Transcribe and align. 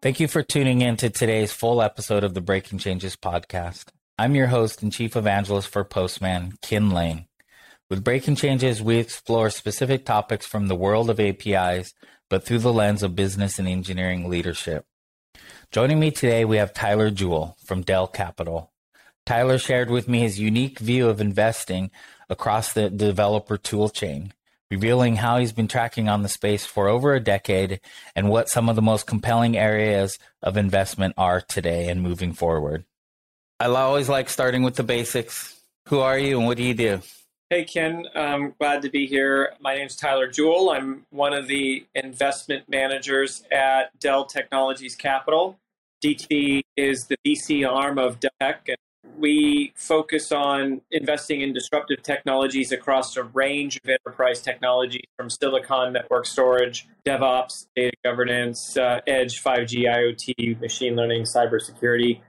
Thank 0.00 0.20
you 0.20 0.28
for 0.28 0.44
tuning 0.44 0.80
in 0.80 0.96
to 0.98 1.10
today's 1.10 1.50
full 1.50 1.82
episode 1.82 2.22
of 2.22 2.32
the 2.32 2.40
Breaking 2.40 2.78
Changes 2.78 3.16
podcast. 3.16 3.86
I'm 4.16 4.36
your 4.36 4.46
host 4.46 4.80
and 4.80 4.92
chief 4.92 5.16
evangelist 5.16 5.66
for 5.66 5.82
Postman, 5.82 6.52
Kin 6.62 6.90
Lane. 6.90 7.26
With 7.90 8.04
Breaking 8.04 8.36
Changes, 8.36 8.80
we 8.80 8.98
explore 8.98 9.50
specific 9.50 10.04
topics 10.04 10.46
from 10.46 10.68
the 10.68 10.76
world 10.76 11.10
of 11.10 11.18
APIs, 11.18 11.94
but 12.30 12.44
through 12.44 12.60
the 12.60 12.72
lens 12.72 13.02
of 13.02 13.16
business 13.16 13.58
and 13.58 13.66
engineering 13.66 14.30
leadership. 14.30 14.86
Joining 15.72 15.98
me 15.98 16.12
today, 16.12 16.44
we 16.44 16.58
have 16.58 16.72
Tyler 16.72 17.10
Jewell 17.10 17.56
from 17.64 17.82
Dell 17.82 18.06
Capital. 18.06 18.70
Tyler 19.26 19.58
shared 19.58 19.90
with 19.90 20.06
me 20.06 20.20
his 20.20 20.38
unique 20.38 20.78
view 20.78 21.08
of 21.08 21.20
investing 21.20 21.90
across 22.30 22.72
the 22.72 22.88
developer 22.88 23.56
tool 23.56 23.88
chain 23.88 24.32
revealing 24.70 25.16
how 25.16 25.38
he's 25.38 25.52
been 25.52 25.68
tracking 25.68 26.08
on 26.08 26.22
the 26.22 26.28
space 26.28 26.66
for 26.66 26.88
over 26.88 27.14
a 27.14 27.20
decade 27.20 27.80
and 28.14 28.28
what 28.28 28.48
some 28.48 28.68
of 28.68 28.76
the 28.76 28.82
most 28.82 29.06
compelling 29.06 29.56
areas 29.56 30.18
of 30.42 30.56
investment 30.56 31.14
are 31.16 31.40
today 31.40 31.88
and 31.88 32.02
moving 32.02 32.32
forward. 32.32 32.84
I 33.60 33.66
always 33.66 34.08
like 34.08 34.28
starting 34.28 34.62
with 34.62 34.76
the 34.76 34.82
basics. 34.82 35.60
Who 35.88 36.00
are 36.00 36.18
you 36.18 36.38
and 36.38 36.46
what 36.46 36.58
do 36.58 36.62
you 36.62 36.74
do? 36.74 37.00
Hey, 37.50 37.64
Kin. 37.64 38.06
I'm 38.14 38.54
glad 38.60 38.82
to 38.82 38.90
be 38.90 39.06
here. 39.06 39.54
My 39.58 39.74
name 39.74 39.86
is 39.86 39.96
Tyler 39.96 40.28
Jewell. 40.28 40.70
I'm 40.70 41.06
one 41.08 41.32
of 41.32 41.48
the 41.48 41.86
investment 41.94 42.68
managers 42.68 43.42
at 43.50 43.98
Dell 43.98 44.26
Technologies 44.26 44.94
Capital. 44.94 45.58
DT 46.04 46.60
is 46.76 47.06
the 47.08 47.16
VC 47.26 47.66
arm 47.66 47.98
of 47.98 48.20
Dell 48.20 48.30
and 48.40 48.76
we 49.16 49.72
focus 49.76 50.32
on 50.32 50.80
investing 50.90 51.40
in 51.40 51.52
disruptive 51.52 52.02
technologies 52.02 52.72
across 52.72 53.16
a 53.16 53.24
range 53.24 53.78
of 53.82 53.90
enterprise 53.90 54.40
technologies 54.40 55.04
from 55.16 55.30
silicon 55.30 55.92
network 55.92 56.26
storage, 56.26 56.88
DevOps, 57.04 57.66
data 57.74 57.96
governance, 58.04 58.76
uh, 58.76 59.00
edge, 59.06 59.42
5G, 59.42 59.84
IoT, 59.84 60.60
machine 60.60 60.94
learning, 60.94 61.22
cybersecurity. 61.22 62.20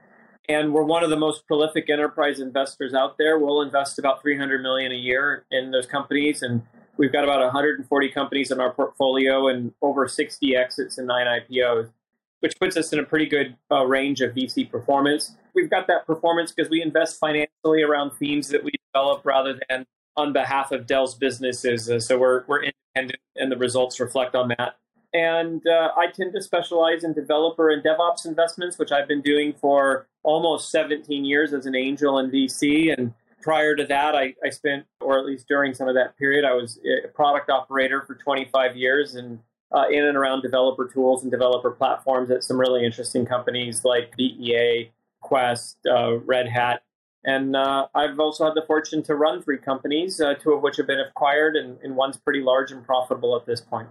And 0.47 0.73
we're 0.73 0.83
one 0.83 1.03
of 1.03 1.11
the 1.11 1.17
most 1.17 1.45
prolific 1.45 1.89
enterprise 1.89 2.39
investors 2.39 2.93
out 2.93 3.17
there. 3.19 3.37
We'll 3.37 3.61
invest 3.61 3.99
about 3.99 4.21
300 4.21 4.61
million 4.61 4.91
a 4.91 4.95
year 4.95 5.45
in 5.51 5.71
those 5.71 5.85
companies 5.85 6.41
and 6.41 6.63
we've 6.97 7.11
got 7.11 7.23
about 7.23 7.39
140 7.39 8.09
companies 8.09 8.51
in 8.51 8.59
our 8.59 8.73
portfolio 8.73 9.47
and 9.47 9.73
over 9.81 10.07
60 10.07 10.55
exits 10.55 10.97
and 10.97 11.07
9 11.07 11.27
IPOs 11.27 11.91
which 12.39 12.59
puts 12.59 12.77
us 12.77 12.91
in 12.93 12.99
a 12.99 13.03
pretty 13.03 13.25
good 13.25 13.55
uh, 13.71 13.85
range 13.85 14.21
of 14.21 14.33
VC 14.33 14.69
performance. 14.69 15.35
We've 15.53 15.69
got 15.69 15.87
that 15.87 16.05
performance 16.05 16.51
because 16.51 16.69
we 16.69 16.81
invest 16.81 17.19
financially 17.19 17.83
around 17.83 18.11
themes 18.11 18.49
that 18.49 18.63
we 18.63 18.71
develop 18.93 19.25
rather 19.25 19.59
than 19.69 19.85
on 20.17 20.33
behalf 20.33 20.71
of 20.71 20.85
Dell's 20.85 21.15
businesses. 21.15 21.89
Uh, 21.89 21.99
so 21.99 22.17
we're, 22.17 22.43
we're 22.47 22.63
independent 22.63 23.21
and 23.35 23.51
the 23.51 23.57
results 23.57 23.99
reflect 23.99 24.35
on 24.35 24.49
that. 24.57 24.75
And 25.13 25.65
uh, 25.65 25.89
I 25.97 26.07
tend 26.07 26.33
to 26.33 26.41
specialize 26.41 27.03
in 27.03 27.13
developer 27.13 27.69
and 27.69 27.83
DevOps 27.83 28.25
investments, 28.25 28.77
which 28.77 28.91
I've 28.91 29.07
been 29.07 29.21
doing 29.21 29.53
for 29.53 30.07
almost 30.23 30.69
17 30.71 31.25
years 31.25 31.53
as 31.53 31.65
an 31.65 31.75
angel 31.75 32.19
in 32.19 32.29
VC. 32.29 32.95
And 32.95 33.13
prior 33.41 33.75
to 33.75 33.85
that, 33.85 34.15
I, 34.15 34.35
I 34.45 34.49
spent, 34.49 34.85
or 35.01 35.17
at 35.17 35.25
least 35.25 35.47
during 35.47 35.73
some 35.73 35.87
of 35.87 35.95
that 35.95 36.17
period, 36.17 36.45
I 36.45 36.53
was 36.53 36.79
a 36.85 37.07
product 37.07 37.49
operator 37.49 38.03
for 38.05 38.15
25 38.15 38.77
years 38.77 39.15
and 39.15 39.39
uh, 39.71 39.85
in 39.89 40.03
and 40.05 40.17
around 40.17 40.41
developer 40.41 40.87
tools 40.87 41.23
and 41.23 41.31
developer 41.31 41.71
platforms 41.71 42.31
at 42.31 42.43
some 42.43 42.59
really 42.59 42.83
interesting 42.85 43.25
companies 43.25 43.83
like 43.83 44.15
BEA, 44.17 44.91
Quest, 45.21 45.77
uh, 45.89 46.17
Red 46.17 46.47
Hat. 46.47 46.83
And 47.23 47.55
uh, 47.55 47.87
I've 47.93 48.19
also 48.19 48.45
had 48.45 48.55
the 48.55 48.63
fortune 48.65 49.03
to 49.03 49.15
run 49.15 49.41
three 49.41 49.57
companies, 49.57 50.21
uh, 50.21 50.35
two 50.35 50.53
of 50.53 50.61
which 50.61 50.77
have 50.77 50.87
been 50.87 50.99
acquired, 51.01 51.55
and, 51.55 51.77
and, 51.83 51.95
one's 51.95 52.15
pretty 52.15 52.39
large 52.41 52.71
and 52.71 52.83
profitable 52.83 53.35
at 53.35 53.45
this 53.45 53.59
point. 53.59 53.89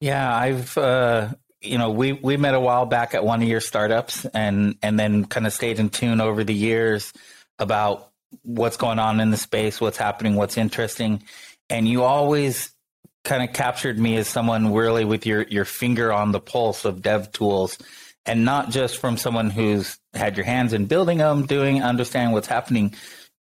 Yeah, 0.00 0.34
I've 0.34 0.76
uh, 0.78 1.34
you 1.60 1.76
know 1.76 1.90
we 1.90 2.12
we 2.12 2.38
met 2.38 2.54
a 2.54 2.60
while 2.60 2.86
back 2.86 3.14
at 3.14 3.24
one 3.24 3.42
of 3.42 3.48
your 3.48 3.60
startups, 3.60 4.24
and 4.24 4.76
and 4.82 4.98
then 4.98 5.26
kind 5.26 5.46
of 5.46 5.52
stayed 5.52 5.78
in 5.78 5.90
tune 5.90 6.20
over 6.22 6.44
the 6.44 6.54
years 6.54 7.12
about 7.58 8.10
what's 8.42 8.78
going 8.78 8.98
on 8.98 9.20
in 9.20 9.30
the 9.30 9.36
space, 9.36 9.78
what's 9.78 9.98
happening, 9.98 10.34
what's 10.34 10.56
interesting, 10.56 11.22
and 11.68 11.86
you 11.86 12.02
always 12.04 12.74
kind 13.22 13.42
of 13.46 13.54
captured 13.54 13.98
me 13.98 14.16
as 14.16 14.26
someone 14.26 14.72
really 14.72 15.04
with 15.04 15.26
your 15.26 15.42
your 15.42 15.66
finger 15.66 16.10
on 16.10 16.32
the 16.32 16.40
pulse 16.40 16.86
of 16.86 17.02
dev 17.02 17.30
tools 17.32 17.78
and 18.26 18.44
not 18.44 18.70
just 18.70 18.98
from 18.98 19.16
someone 19.16 19.50
who's 19.50 19.98
had 20.14 20.36
your 20.36 20.46
hands 20.46 20.72
in 20.72 20.86
building 20.86 21.18
them 21.18 21.46
doing 21.46 21.82
understanding 21.82 22.32
what's 22.32 22.46
happening. 22.46 22.94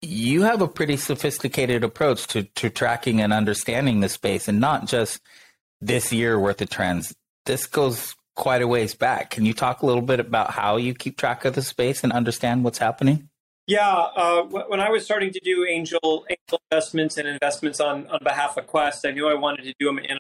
You 0.02 0.44
have 0.44 0.62
a 0.62 0.68
pretty 0.68 0.98
sophisticated 0.98 1.84
approach 1.84 2.28
to 2.28 2.44
to 2.44 2.70
tracking 2.70 3.22
and 3.22 3.34
understanding 3.34 4.00
the 4.00 4.10
space 4.10 4.48
and 4.48 4.60
not 4.60 4.88
just 4.88 5.22
this 5.82 6.12
year 6.12 6.40
worth 6.40 6.62
of 6.62 6.70
trends. 6.70 7.16
This 7.46 7.66
goes 7.66 8.16
quite 8.36 8.62
a 8.62 8.68
ways 8.68 8.94
back. 8.94 9.32
Can 9.32 9.46
you 9.46 9.54
talk 9.54 9.82
a 9.82 9.86
little 9.86 10.02
bit 10.02 10.20
about 10.20 10.52
how 10.52 10.78
you 10.78 10.94
keep 10.94 11.18
track 11.18 11.46
of 11.46 11.56
the 11.56 11.62
space 11.62 12.04
and 12.04 12.14
understand 12.14 12.64
what's 12.64 12.78
happening? 12.78 13.30
Yeah, 13.66 13.90
uh, 13.90 14.44
when 14.44 14.80
I 14.80 14.90
was 14.90 15.04
starting 15.04 15.34
to 15.34 15.42
do 15.42 15.66
angel 15.68 16.26
angel 16.30 16.62
investments 16.72 17.18
and 17.18 17.28
investments 17.28 17.80
on 17.82 18.08
on 18.08 18.20
behalf 18.24 18.56
of 18.58 18.68
Quest, 18.68 19.06
I 19.06 19.12
knew 19.12 19.28
I 19.28 19.34
wanted 19.34 19.64
to 19.64 19.74
do 19.80 19.88
them 19.88 20.00
in 20.00 20.18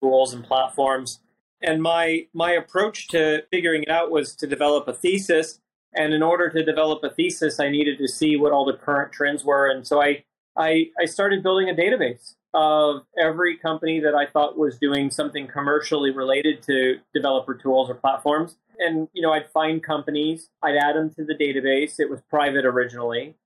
tools 0.00 0.32
and 0.32 0.44
platforms. 0.44 1.20
And 1.62 1.82
my 1.82 2.26
my 2.32 2.52
approach 2.52 3.08
to 3.08 3.44
figuring 3.50 3.82
it 3.82 3.90
out 3.90 4.10
was 4.10 4.34
to 4.36 4.46
develop 4.46 4.88
a 4.88 4.92
thesis. 4.92 5.60
And 5.94 6.12
in 6.12 6.22
order 6.22 6.50
to 6.50 6.62
develop 6.62 7.02
a 7.02 7.10
thesis, 7.10 7.58
I 7.58 7.70
needed 7.70 7.98
to 7.98 8.08
see 8.08 8.36
what 8.36 8.52
all 8.52 8.66
the 8.66 8.74
current 8.74 9.12
trends 9.12 9.44
were. 9.44 9.68
And 9.68 9.86
so 9.86 10.02
I 10.02 10.24
I, 10.56 10.90
I 10.98 11.04
started 11.04 11.42
building 11.42 11.68
a 11.68 11.74
database 11.74 12.34
of 12.54 13.02
every 13.18 13.56
company 13.58 14.00
that 14.00 14.14
I 14.14 14.24
thought 14.26 14.56
was 14.56 14.78
doing 14.78 15.10
something 15.10 15.46
commercially 15.46 16.10
related 16.10 16.62
to 16.62 16.98
developer 17.12 17.54
tools 17.54 17.90
or 17.90 17.94
platforms 17.94 18.56
and 18.78 19.08
you 19.12 19.22
know 19.22 19.32
I'd 19.32 19.50
find 19.50 19.82
companies, 19.82 20.48
I'd 20.62 20.76
add 20.76 20.96
them 20.96 21.10
to 21.14 21.24
the 21.24 21.34
database. 21.34 21.98
It 21.98 22.10
was 22.10 22.20
private 22.28 22.64
originally, 22.64 23.36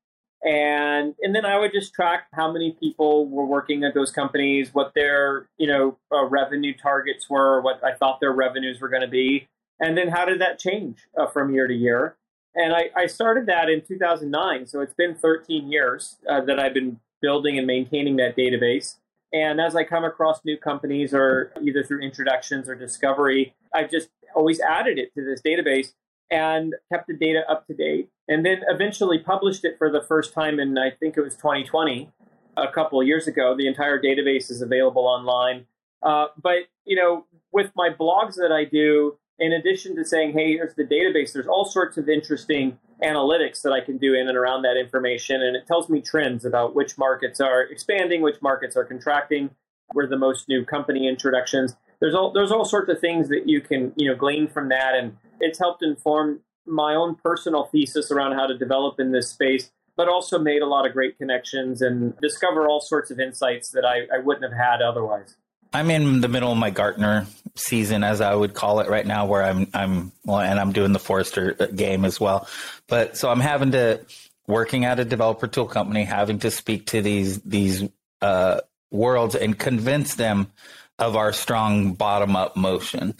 and 0.43 1.15
and 1.21 1.35
then 1.35 1.45
I 1.45 1.59
would 1.59 1.73
just 1.73 1.93
track 1.93 2.29
how 2.33 2.51
many 2.51 2.73
people 2.73 3.29
were 3.29 3.45
working 3.45 3.85
at 3.85 3.95
those 3.95 4.11
companies, 4.11 4.73
what 4.73 4.93
their 4.95 5.49
you 5.59 5.67
know 5.67 5.99
uh, 6.13 6.25
revenue 6.25 6.75
targets 6.75 7.29
were, 7.29 7.61
what 7.61 7.83
I 7.85 7.95
thought 7.95 8.21
their 8.21 8.33
revenues 8.33 8.81
were 8.81 8.89
going 8.89 9.03
to 9.03 9.09
be, 9.09 9.49
and 9.79 9.97
then 9.97 10.09
how 10.09 10.25
did 10.25 10.41
that 10.41 10.59
change 10.59 11.07
uh, 11.19 11.27
from 11.27 11.53
year 11.53 11.67
to 11.67 11.75
year. 11.75 12.17
And 12.55 12.75
I, 12.75 12.91
I, 12.97 13.07
started 13.07 13.47
that 13.47 13.71
in 13.71 13.81
2009, 13.81 14.67
so 14.67 14.81
it's 14.81 14.95
been 14.95 15.15
13 15.15 15.71
years 15.71 16.17
uh, 16.29 16.41
that 16.41 16.59
I've 16.59 16.75
been 16.75 16.99
building 17.23 17.59
and 17.59 17.67
maintaining 17.67 18.17
that 18.17 18.37
database. 18.37 18.97
And 19.33 19.61
as 19.61 19.77
I 19.77 19.85
come 19.85 20.03
across 20.03 20.41
new 20.45 20.57
companies, 20.57 21.15
or 21.15 21.53
either 21.63 21.85
through 21.85 22.01
introductions 22.01 22.69
or 22.69 22.75
discovery, 22.75 23.55
I've 23.73 23.89
just 23.89 24.09
always 24.35 24.59
added 24.59 24.99
it 24.99 25.15
to 25.15 25.25
this 25.25 25.41
database 25.43 25.93
and 26.31 26.75
kept 26.93 27.09
the 27.09 27.15
data 27.15 27.43
up 27.49 27.67
to 27.67 27.75
date. 27.75 28.11
And 28.29 28.45
then 28.45 28.63
eventually 28.69 29.19
published 29.19 29.65
it 29.65 29.77
for 29.79 29.91
the 29.91 30.03
first 30.03 30.33
time 30.33 30.61
in, 30.61 30.79
I 30.79 30.91
think 30.91 31.17
it 31.17 31.23
was 31.23 31.35
2020, 31.35 32.11
a 32.57 32.69
couple 32.69 33.01
of 33.01 33.07
years 33.07 33.27
ago. 33.27 33.57
The 33.57 33.67
entire 33.67 34.01
database 34.01 34.51
is 34.51 34.63
available 34.63 35.07
online. 35.07 35.67
Uh, 36.03 36.27
but, 36.41 36.69
you 36.85 36.97
know, 36.97 37.27
with 37.53 37.73
my 37.75 37.91
blogs 37.91 38.37
that 38.37 38.53
I 38.53 38.65
do, 38.65 39.17
in 39.39 39.53
addition 39.53 39.97
to 39.97 40.05
saying, 40.05 40.33
hey, 40.33 40.53
here's 40.53 40.75
the 40.75 40.85
database, 40.85 41.33
there's 41.33 41.47
all 41.47 41.65
sorts 41.65 41.97
of 41.97 42.09
interesting 42.09 42.79
analytics 43.03 43.63
that 43.63 43.73
I 43.73 43.81
can 43.81 43.97
do 43.99 44.15
in 44.15 44.29
and 44.29 44.37
around 44.37 44.63
that 44.63 44.77
information. 44.77 45.43
And 45.43 45.57
it 45.57 45.67
tells 45.67 45.89
me 45.89 46.01
trends 46.01 46.45
about 46.45 46.75
which 46.75 46.99
markets 46.99 47.41
are 47.41 47.63
expanding, 47.63 48.23
which 48.23 48.41
markets 48.43 48.77
are 48.77 48.85
contracting, 48.85 49.51
where 49.93 50.07
the 50.07 50.19
most 50.19 50.49
new 50.49 50.65
company 50.65 51.09
introductions 51.09 51.75
there's 52.01 52.15
all 52.15 52.33
there's 52.33 52.51
all 52.51 52.65
sorts 52.65 52.91
of 52.91 52.99
things 52.99 53.29
that 53.29 53.49
you 53.49 53.61
can 53.61 53.93
you 53.97 54.09
know 54.09 54.17
glean 54.17 54.49
from 54.49 54.71
that, 54.71 54.95
and 54.95 55.17
it's 55.41 55.59
helped 55.59 55.83
inform 55.83 56.41
my 56.67 56.95
own 56.95 57.17
personal 57.17 57.65
thesis 57.65 58.11
around 58.11 58.33
how 58.33 58.47
to 58.47 58.57
develop 58.57 59.01
in 59.01 59.13
this 59.13 59.31
space, 59.31 59.71
but 59.97 60.09
also 60.09 60.39
made 60.39 60.63
a 60.63 60.67
lot 60.67 60.87
of 60.87 60.93
great 60.93 61.19
connections 61.19 61.83
and 61.83 62.17
discover 62.21 62.69
all 62.69 62.81
sorts 62.81 63.11
of 63.11 63.19
insights 63.19 63.71
that 63.71 63.85
I, 63.85 64.15
I 64.15 64.19
wouldn't 64.19 64.45
have 64.45 64.59
had 64.59 64.83
otherwise. 64.83 65.37
I'm 65.73 65.91
in 65.91 66.21
the 66.21 66.29
middle 66.29 66.51
of 66.51 66.59
my 66.59 66.71
Gartner 66.71 67.27
season, 67.55 68.03
as 68.03 68.21
I 68.21 68.35
would 68.35 68.55
call 68.55 68.81
it 68.81 68.89
right 68.89 69.07
now, 69.07 69.27
where 69.27 69.43
I'm 69.43 69.69
I'm 69.73 70.13
well, 70.25 70.41
and 70.41 70.59
I'm 70.59 70.73
doing 70.73 70.93
the 70.93 70.99
Forrester 70.99 71.53
game 71.53 72.05
as 72.05 72.19
well. 72.19 72.49
But 72.89 73.17
so 73.17 73.31
I'm 73.31 73.41
having 73.41 73.73
to 73.73 74.01
working 74.49 74.85
at 74.85 74.99
a 74.99 75.05
developer 75.05 75.47
tool 75.47 75.67
company, 75.67 76.03
having 76.03 76.41
to 76.41 76.51
speak 76.51 76.87
to 76.87 77.03
these 77.03 77.41
these 77.43 77.89
uh, 78.21 78.61
worlds 78.91 79.37
and 79.37 79.57
convince 79.57 80.17
them 80.17 80.51
of 80.99 81.17
our 81.17 81.33
strong 81.33 81.95
bottom 81.95 82.35
up 82.35 82.57
motion. 82.57 83.15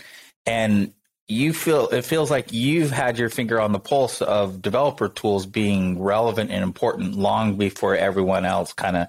And 0.45 0.93
you 1.31 1.53
feel 1.53 1.89
it 1.89 2.05
feels 2.05 2.31
like 2.31 2.53
you've 2.53 2.91
had 2.91 3.19
your 3.19 3.29
finger 3.29 3.61
on 3.61 3.73
the 3.73 3.79
pulse 3.79 4.21
of 4.21 4.61
developer 4.61 5.09
tools 5.09 5.47
being 5.47 6.03
relevant 6.03 6.51
and 6.51 6.63
important 6.63 7.15
long 7.15 7.57
before 7.57 7.97
everyone 7.97 8.45
else 8.45 8.73
kind 8.73 8.97
of 8.97 9.09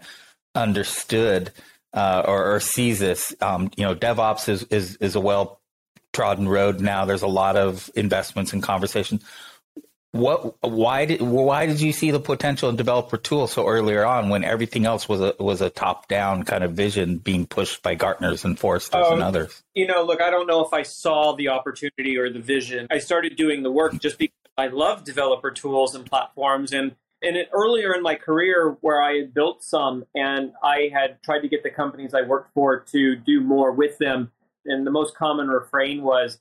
understood 0.53 1.51
uh, 1.93 2.23
or, 2.25 2.55
or, 2.55 2.59
sees 2.59 2.99
this. 2.99 3.35
Um, 3.41 3.69
you 3.75 3.83
know, 3.83 3.95
DevOps 3.95 4.47
is 4.47 4.63
is, 4.63 4.95
is 4.97 5.15
a 5.15 5.19
well 5.19 5.59
trodden 6.13 6.47
road 6.47 6.79
now. 6.79 7.05
There's 7.05 7.21
a 7.21 7.27
lot 7.27 7.57
of 7.57 7.89
investments 7.95 8.53
and 8.53 8.63
conversation. 8.63 9.19
What? 10.11 10.55
Why 10.61 11.05
did? 11.05 11.21
Why 11.21 11.65
did 11.65 11.79
you 11.79 11.93
see 11.93 12.11
the 12.11 12.19
potential 12.19 12.69
in 12.69 12.75
developer 12.75 13.15
tools 13.15 13.53
so 13.53 13.65
earlier 13.67 14.05
on 14.05 14.27
when 14.27 14.43
everything 14.43 14.85
else 14.85 15.07
was 15.07 15.21
a 15.21 15.35
was 15.39 15.61
a 15.61 15.69
top 15.69 16.09
down 16.09 16.43
kind 16.43 16.65
of 16.65 16.73
vision 16.73 17.17
being 17.17 17.45
pushed 17.45 17.81
by 17.81 17.95
Gartners 17.95 18.43
and 18.43 18.59
Forresters 18.59 19.05
um, 19.05 19.13
and 19.13 19.23
others? 19.23 19.63
You 19.73 19.87
know, 19.87 20.03
look, 20.03 20.21
I 20.21 20.29
don't 20.29 20.47
know 20.47 20.65
if 20.65 20.73
I 20.73 20.83
saw 20.83 21.33
the 21.37 21.47
opportunity 21.47 22.17
or 22.17 22.29
the 22.29 22.41
vision. 22.41 22.87
I 22.91 22.97
started 22.97 23.37
doing 23.37 23.63
the 23.63 23.71
work 23.71 23.97
just 24.01 24.17
because 24.17 24.35
I 24.57 24.67
love 24.67 25.05
developer 25.05 25.49
tools 25.49 25.95
and 25.95 26.05
platforms, 26.05 26.73
and 26.73 26.97
and 27.21 27.37
it, 27.37 27.47
earlier 27.53 27.93
in 27.93 28.03
my 28.03 28.15
career 28.15 28.75
where 28.81 29.01
I 29.01 29.13
had 29.13 29.33
built 29.33 29.63
some 29.63 30.03
and 30.13 30.51
I 30.61 30.89
had 30.91 31.23
tried 31.23 31.39
to 31.39 31.47
get 31.47 31.63
the 31.63 31.69
companies 31.69 32.13
I 32.13 32.23
worked 32.23 32.53
for 32.53 32.81
to 32.91 33.15
do 33.15 33.39
more 33.39 33.71
with 33.71 33.97
them, 33.97 34.33
and 34.65 34.85
the 34.85 34.91
most 34.91 35.15
common 35.15 35.47
refrain 35.47 36.03
was, 36.03 36.37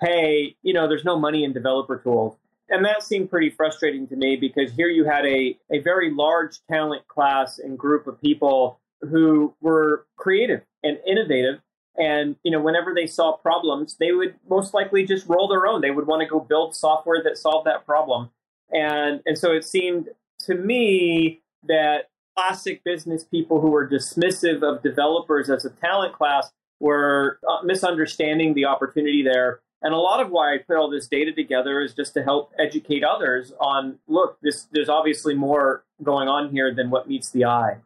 "Hey, 0.00 0.56
you 0.62 0.74
know, 0.74 0.88
there's 0.88 1.04
no 1.04 1.20
money 1.20 1.44
in 1.44 1.52
developer 1.52 1.98
tools." 1.98 2.36
And 2.72 2.86
that 2.86 3.02
seemed 3.02 3.28
pretty 3.28 3.50
frustrating 3.50 4.08
to 4.08 4.16
me 4.16 4.34
because 4.34 4.72
here 4.72 4.88
you 4.88 5.04
had 5.04 5.26
a, 5.26 5.58
a 5.70 5.80
very 5.80 6.10
large 6.10 6.58
talent 6.70 7.06
class 7.06 7.58
and 7.58 7.78
group 7.78 8.06
of 8.06 8.18
people 8.18 8.80
who 9.02 9.54
were 9.60 10.06
creative 10.16 10.62
and 10.82 10.96
innovative. 11.06 11.60
And, 11.98 12.36
you 12.42 12.50
know, 12.50 12.60
whenever 12.60 12.94
they 12.94 13.06
saw 13.06 13.36
problems, 13.36 13.98
they 14.00 14.12
would 14.12 14.36
most 14.48 14.72
likely 14.72 15.04
just 15.04 15.28
roll 15.28 15.48
their 15.48 15.66
own. 15.66 15.82
They 15.82 15.90
would 15.90 16.06
want 16.06 16.22
to 16.22 16.26
go 16.26 16.40
build 16.40 16.74
software 16.74 17.22
that 17.22 17.36
solved 17.36 17.66
that 17.66 17.84
problem. 17.84 18.30
And, 18.70 19.20
and 19.26 19.36
so 19.36 19.52
it 19.52 19.66
seemed 19.66 20.08
to 20.46 20.54
me 20.54 21.42
that 21.68 22.08
classic 22.34 22.82
business 22.84 23.22
people 23.22 23.60
who 23.60 23.68
were 23.68 23.86
dismissive 23.86 24.62
of 24.62 24.82
developers 24.82 25.50
as 25.50 25.66
a 25.66 25.70
talent 25.70 26.14
class 26.14 26.50
were 26.80 27.38
uh, 27.46 27.62
misunderstanding 27.64 28.54
the 28.54 28.64
opportunity 28.64 29.22
there 29.22 29.60
and 29.82 29.92
a 29.92 29.98
lot 29.98 30.20
of 30.20 30.30
why 30.30 30.54
I 30.54 30.58
put 30.58 30.76
all 30.76 30.88
this 30.88 31.08
data 31.08 31.32
together 31.32 31.80
is 31.80 31.94
just 31.94 32.14
to 32.14 32.22
help 32.22 32.52
educate 32.58 33.02
others 33.02 33.52
on 33.60 33.98
look, 34.06 34.38
this 34.40 34.68
there's 34.72 34.88
obviously 34.88 35.34
more 35.34 35.84
going 36.02 36.28
on 36.28 36.50
here 36.50 36.72
than 36.74 36.90
what 36.90 37.08
meets 37.08 37.30
the 37.30 37.44
eye. 37.44 37.76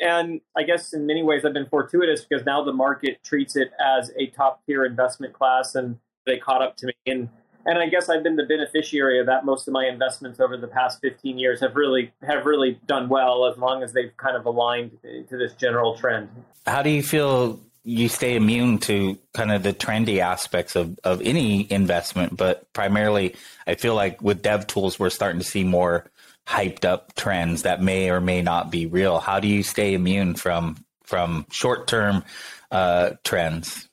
And 0.00 0.40
I 0.56 0.62
guess 0.62 0.92
in 0.92 1.06
many 1.06 1.22
ways 1.22 1.44
I've 1.44 1.54
been 1.54 1.66
fortuitous 1.66 2.24
because 2.24 2.44
now 2.44 2.62
the 2.62 2.72
market 2.72 3.24
treats 3.24 3.56
it 3.56 3.72
as 3.84 4.12
a 4.16 4.26
top 4.26 4.64
tier 4.66 4.84
investment 4.84 5.32
class 5.32 5.74
and 5.74 5.98
they 6.26 6.38
caught 6.38 6.62
up 6.62 6.76
to 6.78 6.86
me. 6.86 6.92
And 7.06 7.28
and 7.66 7.78
I 7.78 7.88
guess 7.88 8.08
I've 8.08 8.22
been 8.22 8.36
the 8.36 8.46
beneficiary 8.46 9.18
of 9.18 9.26
that. 9.26 9.44
Most 9.44 9.68
of 9.68 9.72
my 9.72 9.86
investments 9.86 10.40
over 10.40 10.56
the 10.56 10.68
past 10.68 11.00
15 11.02 11.38
years 11.38 11.60
have 11.60 11.76
really 11.76 12.12
have 12.26 12.44
really 12.46 12.78
done 12.86 13.08
well 13.08 13.46
as 13.46 13.58
long 13.58 13.82
as 13.82 13.92
they've 13.92 14.16
kind 14.16 14.36
of 14.36 14.46
aligned 14.46 14.92
to 15.02 15.36
this 15.36 15.54
general 15.54 15.96
trend. 15.96 16.28
How 16.66 16.82
do 16.82 16.90
you 16.90 17.02
feel 17.02 17.60
you 17.88 18.06
stay 18.10 18.36
immune 18.36 18.76
to 18.76 19.18
kind 19.32 19.50
of 19.50 19.62
the 19.62 19.72
trendy 19.72 20.18
aspects 20.18 20.76
of, 20.76 20.98
of 21.04 21.22
any 21.22 21.66
investment, 21.72 22.36
but 22.36 22.70
primarily 22.74 23.34
I 23.66 23.76
feel 23.76 23.94
like 23.94 24.20
with 24.20 24.42
dev 24.42 24.66
tools, 24.66 24.98
we're 24.98 25.08
starting 25.08 25.40
to 25.40 25.46
see 25.46 25.64
more 25.64 26.10
hyped 26.46 26.84
up 26.84 27.14
trends 27.14 27.62
that 27.62 27.82
may 27.82 28.10
or 28.10 28.20
may 28.20 28.42
not 28.42 28.70
be 28.70 28.84
real. 28.84 29.20
How 29.20 29.40
do 29.40 29.48
you 29.48 29.62
stay 29.62 29.94
immune 29.94 30.34
from, 30.34 30.84
from 31.04 31.46
short 31.50 31.88
term 31.88 32.24
uh, 32.70 33.12
trends? 33.24 33.88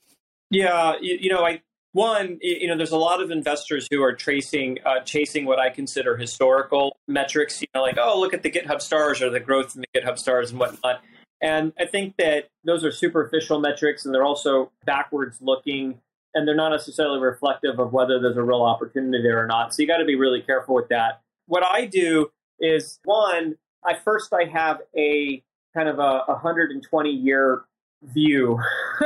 Yeah, 0.52 0.96
you, 1.00 1.18
you, 1.22 1.30
know, 1.30 1.46
I, 1.46 1.62
one, 1.94 2.40
you 2.42 2.68
know, 2.68 2.76
there's 2.76 2.92
a 2.92 2.98
lot 2.98 3.22
of 3.22 3.32
investors 3.32 3.88
who 3.90 4.04
are 4.04 4.14
tracing, 4.14 4.80
uh, 4.86 5.00
chasing 5.06 5.46
what 5.46 5.58
I 5.58 5.70
consider 5.70 6.18
historical 6.18 6.98
metrics. 7.08 7.62
You 7.62 7.70
know, 7.74 7.82
like, 7.82 7.98
oh, 7.98 8.20
look 8.20 8.34
at 8.34 8.44
the 8.44 8.52
GitHub 8.52 8.82
stars 8.82 9.22
or 9.22 9.30
the 9.30 9.40
growth 9.40 9.74
in 9.74 9.84
the 9.84 10.02
GitHub 10.02 10.20
stars 10.20 10.52
and 10.52 10.60
whatnot. 10.60 11.02
And 11.46 11.74
I 11.80 11.86
think 11.86 12.16
that 12.18 12.50
those 12.64 12.84
are 12.84 12.92
superficial 12.92 13.60
metrics 13.60 14.04
and 14.04 14.12
they're 14.16 14.26
also 14.26 14.72
backwards 14.84 15.38
looking 15.42 16.02
and 16.34 16.48
they're 16.48 16.56
not 16.56 16.70
necessarily 16.70 17.20
reflective 17.20 17.78
of 17.80 17.94
whether 17.94 18.20
there's 18.20 18.36
a 18.36 18.42
real 18.42 18.64
opportunity 18.64 19.22
there 19.22 19.44
or 19.44 19.46
not. 19.46 19.72
So 19.72 19.84
you 19.84 19.88
got 19.88 19.98
to 19.98 20.06
be 20.06 20.16
really 20.16 20.42
careful 20.42 20.74
with 20.74 20.90
that. 20.90 21.22
What 21.46 21.64
I 21.64 21.86
do 21.86 22.32
is 22.60 23.00
one, 23.06 23.58
I 23.86 23.94
first 23.94 24.34
I 24.34 24.46
have 24.46 24.82
a 24.98 25.44
kind 25.76 25.88
of 25.88 26.00
a 26.00 26.24
120 26.26 27.12
year 27.12 27.66
view 28.02 28.60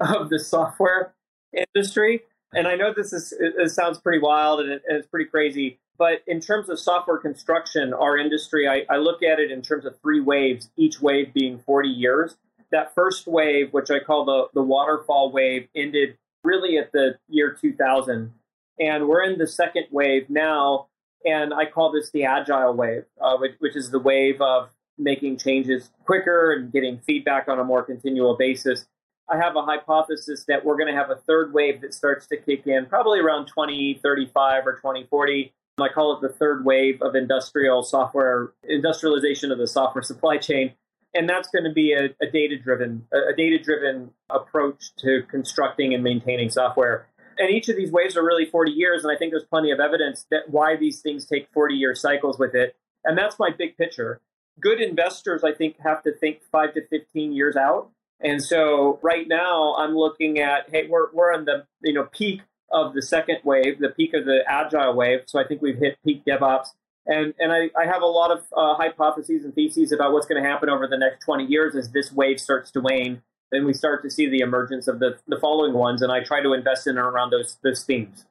of 0.00 0.30
the 0.30 0.38
software 0.38 1.12
industry. 1.52 2.22
And 2.54 2.66
I 2.66 2.74
know 2.74 2.94
this 2.96 3.12
is 3.12 3.34
it, 3.38 3.70
sounds 3.70 3.98
pretty 3.98 4.20
wild 4.20 4.60
and, 4.60 4.70
it, 4.70 4.82
and 4.88 4.96
it's 4.96 5.08
pretty 5.08 5.28
crazy, 5.28 5.78
but 6.02 6.20
in 6.26 6.40
terms 6.40 6.68
of 6.68 6.80
software 6.80 7.18
construction, 7.18 7.94
our 7.94 8.18
industry, 8.18 8.66
I, 8.66 8.84
I, 8.92 8.96
look 8.96 9.22
at 9.22 9.38
it 9.38 9.52
in 9.52 9.62
terms 9.62 9.84
of 9.84 10.00
three 10.00 10.18
waves, 10.20 10.68
each 10.76 11.00
wave 11.00 11.32
being 11.32 11.60
40 11.60 11.88
years. 11.88 12.34
That 12.72 12.92
first 12.92 13.28
wave, 13.28 13.72
which 13.72 13.88
I 13.88 14.00
call 14.00 14.24
the, 14.24 14.48
the 14.52 14.64
waterfall 14.64 15.30
wave, 15.30 15.68
ended 15.76 16.18
really 16.42 16.76
at 16.76 16.90
the 16.90 17.20
year 17.28 17.52
2000. 17.52 18.32
And 18.80 19.06
we're 19.06 19.22
in 19.22 19.38
the 19.38 19.46
second 19.46 19.86
wave 19.92 20.28
now. 20.28 20.88
And 21.24 21.54
I 21.54 21.66
call 21.66 21.92
this 21.92 22.10
the 22.10 22.24
agile 22.24 22.74
wave, 22.74 23.04
uh, 23.20 23.36
which, 23.36 23.52
which 23.60 23.76
is 23.76 23.92
the 23.92 24.00
wave 24.00 24.40
of 24.40 24.70
making 24.98 25.38
changes 25.38 25.92
quicker 26.04 26.52
and 26.52 26.72
getting 26.72 26.98
feedback 26.98 27.46
on 27.46 27.60
a 27.60 27.64
more 27.64 27.84
continual 27.84 28.36
basis. 28.36 28.86
I 29.30 29.36
have 29.36 29.54
a 29.54 29.62
hypothesis 29.62 30.46
that 30.48 30.64
we're 30.64 30.78
going 30.78 30.92
to 30.92 30.98
have 30.98 31.10
a 31.10 31.22
third 31.28 31.52
wave 31.54 31.80
that 31.82 31.94
starts 31.94 32.26
to 32.26 32.36
kick 32.36 32.66
in 32.66 32.86
probably 32.86 33.20
around 33.20 33.46
2035 33.46 34.66
or 34.66 34.72
2040 34.72 35.52
I 35.78 35.88
call 35.88 36.14
it 36.14 36.20
the 36.20 36.32
third 36.32 36.64
wave 36.64 37.00
of 37.00 37.14
industrial 37.14 37.82
software, 37.82 38.52
industrialization 38.64 39.50
of 39.50 39.58
the 39.58 39.66
software 39.66 40.02
supply 40.02 40.36
chain. 40.36 40.74
And 41.14 41.28
that's 41.28 41.48
going 41.48 41.64
to 41.64 41.72
be 41.72 41.92
a, 41.92 42.06
a 42.24 42.30
data 42.30 42.58
driven, 42.58 43.06
a 43.12 43.34
data 43.36 43.58
driven 43.58 44.10
approach 44.30 44.94
to 44.98 45.22
constructing 45.30 45.94
and 45.94 46.02
maintaining 46.02 46.50
software. 46.50 47.08
And 47.38 47.50
each 47.50 47.68
of 47.68 47.76
these 47.76 47.90
waves 47.90 48.16
are 48.16 48.24
really 48.24 48.44
40 48.44 48.72
years. 48.72 49.04
And 49.04 49.12
I 49.14 49.18
think 49.18 49.32
there's 49.32 49.44
plenty 49.44 49.70
of 49.70 49.80
evidence 49.80 50.26
that 50.30 50.50
why 50.50 50.76
these 50.76 51.00
things 51.00 51.26
take 51.26 51.48
40 51.52 51.74
year 51.74 51.94
cycles 51.94 52.38
with 52.38 52.54
it. 52.54 52.76
And 53.04 53.16
that's 53.16 53.38
my 53.38 53.50
big 53.50 53.76
picture. 53.76 54.20
Good 54.60 54.80
investors, 54.80 55.42
I 55.42 55.52
think, 55.52 55.76
have 55.82 56.02
to 56.02 56.12
think 56.12 56.42
five 56.50 56.74
to 56.74 56.86
15 56.86 57.32
years 57.32 57.56
out. 57.56 57.90
And 58.20 58.42
so 58.42 59.00
right 59.02 59.26
now 59.26 59.74
I'm 59.74 59.96
looking 59.96 60.38
at, 60.38 60.70
hey, 60.70 60.86
we're, 60.88 61.10
we're 61.12 61.32
on 61.34 61.44
the 61.46 61.66
you 61.82 61.92
know 61.92 62.04
peak 62.04 62.42
of 62.72 62.94
the 62.94 63.02
second 63.02 63.38
wave, 63.44 63.78
the 63.78 63.90
peak 63.90 64.14
of 64.14 64.24
the 64.24 64.40
agile 64.46 64.94
wave. 64.94 65.20
So 65.26 65.38
I 65.38 65.44
think 65.44 65.62
we've 65.62 65.78
hit 65.78 65.98
peak 66.04 66.24
DevOps. 66.24 66.68
And, 67.06 67.34
and 67.38 67.52
I, 67.52 67.70
I 67.78 67.86
have 67.86 68.02
a 68.02 68.06
lot 68.06 68.30
of 68.30 68.44
uh, 68.56 68.74
hypotheses 68.74 69.44
and 69.44 69.54
theses 69.54 69.90
about 69.92 70.12
what's 70.12 70.26
going 70.26 70.42
to 70.42 70.48
happen 70.48 70.68
over 70.68 70.86
the 70.86 70.98
next 70.98 71.24
20 71.24 71.44
years 71.44 71.74
as 71.74 71.90
this 71.90 72.12
wave 72.12 72.40
starts 72.40 72.70
to 72.72 72.80
wane. 72.80 73.22
Then 73.50 73.66
we 73.66 73.74
start 73.74 74.02
to 74.04 74.10
see 74.10 74.28
the 74.28 74.40
emergence 74.40 74.88
of 74.88 74.98
the, 74.98 75.18
the 75.26 75.38
following 75.38 75.74
ones. 75.74 76.00
And 76.00 76.12
I 76.12 76.22
try 76.22 76.42
to 76.42 76.52
invest 76.52 76.86
in 76.86 76.96
and 76.96 77.06
around 77.06 77.30
those, 77.30 77.58
those 77.62 77.82
themes. 77.82 78.24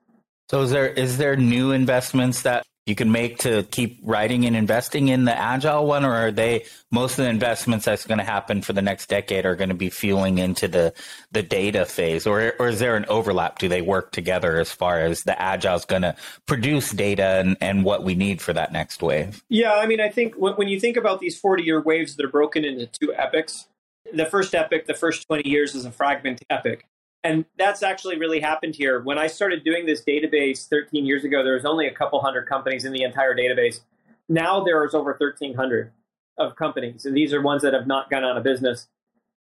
So 0.50 0.62
is 0.64 0.72
there 0.72 0.88
is 0.88 1.18
there 1.18 1.38
new 1.38 1.72
investments 1.72 2.42
that 2.42 2.66
you 2.86 2.96
can 2.96 3.12
make 3.12 3.40
to 3.40 3.64
keep 3.64 4.00
writing 4.04 4.46
and 4.46 4.56
investing 4.56 5.10
in 5.10 5.26
the 5.26 5.38
agile 5.38 5.86
one 5.86 6.04
or 6.04 6.14
are 6.14 6.32
they 6.32 6.66
most 6.90 7.12
of 7.20 7.26
the 7.26 7.30
investments 7.30 7.86
that's 7.86 8.06
going 8.06 8.18
to 8.18 8.24
happen 8.24 8.62
for 8.62 8.74
the 8.74 8.82
next 8.82 9.08
decade 9.08 9.46
are 9.46 9.56
going 9.56 9.70
to 9.70 9.76
be 9.76 9.90
fueling 9.90 10.40
into 10.40 10.68
the 10.68 10.94
the 11.32 11.44
data 11.44 11.86
phase 11.86 12.26
or 12.26 12.54
or 12.60 12.70
is 12.70 12.80
there 12.80 12.96
an 12.96 13.06
overlap? 13.08 13.60
Do 13.60 13.70
they 13.70 13.82
work 13.82 14.12
together 14.12 14.58
as 14.58 14.72
far 14.72 15.00
as 15.00 15.24
the 15.24 15.40
agile 15.40 15.76
is 15.76 15.86
going 15.86 16.02
to 16.02 16.16
produce 16.48 16.92
data 16.92 17.24
and, 17.24 17.58
and 17.62 17.84
what 17.84 18.04
we 18.04 18.16
need 18.16 18.42
for 18.42 18.54
that 18.54 18.72
next 18.72 19.02
wave? 19.02 19.44
Yeah 19.50 19.74
i 19.74 19.86
mean 19.86 20.02
i 20.02 20.10
think 20.10 20.36
when 20.36 20.68
you 20.68 20.80
think 20.80 20.98
about 20.98 21.20
these 21.20 21.38
40 21.40 21.64
year 21.64 21.82
waves 21.82 22.16
that 22.16 22.26
are 22.26 22.30
broken 22.30 22.66
into 22.66 22.88
two 22.88 23.14
epics 23.14 23.68
the 24.14 24.26
first 24.26 24.56
epic 24.56 24.88
the 24.88 24.94
first 24.94 25.28
20 25.28 25.48
years 25.48 25.76
is 25.76 25.86
a 25.86 25.92
fragment 25.92 26.42
epoch 26.50 26.84
and 27.24 27.46
that's 27.58 27.84
actually 27.84 28.18
really 28.18 28.40
happened 28.40 28.76
here. 28.76 29.00
When 29.02 29.18
I 29.18 29.28
started 29.28 29.64
doing 29.64 29.86
this 29.86 30.04
database 30.04 30.68
13 30.68 31.06
years 31.06 31.24
ago, 31.24 31.44
there 31.44 31.54
was 31.54 31.66
only 31.66 31.88
a 31.88 31.94
couple 31.94 32.20
hundred 32.22 32.48
companies 32.48 32.84
in 32.84 32.94
the 32.94 33.04
entire 33.04 33.36
database. 33.36 33.82
Now 34.28 34.64
there 34.64 34.84
is 34.86 34.94
over 34.94 35.16
1,300 35.20 35.92
of 36.38 36.56
companies, 36.56 37.06
and 37.06 37.16
these 37.16 37.34
are 37.34 37.42
ones 37.42 37.62
that 37.62 37.74
have 37.74 37.86
not 37.86 38.10
gone 38.10 38.24
out 38.24 38.38
of 38.38 38.44
business. 38.44 38.88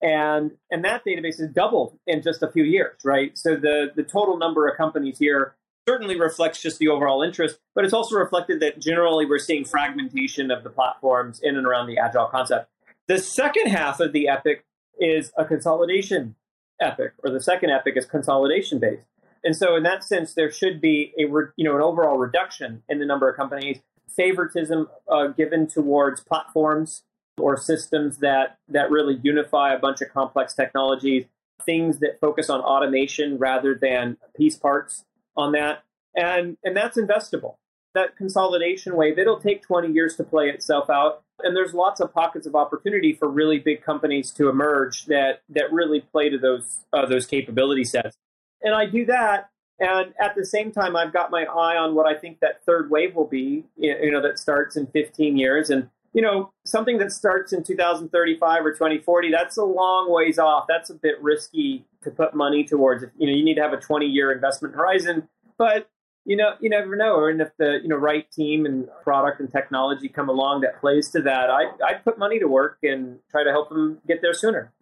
And 0.01 0.51
and 0.69 0.85
that 0.85 1.03
database 1.05 1.39
has 1.39 1.49
doubled 1.49 1.97
in 2.05 2.21
just 2.21 2.43
a 2.43 2.51
few 2.51 2.63
years, 2.63 2.99
right? 3.03 3.37
So 3.37 3.55
the 3.55 3.91
the 3.95 4.03
total 4.03 4.37
number 4.37 4.67
of 4.67 4.77
companies 4.77 5.17
here 5.17 5.55
certainly 5.87 6.19
reflects 6.19 6.61
just 6.61 6.77
the 6.79 6.89
overall 6.89 7.23
interest, 7.23 7.59
but 7.73 7.83
it's 7.83 7.93
also 7.93 8.15
reflected 8.15 8.59
that 8.59 8.79
generally 8.79 9.25
we're 9.25 9.39
seeing 9.39 9.65
fragmentation 9.65 10.51
of 10.51 10.63
the 10.63 10.69
platforms 10.69 11.39
in 11.41 11.57
and 11.57 11.65
around 11.65 11.87
the 11.87 11.97
agile 11.97 12.27
concept. 12.27 12.69
The 13.07 13.17
second 13.17 13.67
half 13.67 13.99
of 13.99 14.11
the 14.11 14.27
epic 14.27 14.65
is 14.99 15.31
a 15.37 15.45
consolidation 15.45 16.35
epoch, 16.81 17.13
or 17.23 17.31
the 17.31 17.41
second 17.41 17.69
epic 17.69 17.95
is 17.97 18.05
consolidation 18.05 18.79
based. 18.79 19.03
And 19.43 19.55
so, 19.55 19.75
in 19.75 19.83
that 19.83 20.03
sense, 20.03 20.33
there 20.33 20.51
should 20.51 20.81
be 20.81 21.13
a 21.17 21.21
you 21.21 21.63
know 21.63 21.75
an 21.75 21.81
overall 21.81 22.17
reduction 22.17 22.83
in 22.89 22.99
the 22.99 23.05
number 23.05 23.29
of 23.29 23.35
companies, 23.35 23.79
favoritism 24.09 24.87
uh, 25.09 25.27
given 25.27 25.67
towards 25.67 26.21
platforms 26.21 27.03
or 27.37 27.55
systems 27.55 28.17
that 28.17 28.57
that 28.67 28.89
really 28.89 29.19
unify 29.21 29.73
a 29.73 29.79
bunch 29.79 30.01
of 30.01 30.09
complex 30.09 30.53
technologies, 30.53 31.25
things 31.63 31.99
that 31.99 32.19
focus 32.19 32.49
on 32.49 32.61
automation 32.61 33.37
rather 33.37 33.75
than 33.75 34.17
piece 34.35 34.57
parts 34.57 35.05
on 35.35 35.51
that, 35.51 35.83
and 36.15 36.57
and 36.63 36.75
that's 36.75 36.97
investable. 36.97 37.55
That 37.97 38.15
consolidation 38.15 38.95
wave, 38.95 39.17
it'll 39.17 39.39
take 39.39 39.59
20 39.63 39.91
years 39.91 40.15
to 40.17 40.23
play 40.23 40.49
itself 40.49 40.87
out. 40.89 41.23
And 41.43 41.55
there's 41.55 41.73
lots 41.73 41.99
of 41.99 42.13
pockets 42.13 42.45
of 42.45 42.53
opportunity 42.55 43.11
for 43.13 43.27
really 43.27 43.59
big 43.59 43.81
companies 43.81 44.29
to 44.37 44.49
emerge 44.49 45.05
that 45.05 45.41
that 45.49 45.71
really 45.71 46.01
play 46.01 46.29
to 46.29 46.37
those 46.37 46.85
uh, 46.93 47.05
those 47.07 47.25
capability 47.25 47.83
sets. 47.83 48.15
And 48.61 48.73
I 48.75 48.85
do 48.85 49.05
that 49.05 49.49
And 49.79 50.13
at 50.19 50.35
the 50.35 50.45
same 50.45 50.71
time, 50.71 50.95
I've 50.95 51.13
got 51.13 51.29
my 51.29 51.43
eye 51.43 51.77
on 51.77 51.93
what 51.93 52.07
I 52.07 52.15
think 52.15 52.39
that 52.39 52.63
third 52.65 52.89
wave 52.89 53.15
will 53.15 53.27
be, 53.27 53.65
you 53.77 54.11
know, 54.11 54.21
that 54.21 54.39
starts 54.39 54.75
in 54.75 54.87
15 54.87 55.37
years. 55.37 55.69
And, 55.69 55.89
you 56.13 56.21
know, 56.21 56.51
something 56.65 56.97
that 56.97 57.11
starts 57.11 57.53
in 57.53 57.63
2035 57.63 58.65
or 58.65 58.71
2040, 58.71 59.31
that's 59.31 59.57
a 59.57 59.63
long 59.63 60.11
ways 60.11 60.39
off. 60.39 60.65
That's 60.67 60.89
a 60.89 60.95
bit 60.95 61.21
risky 61.21 61.85
to 62.03 62.09
put 62.09 62.33
money 62.33 62.63
towards. 62.63 63.03
You 63.17 63.27
know, 63.27 63.33
you 63.33 63.45
need 63.45 63.55
to 63.55 63.61
have 63.61 63.73
a 63.73 63.77
20 63.77 64.07
year 64.07 64.31
investment 64.31 64.73
horizon. 64.73 65.27
But, 65.59 65.89
you 66.27 66.35
know, 66.35 66.55
you 66.59 66.69
never 66.69 66.97
know. 66.97 67.25
And 67.25 67.39
if 67.39 67.49
the, 67.57 67.79
you 67.81 67.87
know, 67.87 67.95
right 67.95 68.29
team 68.31 68.65
and 68.65 68.89
product 69.01 69.39
and 69.39 69.49
technology 69.49 70.09
come 70.09 70.27
along 70.27 70.61
that 70.61 70.81
plays 70.81 71.09
to 71.11 71.21
that, 71.21 71.49
I, 71.49 71.63
I'd 71.87 72.03
put 72.03 72.19
money 72.19 72.37
to 72.39 72.47
work 72.47 72.79
and 72.83 73.19
try 73.31 73.45
to 73.45 73.49
help 73.49 73.69
them 73.69 73.99
get 74.05 74.21
there 74.21 74.33
sooner. 74.33 74.73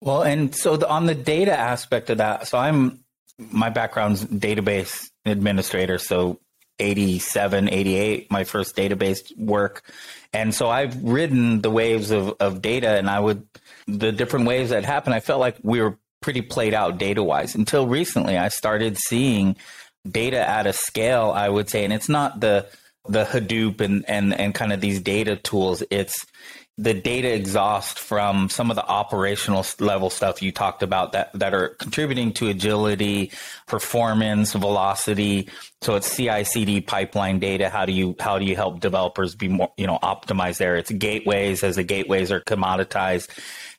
Well, 0.00 0.22
and 0.22 0.54
so 0.54 0.76
the, 0.76 0.88
on 0.88 1.06
the 1.06 1.16
data 1.16 1.52
aspect 1.52 2.08
of 2.08 2.18
that, 2.18 2.46
so 2.46 2.56
I'm 2.56 3.00
my 3.38 3.68
background's 3.70 4.24
database 4.24 5.10
administrator, 5.24 5.98
so 5.98 6.38
87, 6.78 7.68
88, 7.68 8.30
my 8.30 8.44
first 8.44 8.76
database 8.76 9.36
work. 9.36 9.82
And 10.32 10.54
so 10.54 10.68
I've 10.68 11.02
ridden 11.02 11.62
the 11.62 11.70
waves 11.70 12.12
of, 12.12 12.36
of 12.38 12.62
data 12.62 12.90
and 12.90 13.10
I 13.10 13.18
would, 13.18 13.46
the 13.88 14.12
different 14.12 14.46
waves 14.46 14.70
that 14.70 14.84
happened, 14.84 15.16
I 15.16 15.20
felt 15.20 15.40
like 15.40 15.56
we 15.62 15.80
were 15.80 15.98
pretty 16.20 16.42
played 16.42 16.74
out 16.74 16.98
data 16.98 17.24
wise 17.24 17.56
until 17.56 17.88
recently 17.88 18.38
I 18.38 18.48
started 18.48 18.96
seeing 18.98 19.56
data 20.08 20.48
at 20.48 20.66
a 20.66 20.72
scale, 20.72 21.32
I 21.34 21.48
would 21.48 21.68
say, 21.68 21.84
and 21.84 21.92
it's 21.92 22.08
not 22.08 22.40
the, 22.40 22.66
the 23.08 23.24
Hadoop 23.24 23.80
and, 23.80 24.04
and, 24.08 24.34
and 24.34 24.54
kind 24.54 24.72
of 24.72 24.80
these 24.80 25.00
data 25.00 25.36
tools. 25.36 25.82
It's, 25.90 26.26
the 26.78 26.94
data 26.94 27.32
exhaust 27.32 27.98
from 27.98 28.48
some 28.48 28.70
of 28.70 28.76
the 28.76 28.86
operational 28.86 29.64
level 29.78 30.08
stuff 30.08 30.40
you 30.40 30.50
talked 30.50 30.82
about 30.82 31.12
that, 31.12 31.30
that 31.34 31.52
are 31.52 31.70
contributing 31.78 32.32
to 32.32 32.48
agility, 32.48 33.30
performance, 33.66 34.54
velocity. 34.54 35.50
So 35.82 35.96
it's 35.96 36.16
CI 36.16 36.44
CD 36.44 36.80
pipeline 36.80 37.40
data. 37.40 37.68
How 37.68 37.84
do 37.84 37.92
you, 37.92 38.16
how 38.18 38.38
do 38.38 38.46
you 38.46 38.56
help 38.56 38.80
developers 38.80 39.34
be 39.34 39.48
more, 39.48 39.70
you 39.76 39.86
know, 39.86 39.98
optimize 40.02 40.56
there? 40.56 40.76
It's 40.76 40.90
gateways 40.90 41.62
as 41.62 41.76
the 41.76 41.84
gateways 41.84 42.32
are 42.32 42.40
commoditized. 42.40 43.28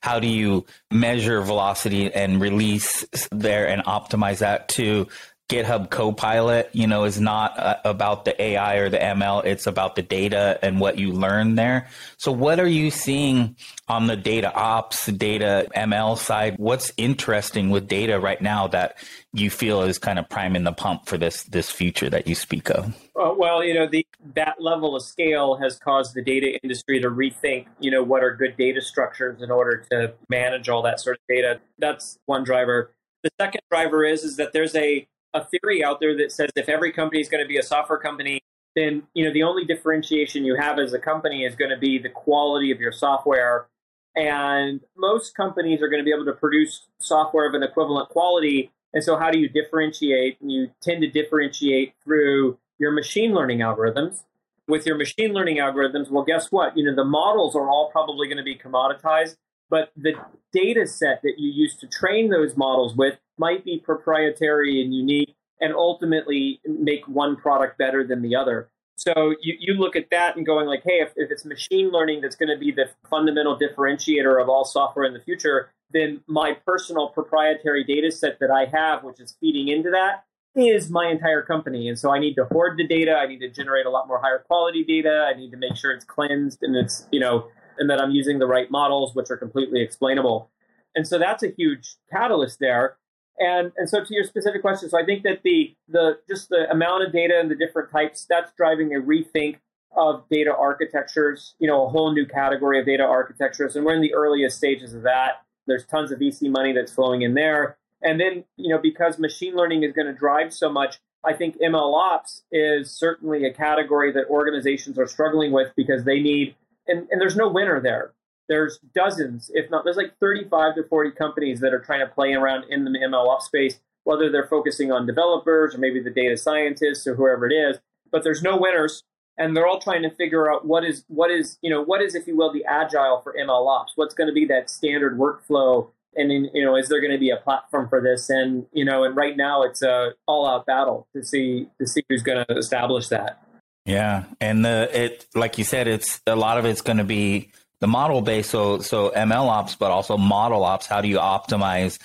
How 0.02 0.20
do 0.20 0.28
you 0.28 0.66
measure 0.92 1.42
velocity 1.42 2.14
and 2.14 2.40
release 2.40 3.06
there 3.32 3.68
and 3.68 3.84
optimize 3.86 4.40
that 4.40 4.70
to 4.70 5.08
GitHub 5.50 5.90
Copilot, 5.90 6.70
you 6.72 6.88
know, 6.88 7.04
is 7.04 7.20
not 7.20 7.60
uh, 7.60 7.76
about 7.84 8.24
the 8.24 8.42
AI 8.42 8.76
or 8.76 8.90
the 8.90 8.98
ML. 8.98 9.44
It's 9.46 9.68
about 9.68 9.96
the 9.96 10.02
data 10.02 10.58
and 10.62 10.80
what 10.80 10.98
you 10.98 11.12
learn 11.12 11.56
there. 11.56 11.90
So 12.18 12.32
what 12.32 12.62
are 12.62 12.68
you 12.68 12.90
seeing 12.90 13.58
on 13.90 14.08
the 14.08 14.16
data 14.16 14.54
ops, 14.54 15.08
data 15.08 15.68
ML 15.76 16.18
side? 16.18 16.56
What's 16.58 16.94
interesting 16.96 17.70
with 17.70 17.90
data 17.90 18.20
right 18.20 18.42
now 18.42 18.68
that 18.68 18.98
you 19.34 19.50
feel 19.50 19.82
is 19.82 20.00
kind 20.00 20.18
of 20.18 20.30
priming 20.30 20.64
the 20.64 20.72
pump 20.72 21.08
for 21.08 21.18
this, 21.18 21.44
this 21.44 21.70
future 21.70 22.10
that 22.10 22.26
you 22.26 22.36
speak 22.36 22.70
of? 22.70 22.96
Uh, 23.16 23.34
well, 23.38 23.64
you 23.64 23.74
know, 23.74 23.86
the, 23.86 24.08
that 24.36 24.62
level 24.62 24.96
of 24.96 25.04
scale 25.04 25.58
has 25.58 25.78
caused 25.78 26.16
the 26.16 26.24
data 26.24 26.58
industry 26.64 27.02
to 27.02 27.10
rethink, 27.10 27.68
you 27.80 27.92
know, 27.92 28.02
what 28.02 28.24
are 28.24 28.34
good 28.34 28.56
data 28.58 28.82
structures 28.82 29.42
in 29.42 29.52
order 29.52 29.86
to 29.92 30.14
manage 30.30 30.70
all 30.70 30.82
that 30.82 31.02
sort 31.02 31.18
of 31.18 31.22
data. 31.28 31.60
That's 31.78 32.18
one 32.28 32.46
driver. 32.46 32.92
The 33.24 33.30
second 33.40 33.62
driver 33.70 34.04
is, 34.04 34.24
is 34.24 34.38
that 34.38 34.52
there's 34.52 34.76
a 34.76 35.08
a 35.34 35.46
theory 35.46 35.84
out 35.84 36.00
there 36.00 36.16
that 36.18 36.32
says 36.32 36.50
if 36.56 36.70
every 36.70 36.92
company 36.92 37.22
is 37.22 37.30
going 37.30 37.44
to 37.44 37.48
be 37.48 37.58
a 37.58 37.64
software 37.64 38.00
company, 38.00 38.42
then 38.76 39.04
you 39.14 39.26
know 39.26 39.34
the 39.34 39.44
only 39.44 39.66
differentiation 39.66 40.46
you 40.46 40.56
have 40.56 40.80
as 40.80 40.94
a 40.94 41.00
company 41.00 41.44
is 41.46 41.56
going 41.56 41.72
to 41.72 41.78
be 41.78 41.98
the 41.98 42.10
quality 42.10 42.72
of 42.72 42.80
your 42.80 42.92
software. 42.92 43.68
And 44.16 44.82
most 44.96 45.36
companies 45.36 45.82
are 45.82 45.88
going 45.88 46.00
to 46.00 46.06
be 46.06 46.12
able 46.14 46.26
to 46.26 46.34
produce 46.34 46.88
software 47.00 47.48
of 47.48 47.56
an 47.56 47.64
equivalent 47.64 48.10
quality. 48.10 48.72
And 48.94 49.04
so, 49.04 49.18
how 49.18 49.32
do 49.32 49.40
you 49.40 49.50
differentiate? 49.50 50.40
And 50.42 50.52
you 50.52 50.72
tend 50.82 51.02
to 51.02 51.10
differentiate 51.10 51.94
through 52.04 52.58
your 52.78 52.92
machine 52.92 53.34
learning 53.34 53.60
algorithms. 53.60 54.24
With 54.68 54.86
your 54.86 54.98
machine 54.98 55.34
learning 55.34 55.58
algorithms, 55.58 56.10
well, 56.10 56.24
guess 56.24 56.52
what? 56.52 56.78
You 56.78 56.86
know 56.86 56.96
the 56.96 57.04
models 57.04 57.56
are 57.56 57.70
all 57.70 57.90
probably 57.92 58.28
going 58.28 58.38
to 58.38 58.44
be 58.44 58.56
commoditized, 58.56 59.36
but 59.70 59.92
the 59.96 60.14
data 60.52 60.86
set 60.86 61.22
that 61.24 61.36
you 61.38 61.52
use 61.52 61.76
to 61.78 61.88
train 61.88 62.30
those 62.30 62.56
models 62.56 62.96
with 62.96 63.18
might 63.38 63.66
be 63.66 63.80
proprietary 63.80 64.82
and 64.82 64.94
unique 64.94 65.36
and 65.60 65.74
ultimately 65.74 66.60
make 66.66 67.08
one 67.08 67.36
product 67.36 67.78
better 67.78 68.06
than 68.06 68.22
the 68.22 68.36
other. 68.36 68.70
So 68.96 69.34
you, 69.42 69.56
you 69.60 69.74
look 69.74 69.96
at 69.96 70.10
that 70.12 70.36
and 70.36 70.46
going 70.46 70.68
like, 70.68 70.84
hey, 70.84 71.00
if, 71.02 71.14
if 71.16 71.32
it's 71.32 71.46
machine 71.46 71.90
learning 71.92 72.22
that's 72.22 72.36
going 72.36 72.50
to 72.50 72.58
be 72.58 72.72
the 72.72 72.90
fundamental 73.10 73.58
differentiator 73.58 74.42
of 74.42 74.50
all 74.50 74.66
software 74.66 75.06
in 75.06 75.14
the 75.14 75.20
future, 75.20 75.72
then 75.92 76.22
my 76.28 76.54
personal 76.66 77.10
proprietary 77.10 77.84
data 77.84 78.12
set 78.12 78.40
that 78.40 78.52
I 78.52 78.66
have, 78.66 79.04
which 79.04 79.20
is 79.20 79.36
feeding 79.40 79.70
into 79.70 79.90
that, 79.92 80.26
is 80.56 80.90
my 80.90 81.08
entire 81.08 81.42
company. 81.42 81.88
And 81.90 81.98
so 81.98 82.12
I 82.12 82.20
need 82.20 82.36
to 82.36 82.46
hoard 82.46 82.78
the 82.78 82.86
data. 82.86 83.16
I 83.16 83.26
need 83.26 83.40
to 83.40 83.50
generate 83.50 83.86
a 83.86 83.90
lot 83.90 84.08
more 84.08 84.20
higher 84.20 84.44
quality 84.46 84.84
data. 84.84 85.28
I 85.34 85.38
need 85.38 85.52
to 85.52 85.58
make 85.58 85.76
sure 85.76 85.92
it's 85.92 86.06
cleansed 86.06 86.60
and 86.62 86.76
it's, 86.76 87.08
you 87.12 87.20
know, 87.20 87.48
and 87.78 87.90
that 87.90 88.00
I'm 88.00 88.12
using 88.12 88.40
the 88.40 88.48
right 88.48 88.70
models, 88.70 89.16
which 89.16 89.30
are 89.30 89.38
completely 89.38 89.82
explainable. 89.82 90.50
And 90.96 91.08
so 91.08 91.18
that's 91.18 91.44
a 91.44 91.50
huge 91.50 91.96
catalyst 92.12 92.60
there. 92.60 92.98
And 93.40 93.72
and 93.78 93.90
so 93.90 94.04
to 94.04 94.14
your 94.14 94.24
specific 94.24 94.62
question, 94.62 94.90
so 94.90 95.00
I 95.00 95.06
think 95.06 95.24
that 95.24 95.42
the 95.44 95.76
the 95.88 96.20
just 96.28 96.50
the 96.50 96.70
amount 96.70 97.04
of 97.04 97.12
data 97.12 97.40
and 97.40 97.50
the 97.50 97.56
different 97.56 97.92
types 97.92 98.26
that's 98.30 98.52
driving 98.56 98.94
a 98.94 99.00
rethink 99.00 99.58
of 99.96 100.24
data 100.30 100.56
architectures. 100.56 101.56
You 101.60 101.68
know, 101.68 101.86
a 101.86 101.90
whole 101.90 102.14
new 102.14 102.26
category 102.26 102.80
of 102.80 102.86
data 102.86 103.04
architectures, 103.04 103.76
and 103.76 103.86
we're 103.86 103.96
in 103.96 104.02
the 104.02 104.14
earliest 104.14 104.58
stages 104.58 104.94
of 104.94 105.02
that. 105.04 105.44
There's 105.66 105.86
tons 105.86 106.12
of 106.12 106.20
VC 106.20 106.50
money 106.50 106.74
that's 106.74 106.92
flowing 106.92 107.24
in 107.24 107.34
there, 107.34 107.78
and 108.04 108.20
then 108.20 108.44
you 108.56 108.70
know 108.70 108.78
because 108.78 109.18
machine 109.18 109.56
learning 109.56 109.84
is 109.84 109.94
going 109.94 110.08
to 110.08 110.14
drive 110.14 110.54
so 110.54 110.72
much. 110.72 111.00
I 111.24 111.34
think 111.34 111.58
ML 111.58 111.96
ops 111.96 112.44
is 112.52 112.92
certainly 112.92 113.46
a 113.46 113.54
category 113.54 114.12
that 114.12 114.26
organizations 114.30 115.00
are 115.00 115.08
struggling 115.08 115.52
with 115.54 115.72
because 115.76 116.04
they 116.04 116.20
need, 116.20 116.56
and, 116.88 117.08
and 117.10 117.22
there's 117.22 117.36
no 117.36 117.48
winner 117.48 117.80
there 117.82 118.14
there's 118.50 118.80
dozens, 118.94 119.50
if 119.54 119.70
not, 119.70 119.84
there's 119.84 119.98
like 119.98 120.18
35 120.20 120.76
to 120.76 120.84
40 120.84 121.12
companies 121.12 121.60
that 121.62 121.74
are 121.74 121.80
trying 121.80 122.02
to 122.02 122.14
play 122.14 122.34
around 122.34 122.66
in 122.70 122.84
the 122.84 122.92
ML 122.92 123.28
ops 123.28 123.46
space, 123.46 123.80
whether 124.04 124.30
they're 124.30 124.48
focusing 124.48 124.92
on 124.92 125.06
developers 125.06 125.74
or 125.74 125.78
maybe 125.78 126.02
the 126.02 126.10
data 126.10 126.38
scientists 126.38 127.08
or 127.08 127.16
whoever 127.16 127.48
it 127.48 127.54
is. 127.54 127.78
But 128.12 128.24
there's 128.24 128.44
no 128.44 128.58
winners, 128.58 129.04
and 129.38 129.56
they're 129.56 129.66
all 129.66 129.80
trying 129.80 130.04
to 130.04 130.12
figure 130.12 130.52
out 130.52 130.66
what 130.66 130.84
is 130.84 131.04
what 131.08 131.32
is 131.32 131.58
you 131.62 131.70
know 131.70 131.82
what 131.82 132.02
is, 132.02 132.16
if 132.16 132.28
you 132.28 132.36
will, 132.36 132.54
the 132.54 132.66
agile 132.66 133.22
for 133.22 133.34
ML 133.34 133.68
ops. 133.68 133.94
What's 133.96 134.14
going 134.14 134.28
to 134.28 134.34
be 134.34 134.46
that 134.46 134.70
standard 134.70 135.18
workflow? 135.18 135.90
And 136.16 136.32
in, 136.32 136.52
you 136.54 136.64
know, 136.64 136.76
is 136.76 136.90
there 136.90 137.02
going 137.02 137.14
to 137.14 137.18
be 137.18 137.32
a 137.32 137.38
platform 137.38 137.90
for 137.90 138.00
this? 138.00 138.30
And 138.30 138.68
you 138.72 138.86
know, 138.86 139.04
and 139.04 139.16
right 139.16 139.36
now 139.36 139.64
it's 139.64 139.82
a 139.82 140.12
all-out 140.28 140.68
battle 140.68 141.08
to 141.16 141.24
see 141.24 141.70
to 141.80 141.88
see 141.88 142.04
who's 142.08 142.22
going 142.22 142.46
to 142.46 142.56
establish 142.56 143.08
that. 143.08 143.43
Yeah, 143.86 144.24
and 144.40 144.64
the 144.64 144.90
it 144.94 145.26
like 145.36 145.58
you 145.58 145.64
said, 145.64 145.88
it's 145.88 146.22
a 146.26 146.36
lot 146.36 146.58
of 146.58 146.66
it's 146.66 146.82
going 146.82 146.98
to 146.98 147.04
be 147.04 147.52
the 147.80 147.88
model 147.88 148.22
based, 148.22 148.50
so 148.50 148.80
so 148.80 149.10
ML 149.10 149.48
ops, 149.48 149.76
but 149.76 149.92
also 149.92 150.18
model 150.18 150.64
ops. 150.64 150.88
How 150.88 151.02
do 151.02 151.10
you 151.10 151.18
optimize 151.18 152.00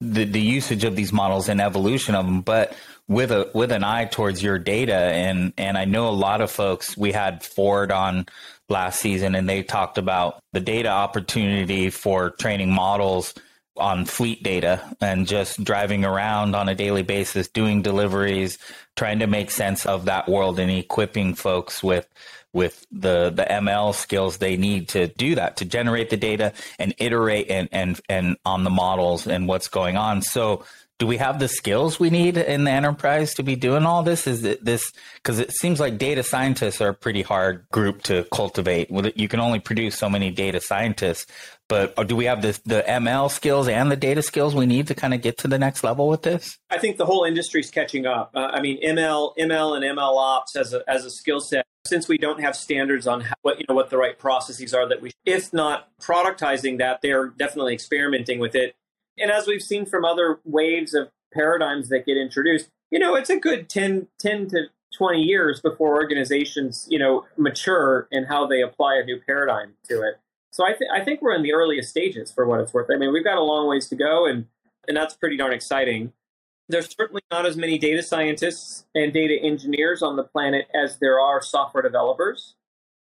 the, 0.00 0.24
the 0.24 0.40
usage 0.40 0.84
of 0.84 0.94
these 0.94 1.12
models 1.12 1.48
and 1.48 1.60
evolution 1.60 2.14
of 2.14 2.24
them? 2.24 2.42
But 2.42 2.76
with 3.08 3.32
a 3.32 3.50
with 3.52 3.72
an 3.72 3.82
eye 3.82 4.04
towards 4.04 4.42
your 4.42 4.58
data, 4.58 4.94
and 4.94 5.52
and 5.58 5.76
I 5.76 5.86
know 5.86 6.08
a 6.08 6.10
lot 6.10 6.40
of 6.40 6.52
folks. 6.52 6.96
We 6.96 7.10
had 7.10 7.42
Ford 7.42 7.90
on 7.90 8.26
last 8.68 9.00
season, 9.00 9.34
and 9.34 9.48
they 9.48 9.64
talked 9.64 9.98
about 9.98 10.40
the 10.52 10.60
data 10.60 10.90
opportunity 10.90 11.90
for 11.90 12.30
training 12.30 12.70
models 12.70 13.34
on 13.78 14.04
fleet 14.04 14.42
data 14.42 14.82
and 15.00 15.26
just 15.26 15.62
driving 15.62 16.04
around 16.04 16.54
on 16.54 16.68
a 16.68 16.74
daily 16.74 17.02
basis, 17.02 17.48
doing 17.48 17.82
deliveries, 17.82 18.58
trying 18.96 19.20
to 19.20 19.26
make 19.26 19.50
sense 19.50 19.86
of 19.86 20.06
that 20.06 20.28
world 20.28 20.58
and 20.58 20.70
equipping 20.70 21.34
folks 21.34 21.82
with 21.82 22.08
with 22.52 22.86
the 22.90 23.30
the 23.30 23.44
ML 23.44 23.94
skills 23.94 24.38
they 24.38 24.56
need 24.56 24.88
to 24.88 25.08
do 25.08 25.34
that 25.34 25.58
to 25.58 25.64
generate 25.64 26.10
the 26.10 26.16
data 26.16 26.52
and 26.78 26.94
iterate 26.98 27.50
and 27.50 27.68
and 27.72 28.00
and 28.08 28.36
on 28.44 28.64
the 28.64 28.70
models 28.70 29.26
and 29.26 29.46
what's 29.46 29.68
going 29.68 29.96
on. 29.96 30.22
So 30.22 30.64
do 30.98 31.06
we 31.06 31.18
have 31.18 31.38
the 31.38 31.46
skills 31.46 32.00
we 32.00 32.10
need 32.10 32.36
in 32.36 32.64
the 32.64 32.72
enterprise 32.72 33.34
to 33.34 33.44
be 33.44 33.54
doing 33.54 33.84
all 33.84 34.02
this? 34.02 34.26
Is 34.26 34.44
it 34.44 34.64
this 34.64 34.92
because 35.14 35.38
it 35.38 35.52
seems 35.52 35.78
like 35.78 35.96
data 35.96 36.24
scientists 36.24 36.80
are 36.80 36.88
a 36.88 36.94
pretty 36.94 37.22
hard 37.22 37.66
group 37.70 38.02
to 38.04 38.24
cultivate. 38.32 38.90
You 39.16 39.28
can 39.28 39.38
only 39.38 39.60
produce 39.60 39.96
so 39.96 40.10
many 40.10 40.32
data 40.32 40.60
scientists, 40.60 41.26
but 41.68 42.08
do 42.08 42.16
we 42.16 42.24
have 42.24 42.42
the 42.42 42.58
the 42.64 42.82
ML 42.86 43.30
skills 43.30 43.68
and 43.68 43.90
the 43.90 43.96
data 43.96 44.22
skills 44.22 44.54
we 44.54 44.66
need 44.66 44.86
to 44.88 44.94
kind 44.94 45.14
of 45.14 45.22
get 45.22 45.38
to 45.38 45.48
the 45.48 45.58
next 45.58 45.84
level 45.84 46.08
with 46.08 46.22
this? 46.22 46.58
I 46.70 46.78
think 46.78 46.96
the 46.96 47.06
whole 47.06 47.24
industry 47.24 47.60
is 47.60 47.70
catching 47.70 48.06
up. 48.06 48.30
Uh, 48.34 48.48
I 48.52 48.60
mean, 48.60 48.82
ML, 48.82 49.36
ML, 49.38 49.76
and 49.76 49.98
ML 49.98 50.16
ops 50.16 50.56
as 50.56 50.72
a 50.72 50.82
as 50.88 51.04
a 51.04 51.10
skill 51.10 51.40
set 51.40 51.66
since 51.88 52.06
we 52.06 52.18
don't 52.18 52.40
have 52.40 52.54
standards 52.54 53.06
on 53.06 53.22
how, 53.22 53.34
what 53.42 53.58
you 53.58 53.64
know 53.68 53.74
what 53.74 53.90
the 53.90 53.96
right 53.96 54.18
processes 54.18 54.74
are 54.74 54.88
that 54.88 55.00
we 55.00 55.10
if 55.24 55.52
not 55.52 55.88
productizing 56.00 56.78
that 56.78 57.00
they're 57.02 57.28
definitely 57.28 57.72
experimenting 57.72 58.38
with 58.38 58.54
it 58.54 58.76
and 59.16 59.30
as 59.30 59.46
we've 59.46 59.62
seen 59.62 59.86
from 59.86 60.04
other 60.04 60.40
waves 60.44 60.94
of 60.94 61.08
paradigms 61.32 61.88
that 61.88 62.04
get 62.04 62.16
introduced 62.16 62.68
you 62.90 62.98
know 62.98 63.14
it's 63.14 63.30
a 63.30 63.38
good 63.38 63.68
10, 63.68 64.08
10 64.18 64.48
to 64.48 64.64
20 64.96 65.22
years 65.22 65.60
before 65.60 65.94
organizations 65.94 66.86
you 66.90 66.98
know 66.98 67.24
mature 67.36 68.06
in 68.10 68.24
how 68.24 68.46
they 68.46 68.60
apply 68.60 68.96
a 68.96 69.04
new 69.04 69.20
paradigm 69.26 69.74
to 69.88 70.02
it 70.02 70.20
so 70.50 70.64
I, 70.64 70.72
th- 70.72 70.90
I 70.92 71.04
think 71.04 71.22
we're 71.22 71.34
in 71.34 71.42
the 71.42 71.52
earliest 71.52 71.90
stages 71.90 72.32
for 72.32 72.46
what 72.46 72.60
it's 72.60 72.72
worth 72.72 72.88
i 72.92 72.96
mean 72.96 73.12
we've 73.12 73.24
got 73.24 73.38
a 73.38 73.42
long 73.42 73.68
ways 73.68 73.88
to 73.88 73.96
go 73.96 74.26
and 74.26 74.46
and 74.86 74.96
that's 74.96 75.14
pretty 75.14 75.36
darn 75.36 75.52
exciting 75.52 76.12
there's 76.68 76.94
certainly 76.94 77.22
not 77.30 77.46
as 77.46 77.56
many 77.56 77.78
data 77.78 78.02
scientists 78.02 78.84
and 78.94 79.12
data 79.12 79.38
engineers 79.40 80.02
on 80.02 80.16
the 80.16 80.22
planet 80.22 80.66
as 80.74 80.98
there 80.98 81.18
are 81.18 81.42
software 81.42 81.82
developers. 81.82 82.54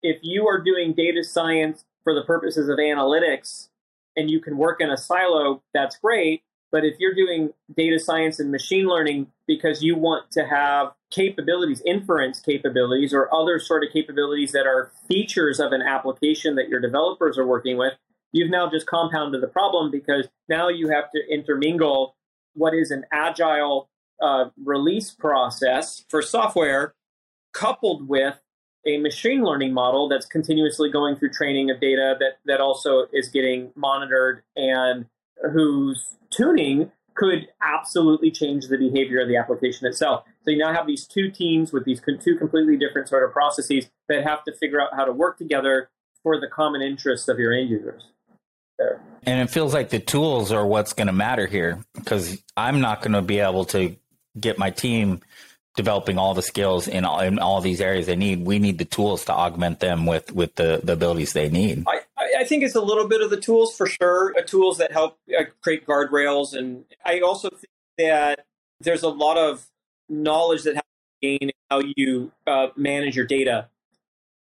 If 0.01 0.19
you 0.21 0.47
are 0.47 0.59
doing 0.59 0.93
data 0.93 1.23
science 1.23 1.83
for 2.03 2.15
the 2.15 2.23
purposes 2.23 2.69
of 2.69 2.77
analytics 2.77 3.69
and 4.15 4.31
you 4.31 4.39
can 4.39 4.57
work 4.57 4.79
in 4.79 4.89
a 4.89 4.97
silo, 4.97 5.61
that's 5.73 5.97
great. 5.97 6.43
But 6.71 6.85
if 6.85 6.95
you're 6.99 7.13
doing 7.13 7.51
data 7.75 7.99
science 7.99 8.39
and 8.39 8.51
machine 8.51 8.87
learning 8.87 9.27
because 9.45 9.83
you 9.83 9.95
want 9.95 10.31
to 10.31 10.45
have 10.45 10.93
capabilities, 11.09 11.81
inference 11.85 12.39
capabilities, 12.39 13.13
or 13.13 13.33
other 13.33 13.59
sort 13.59 13.83
of 13.83 13.91
capabilities 13.91 14.53
that 14.53 14.65
are 14.65 14.91
features 15.07 15.59
of 15.59 15.73
an 15.73 15.81
application 15.81 16.55
that 16.55 16.69
your 16.69 16.79
developers 16.79 17.37
are 17.37 17.45
working 17.45 17.77
with, 17.77 17.93
you've 18.31 18.49
now 18.49 18.69
just 18.69 18.87
compounded 18.87 19.41
the 19.41 19.47
problem 19.47 19.91
because 19.91 20.27
now 20.47 20.69
you 20.69 20.89
have 20.89 21.11
to 21.11 21.21
intermingle 21.29 22.15
what 22.53 22.73
is 22.73 22.91
an 22.91 23.05
agile 23.11 23.89
uh, 24.21 24.45
release 24.63 25.11
process 25.11 26.05
for 26.09 26.21
software 26.21 26.93
coupled 27.53 28.07
with 28.07 28.39
a 28.85 28.97
machine 28.97 29.43
learning 29.43 29.73
model 29.73 30.07
that's 30.07 30.25
continuously 30.25 30.89
going 30.89 31.15
through 31.15 31.29
training 31.29 31.69
of 31.69 31.79
data 31.79 32.15
that, 32.19 32.37
that 32.45 32.61
also 32.61 33.07
is 33.11 33.29
getting 33.29 33.71
monitored 33.75 34.43
and 34.55 35.05
whose 35.53 36.15
tuning 36.31 36.91
could 37.15 37.47
absolutely 37.61 38.31
change 38.31 38.67
the 38.67 38.77
behavior 38.77 39.21
of 39.21 39.27
the 39.27 39.37
application 39.37 39.85
itself. 39.85 40.23
So 40.43 40.51
you 40.51 40.57
now 40.57 40.73
have 40.73 40.87
these 40.87 41.05
two 41.05 41.29
teams 41.29 41.71
with 41.71 41.85
these 41.85 42.01
two 42.01 42.35
completely 42.37 42.77
different 42.77 43.09
sort 43.09 43.23
of 43.23 43.31
processes 43.31 43.89
that 44.07 44.23
have 44.23 44.43
to 44.45 44.53
figure 44.55 44.81
out 44.81 44.89
how 44.95 45.05
to 45.05 45.11
work 45.11 45.37
together 45.37 45.89
for 46.23 46.39
the 46.39 46.47
common 46.47 46.81
interests 46.81 47.27
of 47.27 47.37
your 47.37 47.53
end 47.53 47.69
users. 47.69 48.07
There. 48.77 49.01
And 49.23 49.41
it 49.41 49.51
feels 49.51 49.73
like 49.73 49.89
the 49.89 49.99
tools 49.99 50.51
are 50.51 50.65
what's 50.65 50.93
going 50.93 51.07
to 51.07 51.13
matter 51.13 51.45
here 51.45 51.83
because 51.93 52.41
I'm 52.57 52.81
not 52.81 53.01
going 53.01 53.13
to 53.13 53.21
be 53.21 53.39
able 53.39 53.65
to 53.65 53.95
get 54.39 54.57
my 54.57 54.71
team 54.71 55.21
developing 55.75 56.17
all 56.17 56.33
the 56.33 56.41
skills 56.41 56.87
in 56.87 57.05
all, 57.05 57.19
in 57.19 57.39
all 57.39 57.61
these 57.61 57.81
areas 57.81 58.07
they 58.07 58.15
need. 58.15 58.45
We 58.45 58.59
need 58.59 58.77
the 58.77 58.85
tools 58.85 59.25
to 59.25 59.33
augment 59.33 59.79
them 59.79 60.05
with 60.05 60.31
with 60.31 60.55
the, 60.55 60.81
the 60.83 60.93
abilities 60.93 61.33
they 61.33 61.49
need. 61.49 61.85
I, 61.87 62.01
I 62.37 62.43
think 62.43 62.63
it's 62.63 62.75
a 62.75 62.81
little 62.81 63.07
bit 63.07 63.21
of 63.21 63.29
the 63.29 63.39
tools 63.39 63.75
for 63.75 63.85
sure, 63.85 64.33
uh, 64.37 64.41
tools 64.41 64.77
that 64.77 64.91
help 64.91 65.17
uh, 65.37 65.43
create 65.61 65.85
guardrails. 65.85 66.53
And 66.53 66.85
I 67.05 67.19
also 67.19 67.49
think 67.49 67.71
that 67.97 68.45
there's 68.79 69.03
a 69.03 69.09
lot 69.09 69.37
of 69.37 69.67
knowledge 70.09 70.63
that 70.63 70.75
has 70.75 70.83
to 70.83 71.37
gain 71.37 71.51
how 71.69 71.81
you 71.95 72.31
uh, 72.47 72.67
manage 72.75 73.15
your 73.15 73.25
data, 73.25 73.69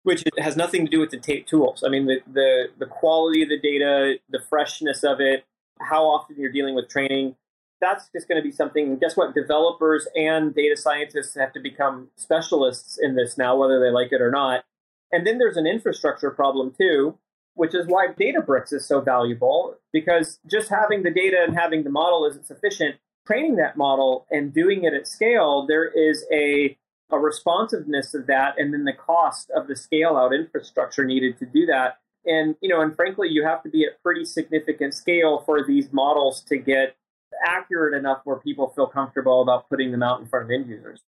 which 0.02 0.24
has 0.38 0.56
nothing 0.56 0.84
to 0.84 0.90
do 0.90 1.00
with 1.00 1.10
the 1.10 1.18
tape 1.18 1.46
tools. 1.46 1.82
I 1.84 1.88
mean, 1.88 2.06
the, 2.06 2.20
the, 2.32 2.66
the 2.78 2.86
quality 2.86 3.42
of 3.42 3.48
the 3.48 3.58
data, 3.58 4.18
the 4.28 4.40
freshness 4.40 5.02
of 5.02 5.20
it, 5.20 5.44
how 5.80 6.04
often 6.04 6.36
you're 6.38 6.52
dealing 6.52 6.74
with 6.74 6.88
training. 6.88 7.36
That's 7.80 8.08
just 8.14 8.26
going 8.26 8.40
to 8.40 8.42
be 8.42 8.52
something. 8.52 8.98
Guess 8.98 9.16
what? 9.16 9.34
Developers 9.34 10.08
and 10.14 10.54
data 10.54 10.76
scientists 10.76 11.34
have 11.34 11.52
to 11.52 11.60
become 11.60 12.08
specialists 12.16 12.98
in 13.00 13.16
this 13.16 13.36
now, 13.36 13.56
whether 13.56 13.78
they 13.78 13.90
like 13.90 14.12
it 14.12 14.22
or 14.22 14.30
not. 14.30 14.64
And 15.12 15.26
then 15.26 15.38
there's 15.38 15.56
an 15.56 15.66
infrastructure 15.66 16.30
problem 16.30 16.74
too, 16.76 17.18
which 17.56 17.74
is 17.74 17.86
why 17.86 18.06
Databricks 18.08 18.72
is 18.72 18.86
so 18.86 19.00
valuable 19.00 19.76
because 19.92 20.38
just 20.46 20.68
having 20.68 21.02
the 21.02 21.10
data 21.10 21.38
and 21.42 21.56
having 21.56 21.82
the 21.82 21.90
model 21.90 22.26
isn't 22.26 22.46
sufficient. 22.46 22.96
Training 23.26 23.56
that 23.56 23.76
model 23.76 24.26
and 24.30 24.54
doing 24.54 24.84
it 24.84 24.94
at 24.94 25.08
scale, 25.08 25.66
there 25.66 25.86
is 25.86 26.24
a, 26.30 26.76
a 27.10 27.18
responsiveness 27.18 28.14
of 28.14 28.26
that 28.28 28.58
and 28.58 28.72
then 28.72 28.84
the 28.84 28.92
cost 28.92 29.50
of 29.50 29.66
the 29.66 29.74
scale 29.74 30.16
out 30.16 30.32
infrastructure 30.32 31.04
needed 31.04 31.38
to 31.38 31.46
do 31.46 31.66
that. 31.66 31.98
And, 32.26 32.56
you 32.60 32.68
know, 32.68 32.82
and 32.82 32.94
frankly, 32.94 33.28
you 33.30 33.44
have 33.44 33.62
to 33.62 33.70
be 33.70 33.84
at 33.84 34.02
pretty 34.02 34.24
significant 34.26 34.94
scale 34.94 35.42
for 35.44 35.64
these 35.66 35.92
models 35.92 36.42
to 36.42 36.58
get 36.58 36.96
accurate 37.44 37.94
enough 37.94 38.20
where 38.24 38.36
people 38.36 38.68
feel 38.76 38.86
comfortable 38.86 39.40
about 39.40 39.68
putting 39.68 39.92
them 39.92 40.02
out 40.02 40.20
in 40.20 40.26
front 40.26 40.44
of 40.44 40.50
end 40.50 40.68
users. 40.68 41.00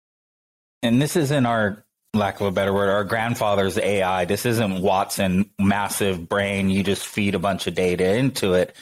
And 0.81 1.01
this 1.01 1.15
is 1.15 1.29
in 1.29 1.45
our 1.45 1.83
lack 2.17 2.39
of 2.39 2.47
a 2.47 2.51
better 2.51 2.73
word, 2.73 2.89
our 2.89 3.03
grandfather's 3.03 3.77
AI. 3.77 4.25
This 4.25 4.45
isn't 4.45 4.81
Watson 4.81 5.49
massive 5.59 6.27
brain. 6.27 6.69
You 6.69 6.83
just 6.83 7.05
feed 7.07 7.35
a 7.35 7.39
bunch 7.39 7.67
of 7.67 7.75
data 7.75 8.15
into 8.15 8.53
it. 8.53 8.75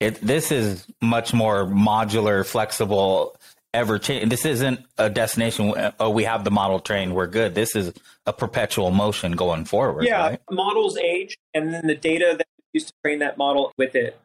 It 0.00 0.20
this 0.20 0.50
is 0.50 0.86
much 1.02 1.34
more 1.34 1.66
modular, 1.66 2.46
flexible, 2.46 3.36
ever 3.74 3.98
changing. 3.98 4.28
This 4.28 4.44
isn't 4.44 4.80
a 4.98 5.10
destination. 5.10 5.74
Oh, 5.98 6.10
we 6.10 6.24
have 6.24 6.44
the 6.44 6.50
model 6.50 6.80
trained. 6.80 7.14
We're 7.14 7.26
good. 7.26 7.54
This 7.54 7.76
is 7.76 7.92
a 8.26 8.32
perpetual 8.32 8.90
motion 8.90 9.32
going 9.32 9.64
forward. 9.64 10.04
Yeah, 10.04 10.22
right? 10.22 10.40
models 10.50 10.96
age, 10.98 11.36
and 11.54 11.72
then 11.72 11.86
the 11.86 11.94
data 11.94 12.34
that 12.38 12.46
used 12.72 12.88
to 12.88 12.94
train 13.04 13.18
that 13.20 13.38
model 13.38 13.72
with 13.76 13.94
it. 13.94 14.18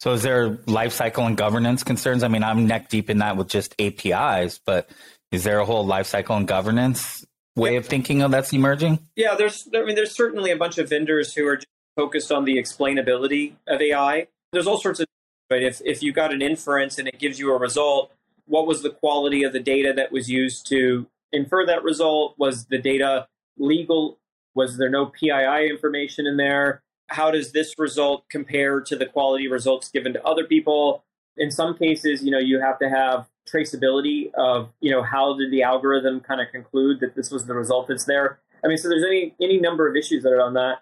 So, 0.00 0.12
is 0.12 0.22
there 0.22 0.58
life 0.66 0.92
cycle 0.92 1.26
and 1.26 1.36
governance 1.36 1.84
concerns? 1.84 2.22
I 2.22 2.28
mean, 2.28 2.42
I'm 2.42 2.66
neck 2.66 2.88
deep 2.88 3.08
in 3.08 3.18
that 3.18 3.36
with 3.36 3.48
just 3.48 3.74
APIs, 3.80 4.60
but 4.64 4.90
is 5.30 5.44
there 5.44 5.60
a 5.60 5.64
whole 5.64 5.86
life 5.86 6.06
cycle 6.06 6.36
and 6.36 6.46
governance 6.46 7.24
way 7.56 7.76
of 7.76 7.86
thinking 7.86 8.22
of 8.22 8.30
that's 8.30 8.52
emerging? 8.52 8.98
Yeah, 9.16 9.34
there's 9.34 9.68
I 9.74 9.84
mean 9.84 9.96
there's 9.96 10.14
certainly 10.14 10.50
a 10.50 10.56
bunch 10.56 10.78
of 10.78 10.88
vendors 10.88 11.34
who 11.34 11.46
are 11.46 11.60
focused 11.96 12.32
on 12.32 12.44
the 12.44 12.56
explainability 12.56 13.54
of 13.66 13.80
AI. 13.80 14.28
There's 14.52 14.66
all 14.66 14.78
sorts 14.78 15.00
of 15.00 15.06
but 15.48 15.62
if 15.62 15.82
if 15.84 16.02
you 16.02 16.12
got 16.12 16.32
an 16.32 16.40
inference 16.40 16.98
and 16.98 17.06
it 17.06 17.18
gives 17.18 17.38
you 17.38 17.52
a 17.52 17.58
result, 17.58 18.12
what 18.46 18.66
was 18.66 18.82
the 18.82 18.90
quality 18.90 19.42
of 19.42 19.52
the 19.52 19.60
data 19.60 19.92
that 19.94 20.12
was 20.12 20.30
used 20.30 20.66
to 20.68 21.06
infer 21.32 21.66
that 21.66 21.82
result? 21.82 22.34
Was 22.38 22.66
the 22.66 22.78
data 22.78 23.26
legal? 23.58 24.18
Was 24.54 24.78
there 24.78 24.90
no 24.90 25.06
PII 25.06 25.68
information 25.68 26.26
in 26.26 26.36
there? 26.36 26.82
How 27.08 27.30
does 27.30 27.52
this 27.52 27.74
result 27.78 28.24
compare 28.30 28.80
to 28.80 28.96
the 28.96 29.06
quality 29.06 29.48
results 29.48 29.90
given 29.90 30.14
to 30.14 30.24
other 30.24 30.44
people? 30.44 31.04
In 31.36 31.50
some 31.50 31.76
cases, 31.76 32.22
you 32.22 32.30
know, 32.30 32.38
you 32.38 32.60
have 32.60 32.78
to 32.78 32.88
have 32.88 33.26
traceability 33.48 34.32
of 34.34 34.70
you 34.80 34.90
know 34.90 35.02
how 35.02 35.36
did 35.36 35.50
the 35.50 35.62
algorithm 35.62 36.20
kind 36.20 36.40
of 36.40 36.48
conclude 36.50 37.00
that 37.00 37.14
this 37.14 37.30
was 37.30 37.46
the 37.46 37.54
result 37.54 37.88
that's 37.88 38.04
there? 38.04 38.38
I 38.64 38.68
mean 38.68 38.78
so 38.78 38.88
there's 38.88 39.04
any 39.04 39.34
any 39.40 39.58
number 39.58 39.88
of 39.88 39.96
issues 39.96 40.22
that 40.22 40.32
are 40.32 40.42
on 40.42 40.54
that. 40.54 40.78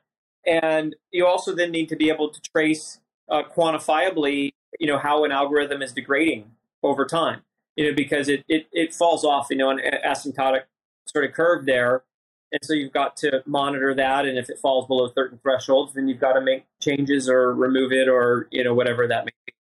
And 0.46 0.96
you 1.10 1.26
also 1.26 1.54
then 1.54 1.70
need 1.70 1.88
to 1.90 1.96
be 1.96 2.08
able 2.08 2.30
to 2.30 2.40
trace 2.40 3.00
uh, 3.30 3.42
quantifiably 3.54 4.52
you 4.78 4.86
know 4.86 4.98
how 4.98 5.24
an 5.24 5.32
algorithm 5.32 5.82
is 5.82 5.92
degrading 5.92 6.50
over 6.82 7.04
time 7.04 7.42
you 7.76 7.88
know 7.88 7.94
because 7.94 8.28
it 8.28 8.44
it, 8.48 8.66
it 8.72 8.94
falls 8.94 9.24
off 9.24 9.48
you 9.50 9.56
know 9.56 9.70
an 9.70 9.80
asymptotic 10.04 10.62
sort 11.06 11.24
of 11.24 11.32
curve 11.32 11.66
there. 11.66 12.04
And 12.52 12.60
so 12.64 12.72
you've 12.72 12.92
got 12.92 13.16
to 13.18 13.44
monitor 13.46 13.94
that 13.94 14.26
and 14.26 14.36
if 14.36 14.50
it 14.50 14.58
falls 14.58 14.88
below 14.88 15.10
certain 15.14 15.38
thresholds 15.38 15.94
then 15.94 16.08
you've 16.08 16.20
got 16.20 16.32
to 16.32 16.40
make 16.40 16.64
changes 16.80 17.28
or 17.28 17.54
remove 17.54 17.92
it 17.92 18.08
or 18.08 18.48
you 18.50 18.64
know 18.64 18.74
whatever 18.74 19.06
that 19.06 19.24
may 19.24 19.32
be. 19.46 19.52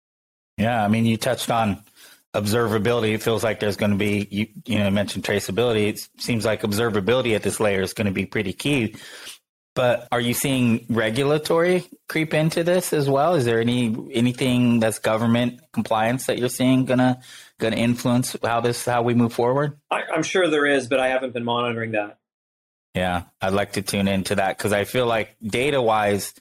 Yeah 0.58 0.84
i 0.84 0.88
mean 0.88 1.06
you 1.06 1.16
touched 1.16 1.52
on 1.52 1.84
observability, 2.34 3.14
it 3.14 3.24
feels 3.24 3.44
like 3.44 3.60
there's 3.60 3.78
going 3.78 3.92
to 3.92 3.98
be, 3.98 4.28
you, 4.30 4.48
you 4.66 4.80
know, 4.80 4.90
mentioned 4.90 5.24
traceability. 5.24 5.88
It 5.88 6.08
seems 6.18 6.46
like 6.46 6.62
observability 6.62 7.36
at 7.36 7.44
this 7.44 7.60
layer 7.60 7.82
is 7.82 7.94
going 7.94 8.08
to 8.08 8.14
be 8.14 8.26
pretty 8.26 8.54
key. 8.54 8.96
But 9.76 10.08
are 10.12 10.20
you 10.20 10.34
seeing 10.34 10.86
regulatory 10.90 11.88
creep 12.10 12.34
into 12.34 12.64
this 12.64 12.92
as 12.92 13.10
well? 13.10 13.36
Is 13.36 13.46
there 13.46 13.62
any 13.62 13.96
anything 14.12 14.80
that's 14.80 15.00
government 15.00 15.62
compliance 15.72 16.26
that 16.26 16.38
you're 16.38 16.50
seeing 16.50 16.86
gonna 16.86 17.22
gonna 17.60 17.78
influence 17.78 18.36
how 18.44 18.60
this 18.60 18.84
how 18.84 19.04
we 19.04 19.14
move 19.14 19.32
forward? 19.32 19.80
I, 19.90 20.02
I'm 20.14 20.24
sure 20.24 20.50
there 20.50 20.66
is, 20.66 20.88
but 20.88 21.00
I 21.00 21.08
haven't 21.08 21.34
been 21.34 21.46
monitoring 21.46 21.92
that. 21.92 22.18
Yeah, 22.94 23.24
I'd 23.40 23.54
like 23.54 23.74
to 23.74 23.82
tune 23.82 24.08
into 24.08 24.36
that 24.36 24.58
because 24.58 24.74
I 24.74 24.84
feel 24.84 25.06
like 25.06 25.38
data 25.42 25.82
wise, 25.82 26.34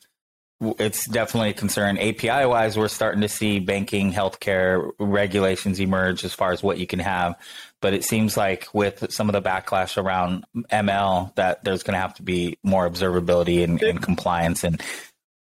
it's 0.61 1.07
definitely 1.07 1.51
a 1.51 1.55
concern. 1.55 1.99
API 1.99 2.47
wise, 2.47 2.77
we're 2.77 2.89
starting 2.89 3.21
to 3.21 3.29
see 3.29 3.61
banking, 3.61 4.13
healthcare 4.13 4.91
regulations 4.99 5.79
emerge 5.79 6.25
as 6.25 6.35
far 6.35 6.53
as 6.53 6.63
what 6.63 6.79
you 6.79 6.87
can 6.87 6.99
have. 6.99 7.39
But 7.81 7.95
it 7.95 8.05
seems 8.05 8.37
like 8.37 8.67
with 8.75 9.13
some 9.13 9.29
of 9.29 9.35
the 9.35 9.43
backlash 9.43 10.03
around 10.03 10.45
ML, 10.73 11.35
that 11.37 11.63
there's 11.63 11.85
going 11.85 11.95
to 11.95 12.01
have 12.01 12.15
to 12.15 12.23
be 12.23 12.59
more 12.65 12.91
observability 12.91 13.63
and, 13.63 13.81
and 13.81 14.03
compliance. 14.03 14.65
And 14.65 14.83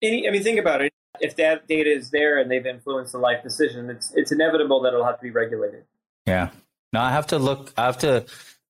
Any, 0.02 0.28
I 0.28 0.32
mean, 0.32 0.44
think 0.44 0.60
about 0.60 0.82
it. 0.82 0.94
If 1.20 1.36
that 1.36 1.68
data 1.68 1.92
is 1.92 2.10
there 2.10 2.40
and 2.40 2.50
they've 2.50 2.66
influenced 2.66 3.12
the 3.12 3.18
life 3.18 3.44
decision, 3.44 3.90
it's 3.90 4.14
it's 4.16 4.32
inevitable 4.32 4.82
that 4.84 4.94
it'll 4.94 5.06
have 5.06 5.18
to 5.18 5.24
be 5.24 5.30
regulated. 5.30 5.84
Yeah. 6.26 6.50
Now 6.94 7.04
I 7.04 7.12
have 7.12 7.28
to 7.28 7.38
look. 7.38 7.74
I 7.78 7.86
have 7.86 8.00
to 8.00 8.26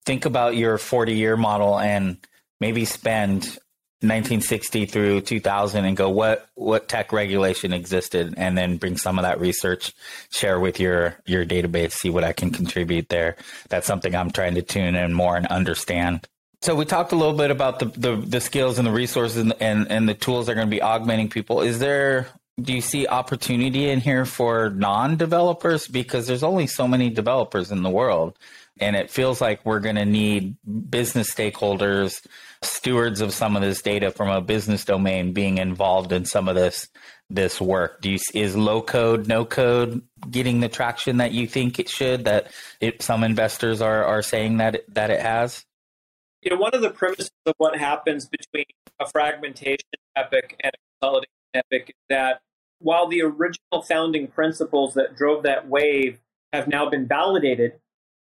think 0.06 0.26
about 0.26 0.56
your 0.56 0.80
40 0.80 1.14
year 1.14 1.38
model 1.38 1.80
and 1.80 2.18
maybe 2.60 2.84
spend 2.86 3.60
1960 4.02 4.88
through 4.88 5.22
2000 5.22 5.86
and 5.86 5.96
go 5.96 6.10
what 6.10 6.48
what 6.56 6.90
tech 6.90 7.14
regulation 7.14 7.72
existed? 7.72 8.34
And 8.38 8.58
then 8.58 8.78
bring 8.78 8.98
some 8.98 9.20
of 9.20 9.24
that 9.24 9.40
research 9.40 9.94
share 10.32 10.60
with 10.60 10.80
your 10.80 11.18
your 11.26 11.46
database 11.46 11.92
see 11.94 12.10
what 12.10 12.24
i 12.24 12.34
can 12.34 12.50
contribute 12.50 13.10
there. 13.10 13.38
That's 13.70 13.88
something 13.88 14.16
i'm 14.16 14.32
trying 14.32 14.56
to 14.56 14.62
tune 14.62 14.96
in 14.96 15.14
more 15.14 15.38
and 15.38 15.48
understand. 15.48 16.28
So 16.62 16.76
we 16.76 16.86
talked 16.86 17.12
a 17.12 17.16
little 17.16 17.38
bit 17.38 17.52
about 17.52 17.80
the 17.80 17.86
the, 17.86 18.16
the 18.16 18.42
skills 18.42 18.78
and 18.78 18.88
the 18.88 18.92
resources 18.92 19.38
and, 19.38 19.54
and 19.60 19.92
and 19.92 20.10
the 20.10 20.14
tools 20.14 20.48
that 20.48 20.54
are 20.54 20.56
going 20.56 20.68
to 20.68 20.76
be 20.76 20.82
augmenting 20.82 21.30
people. 21.30 21.62
Is 21.62 21.80
there 21.80 22.28
do 22.60 22.74
you 22.74 22.82
see 22.82 23.08
opportunity 23.08 23.90
in 23.90 24.00
here 24.00 24.26
for 24.26 24.70
non-developers? 24.70 25.88
Because 25.88 26.28
there's 26.28 26.44
only 26.44 26.68
so 26.68 26.88
many 26.88 27.10
developers 27.10 27.72
in 27.72 27.82
the 27.82 27.90
world 27.90 28.38
and 28.82 28.96
it 28.96 29.10
feels 29.10 29.40
like 29.40 29.66
we're 29.66 29.80
going 29.80 29.96
to 29.96 30.06
need 30.06 30.56
business 30.90 31.34
stakeholders 31.34 32.26
stewards 32.64 33.22
of 33.22 33.34
some 33.34 33.56
of 33.56 33.62
this 33.62 33.82
data 33.82 34.12
from 34.12 34.30
a 34.30 34.42
business 34.42 34.86
domain 34.86 35.34
being 35.34 35.58
involved 35.58 36.12
in 36.12 36.26
some 36.26 36.48
of 36.48 36.56
this 36.56 36.88
this 37.30 37.62
work? 37.62 38.02
Do 38.02 38.12
you 38.12 38.20
is 38.34 38.56
low 38.56 38.82
code, 38.82 39.28
no 39.28 39.46
code 39.46 40.02
getting 40.30 40.60
the 40.60 40.70
traction 40.70 41.18
that 41.18 41.32
you 41.32 41.48
think 41.48 41.80
it 41.80 41.90
should? 41.90 42.26
That 42.26 42.52
it, 42.80 43.02
some 43.02 43.24
investors 43.24 43.82
are 43.82 44.04
are 44.04 44.22
saying 44.22 44.58
that 44.58 44.76
it, 44.76 44.94
that 44.94 45.10
it 45.10 45.22
has. 45.22 45.66
You 46.42 46.52
know, 46.52 46.58
one 46.58 46.74
of 46.74 46.82
the 46.82 46.90
premises 46.90 47.32
of 47.46 47.54
what 47.58 47.78
happens 47.78 48.28
between 48.28 48.66
a 49.00 49.08
fragmentation 49.08 49.78
epic 50.16 50.56
and 50.64 50.72
a 50.74 50.78
consolidation 51.00 51.32
epic 51.54 51.90
is 51.90 51.96
that 52.10 52.42
while 52.80 53.08
the 53.08 53.22
original 53.22 53.84
founding 53.88 54.28
principles 54.28 54.96
that 54.96 55.16
drove 55.16 55.44
that 55.44 55.68
wave 55.68 56.20
have 56.52 56.68
now 56.68 56.90
been 56.90 57.08
validated, 57.08 57.74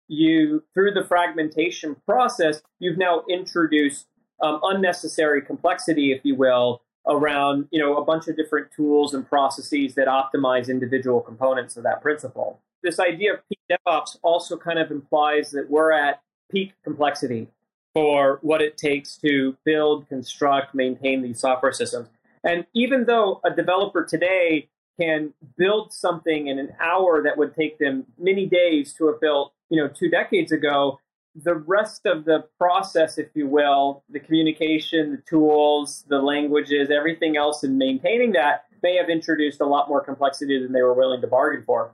you 0.07 0.63
through 0.73 0.93
the 0.93 1.03
fragmentation 1.03 1.95
process, 2.05 2.61
you've 2.79 2.97
now 2.97 3.23
introduced 3.29 4.07
um, 4.41 4.59
unnecessary 4.63 5.41
complexity, 5.41 6.11
if 6.11 6.21
you 6.23 6.35
will, 6.35 6.81
around 7.07 7.67
you 7.71 7.79
know 7.79 7.97
a 7.97 8.03
bunch 8.03 8.27
of 8.27 8.35
different 8.35 8.71
tools 8.71 9.13
and 9.13 9.27
processes 9.27 9.95
that 9.95 10.07
optimize 10.07 10.69
individual 10.69 11.21
components 11.21 11.77
of 11.77 11.83
that 11.83 12.01
principle. 12.01 12.59
This 12.83 12.99
idea 12.99 13.33
of 13.33 13.39
peak 13.49 13.59
DevOps 13.71 14.17
also 14.21 14.57
kind 14.57 14.79
of 14.79 14.91
implies 14.91 15.51
that 15.51 15.69
we're 15.69 15.91
at 15.91 16.21
peak 16.51 16.73
complexity 16.83 17.47
for 17.93 18.39
what 18.41 18.61
it 18.61 18.77
takes 18.77 19.17
to 19.17 19.55
build, 19.63 20.07
construct, 20.09 20.75
maintain 20.75 21.21
these 21.21 21.39
software 21.39 21.71
systems. 21.71 22.09
And 22.43 22.65
even 22.75 23.05
though 23.05 23.41
a 23.43 23.49
developer 23.49 24.03
today 24.03 24.67
can 24.99 25.33
build 25.57 25.93
something 25.93 26.47
in 26.47 26.59
an 26.59 26.73
hour 26.79 27.23
that 27.23 27.37
would 27.37 27.55
take 27.55 27.79
them 27.79 28.05
many 28.17 28.45
days 28.45 28.93
to 28.93 29.07
have 29.07 29.19
built, 29.19 29.53
you 29.69 29.81
know, 29.81 29.87
two 29.87 30.09
decades 30.09 30.51
ago, 30.51 30.99
the 31.35 31.55
rest 31.55 32.05
of 32.05 32.25
the 32.25 32.45
process, 32.57 33.17
if 33.17 33.27
you 33.33 33.47
will, 33.47 34.03
the 34.09 34.19
communication, 34.19 35.11
the 35.11 35.21
tools, 35.29 36.05
the 36.07 36.19
languages, 36.19 36.89
everything 36.89 37.35
else 37.35 37.63
in 37.63 37.77
maintaining 37.77 38.31
that 38.33 38.65
may 38.81 38.95
have 38.95 39.09
introduced 39.09 39.61
a 39.61 39.65
lot 39.65 39.89
more 39.89 40.03
complexity 40.03 40.61
than 40.61 40.71
they 40.71 40.81
were 40.81 40.93
willing 40.93 41.21
to 41.21 41.27
bargain 41.27 41.63
for. 41.65 41.91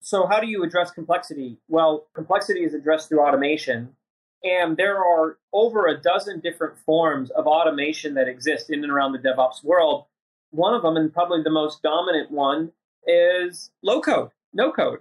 So, 0.00 0.26
how 0.26 0.38
do 0.38 0.46
you 0.46 0.62
address 0.62 0.90
complexity? 0.90 1.58
Well, 1.68 2.06
complexity 2.14 2.64
is 2.64 2.74
addressed 2.74 3.08
through 3.08 3.26
automation. 3.26 3.96
And 4.44 4.76
there 4.76 4.98
are 4.98 5.38
over 5.54 5.86
a 5.86 5.98
dozen 5.98 6.40
different 6.40 6.78
forms 6.84 7.30
of 7.30 7.46
automation 7.46 8.12
that 8.14 8.28
exist 8.28 8.68
in 8.68 8.84
and 8.84 8.92
around 8.92 9.12
the 9.12 9.18
DevOps 9.18 9.64
world. 9.64 10.04
One 10.50 10.74
of 10.74 10.82
them, 10.82 10.98
and 10.98 11.12
probably 11.12 11.42
the 11.42 11.50
most 11.50 11.82
dominant 11.82 12.30
one, 12.30 12.72
is 13.06 13.70
low 13.82 14.02
code, 14.02 14.30
no 14.52 14.70
code. 14.70 15.00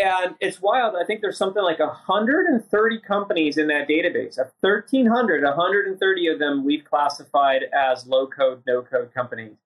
And 0.00 0.34
it's 0.40 0.60
wild. 0.62 0.94
I 1.00 1.04
think 1.04 1.20
there's 1.20 1.36
something 1.36 1.62
like 1.62 1.78
130 1.78 3.00
companies 3.00 3.58
in 3.58 3.66
that 3.68 3.88
database. 3.88 4.38
Of 4.38 4.50
1,300, 4.60 5.42
130 5.42 6.26
of 6.28 6.38
them 6.38 6.64
we've 6.64 6.84
classified 6.84 7.62
as 7.72 8.06
low 8.06 8.26
code, 8.26 8.62
no 8.66 8.82
code 8.82 9.12
companies. 9.12 9.56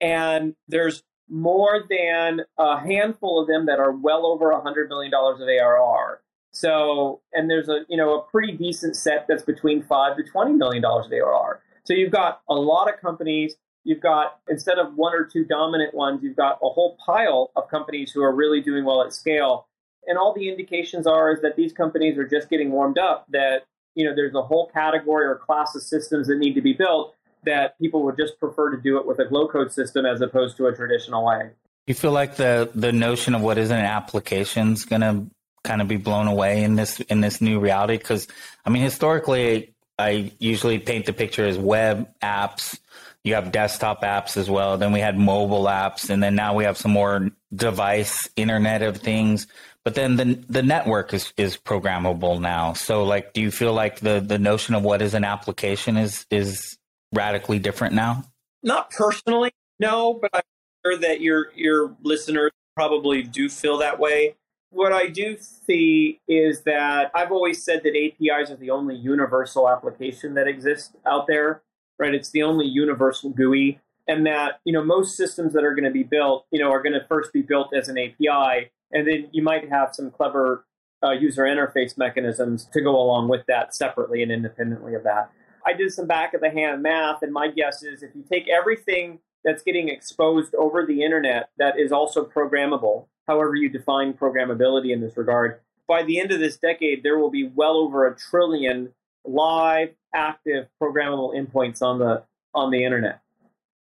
And 0.00 0.54
there's 0.68 1.02
more 1.28 1.84
than 1.88 2.42
a 2.58 2.80
handful 2.80 3.40
of 3.40 3.46
them 3.46 3.66
that 3.66 3.78
are 3.78 3.92
well 3.92 4.26
over 4.26 4.52
$100 4.52 4.88
million 4.88 5.12
of 5.14 5.40
ARR. 5.40 6.20
So, 6.52 7.20
and 7.32 7.48
there's 7.48 7.68
a 7.68 7.84
you 7.88 7.96
know 7.96 8.18
a 8.18 8.22
pretty 8.22 8.52
decent 8.56 8.96
set 8.96 9.26
that's 9.28 9.42
between 9.42 9.82
five 9.82 10.16
to 10.16 10.24
twenty 10.24 10.52
million 10.52 10.82
dollars 10.82 11.06
of 11.06 11.12
ARR. 11.12 11.62
So 11.84 11.94
you've 11.94 12.10
got 12.10 12.40
a 12.48 12.54
lot 12.54 12.92
of 12.92 13.00
companies. 13.00 13.54
You've 13.84 14.00
got 14.00 14.40
instead 14.48 14.78
of 14.78 14.94
one 14.94 15.14
or 15.14 15.24
two 15.24 15.44
dominant 15.44 15.94
ones, 15.94 16.20
you've 16.22 16.36
got 16.36 16.58
a 16.62 16.68
whole 16.68 16.98
pile 17.04 17.50
of 17.56 17.68
companies 17.70 18.10
who 18.10 18.22
are 18.22 18.34
really 18.34 18.60
doing 18.60 18.84
well 18.84 19.02
at 19.02 19.14
scale. 19.14 19.68
And 20.06 20.18
all 20.18 20.32
the 20.34 20.48
indications 20.48 21.06
are 21.06 21.32
is 21.32 21.42
that 21.42 21.56
these 21.56 21.72
companies 21.72 22.18
are 22.18 22.26
just 22.26 22.48
getting 22.48 22.70
warmed 22.70 22.98
up. 22.98 23.26
That 23.30 23.66
you 23.94 24.04
know 24.04 24.14
there's 24.14 24.34
a 24.34 24.42
whole 24.42 24.68
category 24.68 25.26
or 25.26 25.36
class 25.36 25.74
of 25.74 25.82
systems 25.82 26.28
that 26.28 26.38
need 26.38 26.54
to 26.54 26.62
be 26.62 26.72
built 26.72 27.14
that 27.44 27.78
people 27.78 28.02
would 28.02 28.16
just 28.16 28.38
prefer 28.38 28.70
to 28.70 28.80
do 28.80 28.98
it 28.98 29.06
with 29.06 29.18
a 29.18 29.24
low 29.30 29.48
code 29.48 29.72
system 29.72 30.04
as 30.04 30.20
opposed 30.20 30.56
to 30.58 30.66
a 30.66 30.74
traditional 30.74 31.24
way. 31.24 31.50
You 31.86 31.94
feel 31.94 32.12
like 32.12 32.36
the 32.36 32.70
the 32.74 32.92
notion 32.92 33.34
of 33.34 33.42
what 33.42 33.58
is 33.58 33.70
an 33.70 33.78
application 33.78 34.72
is 34.72 34.84
going 34.84 35.00
to 35.00 35.26
kind 35.64 35.82
of 35.82 35.88
be 35.88 35.96
blown 35.96 36.26
away 36.26 36.62
in 36.62 36.76
this 36.76 37.00
in 37.00 37.20
this 37.20 37.40
new 37.40 37.60
reality 37.60 37.96
because 37.96 38.28
I 38.64 38.70
mean 38.70 38.82
historically 38.82 39.74
I 39.98 40.32
usually 40.38 40.78
paint 40.78 41.06
the 41.06 41.12
picture 41.12 41.46
as 41.46 41.58
web 41.58 42.08
apps. 42.22 42.78
You 43.22 43.34
have 43.34 43.52
desktop 43.52 44.02
apps 44.02 44.38
as 44.38 44.48
well. 44.48 44.78
Then 44.78 44.92
we 44.92 45.00
had 45.00 45.18
mobile 45.18 45.64
apps, 45.64 46.08
and 46.08 46.22
then 46.22 46.34
now 46.34 46.54
we 46.54 46.64
have 46.64 46.78
some 46.78 46.92
more 46.92 47.28
device 47.54 48.26
Internet 48.34 48.80
of 48.80 48.96
Things. 48.96 49.46
But 49.90 49.96
then 49.96 50.14
the 50.14 50.38
the 50.48 50.62
network 50.62 51.12
is 51.12 51.32
is 51.36 51.56
programmable 51.56 52.40
now. 52.40 52.74
So 52.74 53.02
like, 53.02 53.32
do 53.32 53.40
you 53.40 53.50
feel 53.50 53.72
like 53.72 53.98
the 53.98 54.20
the 54.20 54.38
notion 54.38 54.76
of 54.76 54.84
what 54.84 55.02
is 55.02 55.14
an 55.14 55.24
application 55.24 55.96
is 55.96 56.26
is 56.30 56.78
radically 57.12 57.58
different 57.58 57.94
now? 57.94 58.24
Not 58.62 58.92
personally, 58.92 59.50
no, 59.80 60.14
but 60.14 60.30
I'm 60.32 60.42
sure 60.84 60.96
that 60.98 61.20
your 61.20 61.50
your 61.56 61.96
listeners 62.02 62.52
probably 62.76 63.24
do 63.24 63.48
feel 63.48 63.78
that 63.78 63.98
way 63.98 64.36
what 64.70 64.92
I 64.92 65.08
do 65.08 65.36
see 65.40 66.20
is 66.28 66.62
that 66.62 67.10
I've 67.12 67.32
always 67.32 67.64
said 67.64 67.82
that 67.82 67.96
APIs 67.96 68.50
are 68.50 68.56
the 68.56 68.70
only 68.70 68.94
universal 68.94 69.68
application 69.68 70.34
that 70.34 70.46
exists 70.46 70.94
out 71.04 71.26
there, 71.26 71.62
right? 71.98 72.14
It's 72.14 72.30
the 72.30 72.44
only 72.44 72.66
universal 72.66 73.30
GUI. 73.30 73.80
And 74.06 74.26
that, 74.26 74.60
you 74.64 74.72
know, 74.72 74.84
most 74.84 75.16
systems 75.16 75.52
that 75.54 75.64
are 75.64 75.74
going 75.74 75.84
to 75.84 75.90
be 75.90 76.04
built, 76.04 76.46
you 76.52 76.60
know, 76.60 76.70
are 76.70 76.82
going 76.82 76.92
to 76.92 77.04
first 77.08 77.32
be 77.32 77.42
built 77.42 77.74
as 77.74 77.88
an 77.88 77.98
API. 77.98 78.70
And 78.92 79.06
then 79.06 79.28
you 79.32 79.42
might 79.42 79.68
have 79.68 79.94
some 79.94 80.10
clever 80.10 80.64
uh, 81.02 81.12
user 81.12 81.44
interface 81.44 81.96
mechanisms 81.96 82.68
to 82.72 82.80
go 82.80 82.90
along 82.90 83.28
with 83.28 83.44
that 83.46 83.74
separately 83.74 84.22
and 84.22 84.30
independently 84.30 84.94
of 84.94 85.04
that. 85.04 85.30
I 85.66 85.72
did 85.72 85.92
some 85.92 86.06
back 86.06 86.34
of 86.34 86.40
the 86.40 86.50
hand 86.50 86.82
math, 86.82 87.22
and 87.22 87.32
my 87.32 87.48
guess 87.48 87.82
is 87.82 88.02
if 88.02 88.10
you 88.14 88.24
take 88.30 88.48
everything 88.48 89.20
that's 89.44 89.62
getting 89.62 89.88
exposed 89.88 90.54
over 90.54 90.84
the 90.84 91.02
internet 91.02 91.50
that 91.58 91.78
is 91.78 91.92
also 91.92 92.24
programmable, 92.24 93.06
however 93.26 93.54
you 93.54 93.68
define 93.68 94.12
programmability 94.12 94.92
in 94.92 95.00
this 95.00 95.16
regard. 95.16 95.60
By 95.88 96.02
the 96.02 96.20
end 96.20 96.30
of 96.32 96.40
this 96.40 96.56
decade, 96.56 97.02
there 97.02 97.18
will 97.18 97.30
be 97.30 97.48
well 97.48 97.76
over 97.76 98.06
a 98.06 98.16
trillion 98.16 98.92
live, 99.24 99.90
active, 100.14 100.68
programmable 100.80 101.34
endpoints 101.34 101.82
on 101.82 101.98
the 101.98 102.24
on 102.54 102.70
the 102.70 102.84
internet. 102.84 103.20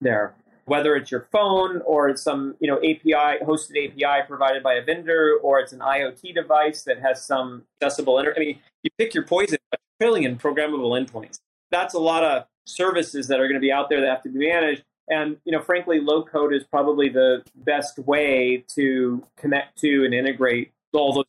There, 0.01 0.35
whether 0.67 0.97
it's 0.97 1.11
your 1.11 1.27
phone 1.33 1.81
or 1.87 2.09
it's 2.09 2.23
some 2.23 2.55
you 2.61 2.69
know 2.69 2.77
API 2.79 3.43
hosted 3.45 3.89
API 3.89 4.27
provided 4.29 4.63
by 4.63 4.75
a 4.75 4.85
vendor, 4.85 5.39
or 5.43 5.59
it's 5.59 5.73
an 5.73 5.81
IoT 5.81 6.35
device 6.35 6.83
that 6.83 7.01
has 7.01 7.25
some 7.25 7.65
accessible. 7.81 8.19
Inter- 8.19 8.35
I 8.37 8.41
mean, 8.41 8.59
you 8.83 8.91
pick 8.99 9.15
your 9.15 9.25
poison. 9.25 9.59
A 9.73 9.79
trillion 10.01 10.37
programmable 10.37 11.01
endpoints. 11.01 11.39
That's 11.71 11.95
a 11.95 11.99
lot 11.99 12.23
of 12.23 12.45
services 12.67 13.29
that 13.29 13.41
are 13.41 13.49
going 13.49 13.55
to 13.55 13.61
be 13.61 13.73
out 13.73 13.89
there 13.89 14.01
that 14.01 14.09
have 14.09 14.23
to 14.25 14.29
be 14.29 14.47
managed. 14.47 14.83
And 15.09 15.39
you 15.45 15.53
know, 15.53 15.63
frankly, 15.63 16.01
low 16.01 16.25
code 16.25 16.53
is 16.53 16.65
probably 16.65 17.09
the 17.09 17.43
best 17.55 17.99
way 18.01 18.65
to 18.75 19.25
connect 19.37 19.79
to 19.79 20.05
and 20.05 20.13
integrate 20.13 20.73
all 20.93 21.13
those. 21.13 21.25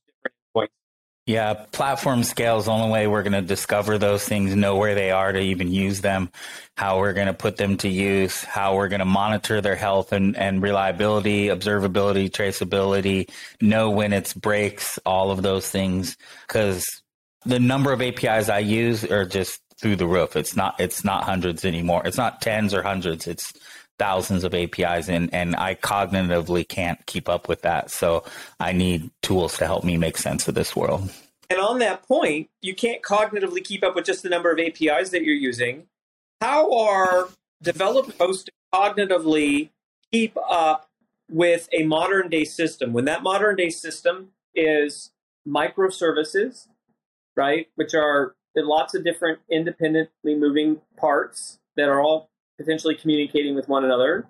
Yeah, 1.27 1.55
platform 1.73 2.23
scale 2.23 2.57
is 2.57 2.65
the 2.65 2.71
only 2.71 2.89
way 2.89 3.05
we're 3.05 3.21
going 3.21 3.33
to 3.33 3.41
discover 3.41 3.97
those 3.97 4.23
things, 4.23 4.55
know 4.55 4.77
where 4.77 4.95
they 4.95 5.11
are 5.11 5.33
to 5.33 5.41
even 5.41 5.73
use 5.73 5.99
them, 5.99 6.31
how 6.77 6.99
we're 6.99 7.11
going 7.11 7.27
to 7.27 7.33
put 7.33 7.57
them 7.57 7.75
to 7.79 7.89
use, 7.89 8.45
how 8.45 8.77
we're 8.77 8.87
going 8.87 9.01
to 9.01 9.05
monitor 9.05 9.59
their 9.59 9.75
health 9.75 10.13
and, 10.13 10.37
and 10.37 10.61
reliability, 10.61 11.47
observability, 11.47 12.31
traceability, 12.31 13.29
know 13.59 13.89
when 13.89 14.13
it's 14.13 14.33
breaks, 14.33 14.99
all 15.05 15.29
of 15.29 15.41
those 15.41 15.69
things. 15.69 16.15
Because 16.47 16.85
the 17.43 17.59
number 17.59 17.91
of 17.91 18.01
APIs 18.01 18.47
I 18.47 18.59
use 18.59 19.03
are 19.03 19.25
just 19.25 19.59
through 19.81 19.97
the 19.97 20.07
roof. 20.07 20.37
It's 20.37 20.55
not 20.55 20.79
it's 20.79 21.03
not 21.03 21.25
hundreds 21.25 21.65
anymore. 21.65 22.03
It's 22.05 22.17
not 22.17 22.41
tens 22.41 22.73
or 22.73 22.83
hundreds. 22.83 23.27
It's 23.27 23.51
thousands 23.99 24.43
of 24.43 24.53
APIs 24.53 25.09
and 25.09 25.33
and 25.33 25.55
I 25.55 25.75
cognitively 25.75 26.67
can't 26.67 27.03
keep 27.05 27.27
up 27.29 27.47
with 27.47 27.61
that. 27.63 27.91
So 27.91 28.23
I 28.59 28.71
need 28.71 29.09
tools 29.21 29.57
to 29.57 29.65
help 29.65 29.83
me 29.83 29.97
make 29.97 30.17
sense 30.17 30.47
of 30.47 30.55
this 30.55 30.75
world. 30.75 31.09
And 31.49 31.59
on 31.59 31.79
that 31.79 32.03
point, 32.03 32.49
you 32.61 32.75
can't 32.75 33.01
cognitively 33.01 33.63
keep 33.63 33.83
up 33.83 33.95
with 33.95 34.05
just 34.05 34.23
the 34.23 34.29
number 34.29 34.51
of 34.51 34.59
APIs 34.59 35.11
that 35.11 35.23
you're 35.23 35.35
using. 35.35 35.87
How 36.41 36.77
are 36.77 37.29
developers 37.61 38.13
supposed 38.13 38.45
to 38.47 38.51
cognitively 38.73 39.69
keep 40.11 40.37
up 40.49 40.89
with 41.29 41.67
a 41.71 41.83
modern 41.83 42.29
day 42.29 42.45
system 42.45 42.93
when 42.93 43.05
that 43.05 43.23
modern 43.23 43.55
day 43.55 43.69
system 43.69 44.29
is 44.53 45.11
microservices, 45.47 46.67
right, 47.35 47.67
which 47.75 47.93
are 47.93 48.35
lots 48.55 48.93
of 48.95 49.03
different 49.03 49.39
independently 49.49 50.35
moving 50.35 50.81
parts 50.97 51.59
that 51.75 51.87
are 51.87 52.01
all 52.01 52.29
potentially 52.57 52.95
communicating 52.95 53.55
with 53.55 53.67
one 53.67 53.85
another, 53.85 54.27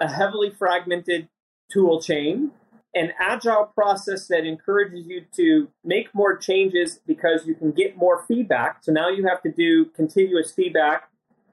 a 0.00 0.10
heavily 0.10 0.50
fragmented 0.50 1.28
tool 1.70 2.00
chain, 2.00 2.52
an 2.94 3.12
agile 3.18 3.70
process 3.74 4.28
that 4.28 4.44
encourages 4.44 5.06
you 5.06 5.24
to 5.36 5.68
make 5.84 6.14
more 6.14 6.36
changes 6.36 7.00
because 7.06 7.46
you 7.46 7.54
can 7.54 7.70
get 7.70 7.96
more 7.96 8.24
feedback. 8.26 8.82
So 8.82 8.92
now 8.92 9.08
you 9.08 9.26
have 9.26 9.42
to 9.42 9.52
do 9.52 9.86
continuous 9.86 10.52
feedback, 10.52 11.08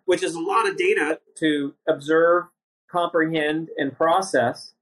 which 0.06 0.24
is 0.24 0.34
a 0.34 0.40
lot 0.40 0.68
of 0.68 0.78
data 0.78 1.20
to 1.40 1.74
observe, 1.88 2.46
comprehend, 2.90 3.70
and 3.78 3.96
process. 3.96 4.74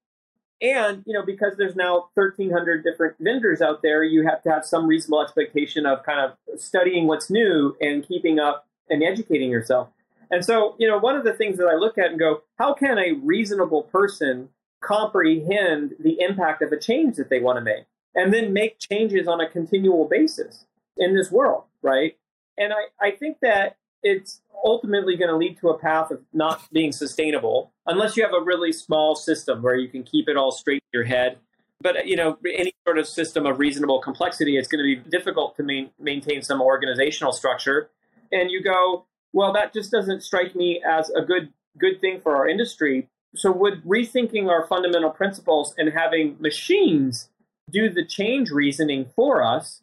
And, 0.61 1.03
you 1.05 1.13
know, 1.13 1.25
because 1.25 1.53
there's 1.57 1.75
now 1.75 2.09
1,300 2.13 2.83
different 2.83 3.15
vendors 3.19 3.61
out 3.61 3.81
there, 3.81 4.03
you 4.03 4.25
have 4.25 4.41
to 4.43 4.49
have 4.49 4.65
some 4.65 4.87
reasonable 4.87 5.21
expectation 5.21 5.85
of 5.85 6.03
kind 6.03 6.19
of 6.19 6.59
studying 6.59 7.07
what's 7.07 7.29
new 7.29 7.75
and 7.81 8.07
keeping 8.07 8.39
up 8.39 8.65
and 8.89 9.03
educating 9.03 9.49
yourself. 9.49 9.89
And 10.33 10.43
so, 10.43 10.75
you 10.79 10.87
know, 10.87 10.97
one 10.97 11.15
of 11.15 11.23
the 11.23 11.33
things 11.33 11.59
that 11.59 11.67
I 11.67 11.75
look 11.75 11.99
at 11.99 12.07
and 12.07 12.17
go, 12.17 12.41
how 12.57 12.73
can 12.73 12.97
a 12.97 13.11
reasonable 13.21 13.83
person 13.83 14.49
comprehend 14.81 15.93
the 15.99 16.19
impact 16.21 16.63
of 16.63 16.71
a 16.71 16.79
change 16.79 17.17
that 17.17 17.29
they 17.29 17.39
want 17.39 17.57
to 17.57 17.61
make 17.61 17.85
and 18.15 18.33
then 18.33 18.51
make 18.51 18.79
changes 18.79 19.27
on 19.27 19.39
a 19.39 19.47
continual 19.47 20.07
basis 20.07 20.65
in 20.97 21.15
this 21.15 21.29
world, 21.29 21.65
right? 21.83 22.17
And 22.57 22.73
I, 22.73 22.85
I 22.99 23.11
think 23.11 23.41
that 23.43 23.77
it's 24.01 24.41
ultimately 24.65 25.15
going 25.17 25.29
to 25.29 25.37
lead 25.37 25.59
to 25.59 25.69
a 25.69 25.77
path 25.77 26.09
of 26.09 26.21
not 26.33 26.63
being 26.73 26.91
sustainable 26.91 27.71
unless 27.85 28.17
you 28.17 28.23
have 28.23 28.33
a 28.33 28.43
really 28.43 28.73
small 28.73 29.15
system 29.15 29.61
where 29.61 29.75
you 29.75 29.87
can 29.87 30.01
keep 30.01 30.27
it 30.27 30.35
all 30.35 30.51
straight 30.51 30.81
in 30.91 30.97
your 30.97 31.05
head. 31.05 31.37
But 31.79 32.07
you 32.07 32.15
know, 32.15 32.39
any 32.43 32.73
sort 32.87 32.97
of 32.97 33.07
system 33.07 33.45
of 33.45 33.59
reasonable 33.59 34.01
complexity, 34.01 34.57
it's 34.57 34.67
going 34.67 34.83
to 34.83 34.95
be 34.95 35.09
difficult 35.11 35.55
to 35.57 35.63
main, 35.63 35.91
maintain 35.99 36.41
some 36.41 36.59
organizational 36.59 37.33
structure. 37.33 37.91
And 38.31 38.49
you 38.49 38.63
go, 38.63 39.05
well, 39.33 39.51
that 39.53 39.73
just 39.73 39.91
doesn't 39.91 40.23
strike 40.23 40.55
me 40.55 40.81
as 40.87 41.09
a 41.09 41.21
good 41.21 41.51
good 41.77 41.99
thing 42.01 42.21
for 42.21 42.35
our 42.35 42.47
industry. 42.47 43.09
So, 43.35 43.51
would 43.51 43.83
rethinking 43.83 44.47
our 44.47 44.65
fundamental 44.67 45.09
principles 45.09 45.73
and 45.77 45.91
having 45.91 46.37
machines 46.39 47.29
do 47.69 47.89
the 47.89 48.05
change 48.05 48.51
reasoning 48.51 49.09
for 49.15 49.43
us 49.43 49.81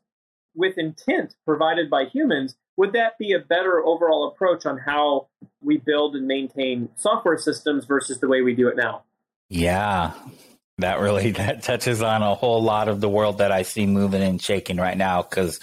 with 0.54 0.78
intent 0.78 1.34
provided 1.44 1.90
by 1.90 2.04
humans 2.04 2.56
would 2.80 2.94
that 2.94 3.18
be 3.18 3.32
a 3.34 3.38
better 3.38 3.84
overall 3.84 4.26
approach 4.28 4.64
on 4.64 4.78
how 4.78 5.28
we 5.60 5.76
build 5.76 6.16
and 6.16 6.26
maintain 6.26 6.88
software 6.96 7.36
systems 7.36 7.84
versus 7.84 8.20
the 8.20 8.26
way 8.26 8.40
we 8.40 8.54
do 8.54 8.68
it 8.68 8.76
now? 8.76 9.02
Yeah, 9.50 10.14
that 10.78 10.98
really 10.98 11.30
that 11.32 11.62
touches 11.62 12.00
on 12.00 12.22
a 12.22 12.34
whole 12.34 12.62
lot 12.62 12.88
of 12.88 13.02
the 13.02 13.08
world 13.08 13.36
that 13.36 13.52
I 13.52 13.62
see 13.62 13.84
moving 13.84 14.22
and 14.22 14.40
shaking 14.40 14.78
right 14.78 14.96
now. 14.96 15.20
Because 15.20 15.60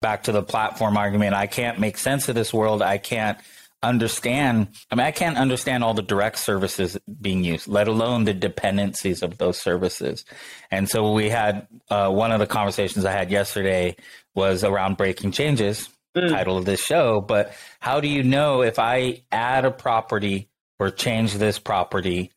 back 0.00 0.24
to 0.24 0.32
the 0.32 0.42
platform 0.42 0.96
argument, 0.96 1.34
I 1.34 1.46
can't 1.46 1.78
make 1.78 1.98
sense 1.98 2.28
of 2.28 2.34
this 2.34 2.52
world. 2.52 2.82
I 2.82 2.98
can't 2.98 3.38
understand. 3.82 4.68
I 4.90 4.96
mean, 4.96 5.06
I 5.06 5.10
can't 5.10 5.36
understand 5.36 5.84
all 5.84 5.94
the 5.94 6.02
direct 6.02 6.38
services 6.38 6.96
being 7.20 7.44
used, 7.44 7.68
let 7.68 7.88
alone 7.88 8.24
the 8.24 8.34
dependencies 8.34 9.22
of 9.22 9.38
those 9.38 9.60
services. 9.60 10.24
And 10.70 10.88
so 10.88 11.12
we 11.12 11.28
had 11.28 11.68
uh, 11.90 12.10
one 12.10 12.32
of 12.32 12.40
the 12.40 12.46
conversations 12.46 13.04
I 13.04 13.12
had 13.12 13.30
yesterday 13.30 13.96
was 14.34 14.64
around 14.64 14.96
breaking 14.96 15.32
changes 15.32 15.88
mm. 16.16 16.30
title 16.30 16.56
of 16.56 16.64
this 16.64 16.80
show. 16.80 17.20
But 17.20 17.52
how 17.80 18.00
do 18.00 18.08
you 18.08 18.22
know 18.22 18.62
if 18.62 18.78
I 18.78 19.22
add 19.30 19.64
a 19.64 19.70
property 19.70 20.48
or 20.78 20.90
change 20.90 21.34
this 21.34 21.58
property, 21.58 22.32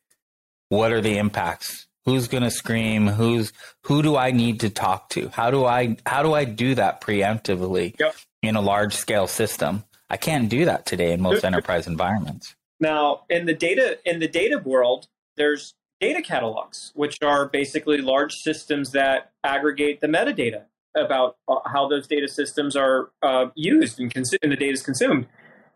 what 0.69 0.91
are 0.91 1.01
the 1.01 1.17
impacts? 1.17 1.87
Who's 2.05 2.27
going 2.27 2.43
to 2.43 2.51
scream? 2.51 3.07
Who's 3.07 3.53
who 3.83 4.01
do 4.01 4.15
I 4.15 4.31
need 4.31 4.61
to 4.61 4.69
talk 4.69 5.09
to? 5.09 5.29
How 5.29 5.51
do 5.51 5.65
I 5.65 5.97
how 6.05 6.23
do 6.23 6.33
I 6.33 6.45
do 6.45 6.75
that 6.75 7.01
preemptively 7.01 7.99
yep. 7.99 8.15
in 8.41 8.55
a 8.55 8.61
large 8.61 8.95
scale 8.95 9.27
system? 9.27 9.83
I 10.09 10.17
can't 10.17 10.49
do 10.49 10.65
that 10.65 10.85
today 10.85 11.13
in 11.13 11.21
most 11.21 11.45
enterprise 11.45 11.87
environments. 11.87 12.55
Now, 12.79 13.21
in 13.29 13.45
the 13.45 13.53
data 13.53 13.99
in 14.03 14.19
the 14.19 14.27
data 14.27 14.57
world, 14.57 15.07
there's 15.37 15.75
data 15.99 16.21
catalogs, 16.21 16.91
which 16.95 17.21
are 17.21 17.47
basically 17.47 17.99
large 17.99 18.33
systems 18.33 18.91
that 18.91 19.31
aggregate 19.43 20.01
the 20.01 20.07
metadata 20.07 20.63
about 20.97 21.37
uh, 21.47 21.57
how 21.67 21.87
those 21.87 22.07
data 22.07 22.27
systems 22.27 22.75
are 22.75 23.11
uh, 23.21 23.47
used 23.55 23.99
and, 23.99 24.13
consu- 24.13 24.37
and 24.41 24.51
the 24.51 24.57
data 24.57 24.73
is 24.73 24.81
consumed. 24.81 25.27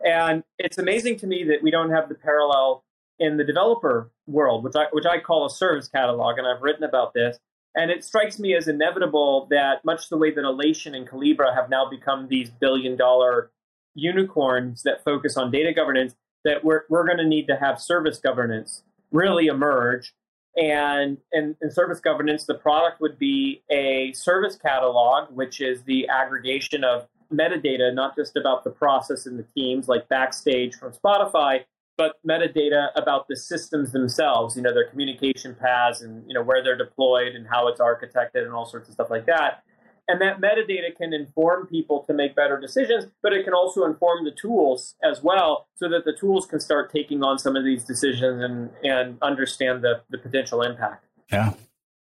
And 0.04 0.44
it's 0.58 0.78
amazing 0.78 1.18
to 1.20 1.28
me 1.28 1.44
that 1.46 1.64
we 1.64 1.72
don't 1.72 1.92
have 1.92 2.10
the 2.10 2.16
parallel 2.16 2.84
in 3.20 3.38
the 3.38 3.44
developer 3.44 4.12
world, 4.28 4.64
which 4.64 4.76
I 4.76 4.86
which 4.92 5.06
I 5.06 5.20
call 5.20 5.46
a 5.46 5.50
service 5.50 5.88
catalog, 5.88 6.38
and 6.38 6.48
I've 6.48 6.62
written 6.62 6.84
about 6.84 7.14
this. 7.14 7.38
And 7.78 7.92
it 7.92 8.06
strikes 8.06 8.40
me 8.40 8.56
as 8.56 8.70
inevitable 8.70 9.48
that 9.50 9.84
much 9.84 10.08
the 10.08 10.18
way 10.18 10.32
that 10.32 10.42
Alation 10.42 10.96
and 10.96 11.08
Collibra 11.08 11.54
have 11.54 11.70
now 11.70 11.90
become 11.90 12.28
these 12.30 12.50
billion 12.50 12.96
dollar 12.96 13.52
unicorns 13.96 14.84
that 14.84 15.04
focus 15.04 15.36
on 15.36 15.52
data 15.52 15.74
governance, 15.74 16.16
that 16.46 16.64
we're 16.64 16.84
we're 16.90 17.06
going 17.06 17.18
to 17.18 17.28
need 17.28 17.48
to 17.48 17.58
have 17.58 17.80
service 17.80 18.18
governance 18.20 18.84
really 19.12 19.48
emerge 19.48 20.14
and 20.56 21.18
in, 21.34 21.56
service 21.70 22.00
governance, 22.00 22.46
the 22.46 22.56
product 22.56 23.02
would 23.02 23.20
be 23.20 23.62
a 23.70 24.14
service 24.14 24.56
catalog, 24.56 25.30
which 25.32 25.60
is 25.60 25.84
the 25.84 26.08
aggregation 26.08 26.84
of 26.84 27.08
metadata, 27.34 27.94
not 27.94 28.16
just 28.16 28.38
about 28.38 28.64
the 28.64 28.70
process 28.70 29.26
and 29.26 29.38
the 29.38 29.46
teams 29.56 29.88
like 29.90 30.08
Backstage 30.08 30.76
from 30.76 30.94
Spotify, 30.94 31.66
but 31.98 32.16
metadata 32.28 32.90
about 32.96 33.28
the 33.28 33.36
systems 33.36 33.92
themselves, 33.92 34.56
you 34.56 34.62
know, 34.62 34.74
their 34.74 34.90
communication 34.90 35.56
paths 35.56 36.02
and, 36.02 36.24
you 36.28 36.34
know, 36.34 36.44
where 36.44 36.64
they're 36.64 36.78
deployed 36.78 37.36
and 37.36 37.48
how 37.48 37.68
it's 37.68 37.80
architected 37.80 38.44
and 38.44 38.54
all 38.54 38.66
sorts 38.66 38.90
of 38.90 38.94
stuff 38.94 39.10
like 39.10 39.26
that. 39.26 39.64
And 40.08 40.22
that 40.22 40.40
metadata 40.40 40.96
can 40.96 41.14
inform 41.14 41.66
people 41.68 42.04
to 42.04 42.14
make 42.14 42.36
better 42.36 42.60
decisions, 42.60 43.06
but 43.24 43.34
it 43.34 43.44
can 43.44 43.54
also 43.54 43.86
inform 43.86 44.24
the 44.24 44.32
tools 44.32 44.96
as 45.04 45.24
well 45.24 45.68
so 45.76 45.90
that 45.90 46.06
the 46.06 46.14
tools 46.14 46.46
can 46.46 46.60
start 46.60 46.92
taking 46.92 47.24
on 47.24 47.40
some 47.40 47.56
of 47.56 47.64
these 47.64 47.84
decisions 47.84 48.44
and, 48.44 48.70
and 48.84 49.18
understand 49.22 49.84
the, 49.84 50.02
the 50.12 50.18
potential 50.18 50.62
impact. 50.62 51.06
Yeah. 51.32 51.54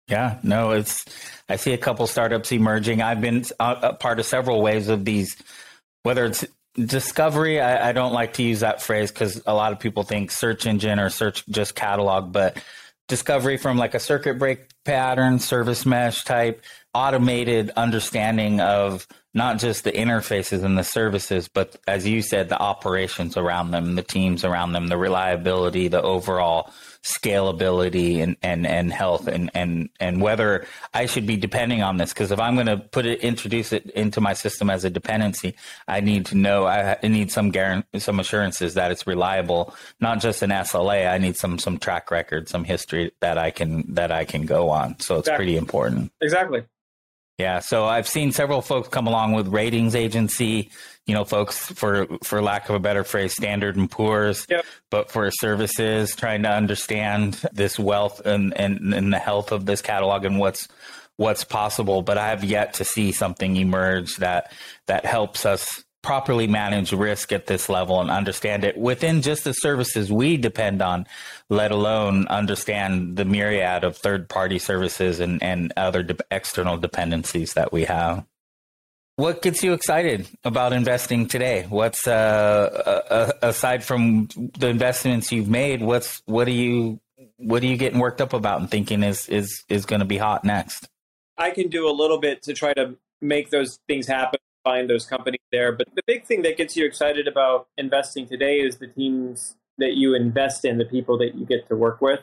Yeah, 0.10 0.40
no, 0.42 0.72
it's, 0.72 1.04
I 1.50 1.58
see 1.58 1.74
a 1.74 1.78
couple 1.78 2.08
startups 2.08 2.54
emerging. 2.54 3.02
I've 3.02 3.20
been 3.20 3.44
uh, 3.60 3.76
a 3.82 3.94
part 3.94 4.20
of 4.20 4.26
several 4.26 4.62
waves 4.62 4.88
of 4.88 5.04
these, 5.04 5.36
whether 6.04 6.26
it's 6.26 6.46
discovery. 6.78 7.60
I, 7.60 7.90
I 7.90 7.92
don't 7.92 8.14
like 8.14 8.34
to 8.34 8.44
use 8.44 8.62
that 8.62 8.82
phrase 8.82 9.12
because 9.12 9.42
a 9.46 9.54
lot 9.54 9.72
of 9.72 9.80
people 9.80 10.04
think 10.04 10.32
search 10.32 10.66
engine 10.66 11.00
or 11.00 11.10
search 11.10 11.46
just 11.48 11.76
catalog, 11.76 12.32
but 12.32 12.58
discovery 13.08 13.58
from 13.58 13.78
like 13.78 13.94
a 13.94 14.00
circuit 14.00 14.38
break 14.38 14.68
pattern, 14.84 15.40
service 15.40 15.86
mesh 15.86 16.24
type, 16.24 16.62
automated 16.94 17.72
understanding 17.76 18.60
of 18.60 19.08
not 19.34 19.60
just 19.60 19.84
the 19.84 19.92
interfaces 19.92 20.64
and 20.64 20.78
the 20.78 20.84
services, 20.84 21.48
but 21.48 21.76
as 21.88 22.08
you 22.08 22.22
said, 22.22 22.50
the 22.50 22.60
operations 22.60 23.38
around 23.38 23.72
them, 23.72 23.96
the 23.96 24.02
teams 24.02 24.44
around 24.44 24.72
them, 24.74 24.88
the 24.88 24.98
reliability, 24.98 25.88
the 25.88 26.02
overall 26.02 26.72
scalability 27.04 28.22
and, 28.22 28.36
and, 28.42 28.66
and 28.66 28.92
health 28.92 29.28
and, 29.28 29.50
and, 29.54 29.90
and 30.00 30.22
whether 30.22 30.66
I 30.94 31.06
should 31.06 31.26
be 31.26 31.38
depending 31.38 31.82
on 31.82 31.98
this. 31.98 32.14
Cause 32.14 32.32
if 32.32 32.40
I'm 32.40 32.56
going 32.56 32.68
to 32.68 32.78
put 32.78 33.06
it, 33.06 33.22
introduce 33.22 33.74
it 33.74 33.90
into 33.92 34.22
my 34.22 34.34
system 34.34 34.70
as 34.70 34.86
a 34.86 34.90
dependency, 34.90 35.56
I 35.88 36.02
need 36.02 36.26
to 36.28 36.36
know, 36.36 36.66
I 36.66 36.98
need 37.04 37.32
some 37.32 37.52
guarantee, 37.52 38.00
some 38.00 38.20
assurances 38.20 38.74
that 38.76 38.92
it's 38.92 39.08
reliable, 39.08 39.76
not 40.00 40.20
just 40.20 40.42
an 40.42 40.50
SLA. 40.50 41.12
I 41.12 41.18
need 41.18 41.38
some, 41.38 41.60
some 41.60 41.78
track 41.78 42.12
record, 42.12 42.50
some 42.50 42.64
history 42.64 43.12
that 43.20 43.38
I 43.38 43.52
can, 43.52 43.94
that 43.94 44.12
I 44.12 44.26
can 44.26 44.46
go 44.46 44.70
on. 44.70 45.00
So 45.00 45.16
it's 45.16 45.28
exactly. 45.28 45.38
pretty 45.38 45.58
important. 45.58 46.12
Exactly. 46.22 46.64
Yeah, 47.38 47.60
so 47.60 47.86
I've 47.86 48.08
seen 48.08 48.32
several 48.32 48.64
folks 48.64 48.88
come 48.88 49.06
along 49.06 49.34
with 49.34 49.48
ratings 49.48 49.94
agency, 49.94 50.72
you 51.06 51.14
know, 51.14 51.24
folks 51.24 51.72
for 51.72 52.08
for 52.24 52.42
lack 52.42 52.68
of 52.68 52.76
a 52.76 52.80
better 52.80 53.04
phrase, 53.04 53.34
Standard 53.34 53.76
and 53.76 53.90
Poor's, 53.90 54.48
yep. 54.50 54.66
but 54.90 55.12
for 55.12 55.30
services, 55.30 56.16
trying 56.16 56.42
to 56.44 56.50
understand 56.50 57.36
this 57.54 57.78
wealth 57.78 58.26
and, 58.26 58.58
and 58.58 58.92
and 58.92 59.14
the 59.14 59.20
health 59.20 59.52
of 59.52 59.68
this 59.68 59.84
catalog 59.84 60.26
and 60.26 60.40
what's 60.40 60.68
what's 61.18 61.44
possible. 61.44 62.02
But 62.02 62.18
I 62.18 62.30
have 62.30 62.44
yet 62.44 62.74
to 62.76 62.84
see 62.84 63.12
something 63.12 63.56
emerge 63.56 64.18
that 64.18 64.52
that 64.88 65.06
helps 65.06 65.46
us 65.46 65.84
properly 66.02 66.48
manage 66.48 66.94
risk 66.94 67.32
at 67.32 67.48
this 67.48 67.70
level 67.70 68.00
and 68.00 68.10
understand 68.10 68.64
it 68.64 68.78
within 68.78 69.22
just 69.22 69.44
the 69.44 69.54
services 69.54 70.12
we 70.12 70.38
depend 70.38 70.82
on, 70.82 71.06
let 71.50 71.72
alone 71.72 72.28
understand 72.28 73.18
the 73.18 73.26
myriad 73.26 73.84
of 73.84 73.98
third 73.98 74.30
party 74.30 74.60
services 74.60 75.20
and, 75.20 75.42
and 75.44 75.74
other 75.76 76.04
de- 76.04 76.18
external 76.32 76.78
dependencies 76.78 77.54
that 77.54 77.74
we 77.74 77.86
have. 77.86 78.26
What 79.18 79.42
gets 79.42 79.64
you 79.64 79.74
excited 79.74 80.28
about 80.44 80.74
investing 80.74 81.28
today? 81.28 81.66
What's 81.68 82.08
uh, 82.08 83.02
uh, 83.10 83.32
aside 83.42 83.84
from 83.84 84.28
the 84.60 84.68
investments 84.68 85.32
you've 85.32 85.50
made? 85.50 85.82
What's 85.82 86.22
what 86.26 86.48
are 86.48 86.52
you 86.52 87.00
what 87.38 87.64
are 87.64 87.66
you 87.66 87.78
getting 87.78 87.98
worked 87.98 88.22
up 88.22 88.34
about 88.34 88.60
and 88.62 88.70
thinking 88.70 89.02
is 89.02 89.28
is 89.28 89.64
is 89.70 89.88
going 89.88 90.02
to 90.02 90.06
be 90.06 90.18
hot 90.18 90.44
next? 90.44 90.88
I 91.36 91.50
can 91.50 91.68
do 91.68 91.90
a 91.90 91.92
little 91.92 92.20
bit 92.20 92.44
to 92.44 92.54
try 92.54 92.74
to 92.76 92.96
make 93.20 93.50
those 93.50 93.80
things 93.88 94.06
happen 94.06 94.40
find 94.68 94.90
those 94.90 95.06
companies 95.06 95.40
there. 95.52 95.72
But 95.72 95.88
the 95.96 96.04
big 96.06 96.26
thing 96.26 96.42
that 96.42 96.58
gets 96.58 96.76
you 96.76 96.86
excited 96.86 97.28
about 97.28 97.68
investing 97.78 98.28
today 98.28 98.58
is 98.58 98.78
the 98.78 98.88
teams 98.88 99.56
that 99.78 99.94
you 99.94 100.14
invest 100.14 100.66
in, 100.66 100.78
the 100.78 100.86
people 100.86 101.18
that 101.20 101.36
you 101.36 101.46
get 101.46 101.68
to 101.70 101.76
work 101.76 102.02
with. 102.02 102.20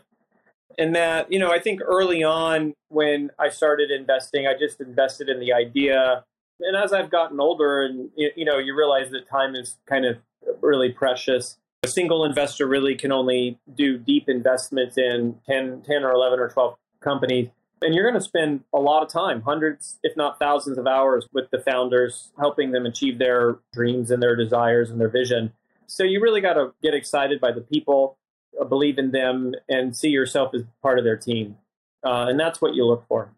And 0.77 0.95
that, 0.95 1.33
you 1.33 1.39
know, 1.39 1.51
I 1.51 1.61
think 1.61 1.81
early 1.83 2.23
on 2.23 2.75
when 2.89 3.31
I 3.39 3.49
started 3.49 3.91
investing, 3.91 4.47
I 4.47 4.55
just 4.59 4.81
invested 4.81 5.29
in 5.29 5.41
the 5.41 5.53
idea. 5.53 6.25
And 6.61 6.77
as 6.77 6.93
I've 6.93 7.11
gotten 7.11 7.41
older 7.41 7.83
and, 7.83 8.11
you 8.17 8.45
know, 8.45 8.59
you 8.59 8.77
realize 8.77 9.11
that 9.11 9.29
time 9.29 9.55
is 9.55 9.79
kind 9.89 10.05
of 10.05 10.19
really 10.61 10.91
precious. 10.91 11.57
A 11.85 11.89
single 11.89 12.25
investor 12.25 12.67
really 12.67 12.95
can 12.97 13.13
only 13.13 13.59
do 13.75 13.97
deep 13.97 14.29
investments 14.29 14.99
in 14.99 15.37
10, 15.49 15.83
10 15.87 16.03
or 16.03 16.13
11 16.13 16.41
or 16.41 16.49
12 16.49 16.77
companies 17.01 17.49
and 17.85 17.95
you're 17.95 18.05
going 18.05 18.21
to 18.21 18.25
spend 18.25 18.65
a 18.73 18.79
lot 18.79 19.03
of 19.03 19.09
time, 19.09 19.43
hundreds, 19.43 19.99
if 20.03 20.17
not 20.17 20.39
thousands 20.39 20.79
of 20.79 20.87
hours 20.87 21.29
with 21.33 21.51
the 21.51 21.59
founders, 21.59 22.33
helping 22.39 22.73
them 22.73 22.87
achieve 22.87 23.19
their 23.19 23.59
dreams 23.73 24.11
and 24.11 24.23
their 24.23 24.35
desires 24.35 24.91
and 24.91 25.01
their 25.01 25.09
vision. 25.09 25.53
So 25.87 26.03
you 26.03 26.21
really 26.21 26.41
got 26.41 26.55
to 26.55 26.73
get 26.83 26.95
excited 26.95 27.41
by 27.41 27.53
the 27.53 27.61
people, 27.61 28.17
uh, 28.61 28.65
believe 28.65 28.99
in 28.99 29.11
them, 29.11 29.53
and 29.69 29.97
see 29.97 30.09
yourself 30.09 30.55
as 30.55 30.63
part 30.83 30.99
of 30.99 31.05
their 31.05 31.17
team. 31.17 31.59
Uh, 32.03 32.27
and 32.29 32.41
that's 32.41 32.61
what 32.61 32.75
you 32.75 32.85
look 32.87 33.07
for. 33.07 33.31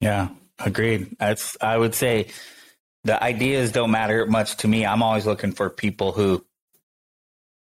Yeah, 0.00 0.28
agreed. 0.58 1.16
That's 1.18 1.56
I 1.60 1.76
would 1.76 1.94
say 1.94 2.28
the 3.04 3.22
ideas 3.22 3.72
don't 3.72 3.90
matter 3.90 4.26
much 4.26 4.56
to 4.58 4.68
me. 4.68 4.84
I'm 4.84 5.02
always 5.02 5.26
looking 5.26 5.52
for 5.52 5.70
people 5.70 6.12
who 6.12 6.44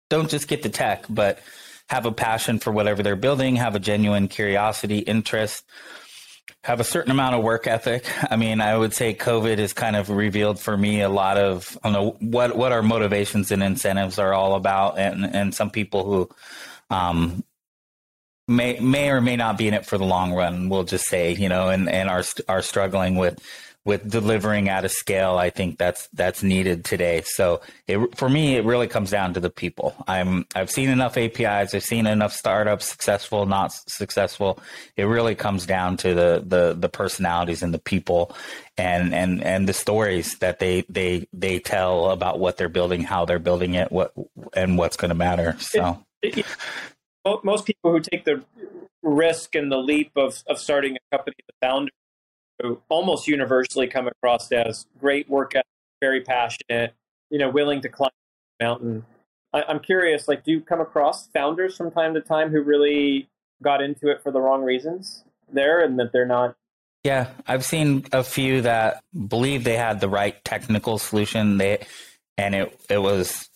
don't 0.09 0.29
just 0.29 0.47
get 0.47 0.63
the 0.63 0.69
tech, 0.69 1.05
but 1.09 1.39
have 1.91 2.05
a 2.05 2.11
passion 2.13 2.57
for 2.57 2.71
whatever 2.71 3.03
they're 3.03 3.17
building, 3.17 3.57
have 3.57 3.75
a 3.75 3.79
genuine 3.79 4.29
curiosity, 4.29 4.99
interest, 4.99 5.65
have 6.63 6.79
a 6.79 6.85
certain 6.85 7.11
amount 7.11 7.35
of 7.35 7.43
work 7.43 7.67
ethic. 7.67 8.05
I 8.31 8.37
mean, 8.37 8.61
I 8.61 8.77
would 8.77 8.93
say 8.93 9.13
COVID 9.13 9.57
has 9.57 9.73
kind 9.73 9.97
of 9.97 10.09
revealed 10.09 10.57
for 10.57 10.77
me 10.77 11.01
a 11.01 11.09
lot 11.09 11.37
of 11.37 11.77
I 11.83 11.91
don't 11.91 11.93
know 11.93 12.15
what 12.21 12.55
what 12.55 12.71
our 12.71 12.81
motivations 12.81 13.51
and 13.51 13.61
incentives 13.61 14.19
are 14.19 14.33
all 14.33 14.55
about, 14.55 14.99
and 14.99 15.25
and 15.35 15.53
some 15.53 15.69
people 15.69 16.05
who 16.05 16.29
um, 16.89 17.43
may 18.47 18.79
may 18.79 19.09
or 19.09 19.19
may 19.19 19.35
not 19.35 19.57
be 19.57 19.67
in 19.67 19.73
it 19.73 19.85
for 19.85 19.97
the 19.97 20.05
long 20.05 20.31
run. 20.31 20.69
We'll 20.69 20.85
just 20.85 21.07
say, 21.07 21.33
you 21.33 21.49
know, 21.49 21.67
and 21.67 21.89
and 21.89 22.09
are 22.09 22.23
are 22.47 22.61
struggling 22.61 23.17
with 23.17 23.37
with 23.83 24.07
delivering 24.09 24.69
at 24.69 24.85
a 24.85 24.89
scale, 24.89 25.37
I 25.37 25.49
think 25.49 25.77
that's 25.77 26.07
that's 26.13 26.43
needed 26.43 26.85
today. 26.85 27.23
So 27.25 27.61
it, 27.87 28.15
for 28.15 28.29
me, 28.29 28.55
it 28.55 28.63
really 28.63 28.87
comes 28.87 29.09
down 29.09 29.33
to 29.33 29.39
the 29.39 29.49
people. 29.49 29.95
I'm 30.07 30.45
I've 30.53 30.69
seen 30.69 30.89
enough 30.89 31.17
APIs, 31.17 31.73
I've 31.73 31.83
seen 31.83 32.05
enough 32.05 32.33
startups, 32.33 32.87
successful, 32.87 33.45
not 33.47 33.71
successful. 33.71 34.59
It 34.95 35.05
really 35.05 35.33
comes 35.33 35.65
down 35.65 35.97
to 35.97 36.13
the 36.13 36.43
the 36.45 36.75
the 36.77 36.89
personalities 36.89 37.63
and 37.63 37.73
the 37.73 37.79
people, 37.79 38.35
and 38.77 39.15
and 39.15 39.43
and 39.43 39.67
the 39.67 39.73
stories 39.73 40.37
that 40.37 40.59
they 40.59 40.83
they 40.87 41.27
they 41.33 41.57
tell 41.59 42.11
about 42.11 42.39
what 42.39 42.57
they're 42.57 42.69
building, 42.69 43.03
how 43.03 43.25
they're 43.25 43.39
building 43.39 43.73
it, 43.73 43.91
what 43.91 44.13
and 44.53 44.77
what's 44.77 44.97
going 44.97 45.09
to 45.09 45.15
matter. 45.15 45.55
So. 45.59 46.03
It, 46.21 46.39
it, 46.39 46.45
most 47.43 47.65
people 47.65 47.91
who 47.91 47.99
take 47.99 48.25
the 48.25 48.43
risk 49.03 49.55
and 49.55 49.71
the 49.71 49.77
leap 49.77 50.11
of, 50.15 50.43
of 50.47 50.59
starting 50.59 50.95
a 50.97 51.15
company, 51.15 51.35
the 51.47 51.53
founder 51.65 51.91
almost 52.89 53.27
universally 53.27 53.87
come 53.87 54.07
across 54.07 54.51
as 54.51 54.85
great 54.99 55.29
work 55.29 55.55
ethic, 55.55 55.65
very 56.01 56.21
passionate, 56.21 56.93
you 57.29 57.39
know, 57.39 57.49
willing 57.49 57.81
to 57.81 57.89
climb 57.89 58.11
the 58.59 58.65
mountain. 58.65 59.05
I, 59.53 59.63
I'm 59.63 59.79
curious, 59.79 60.27
like, 60.27 60.43
do 60.43 60.51
you 60.51 60.61
come 60.61 60.81
across 60.81 61.27
founders 61.27 61.75
from 61.75 61.91
time 61.91 62.13
to 62.13 62.21
time 62.21 62.49
who 62.49 62.61
really 62.61 63.29
got 63.61 63.81
into 63.81 64.09
it 64.09 64.21
for 64.23 64.31
the 64.31 64.39
wrong 64.39 64.63
reasons 64.63 65.23
there 65.51 65.83
and 65.83 65.99
that 65.99 66.11
they're 66.11 66.25
not 66.25 66.55
yeah, 67.03 67.31
I've 67.47 67.65
seen 67.65 68.05
a 68.11 68.23
few 68.23 68.61
that 68.61 69.03
believe 69.27 69.63
they 69.63 69.75
had 69.75 69.99
the 69.99 70.09
right 70.09 70.43
technical 70.43 70.99
solution. 70.99 71.57
They 71.57 71.85
and 72.37 72.53
it 72.53 72.79
it 72.89 72.99
was 72.99 73.49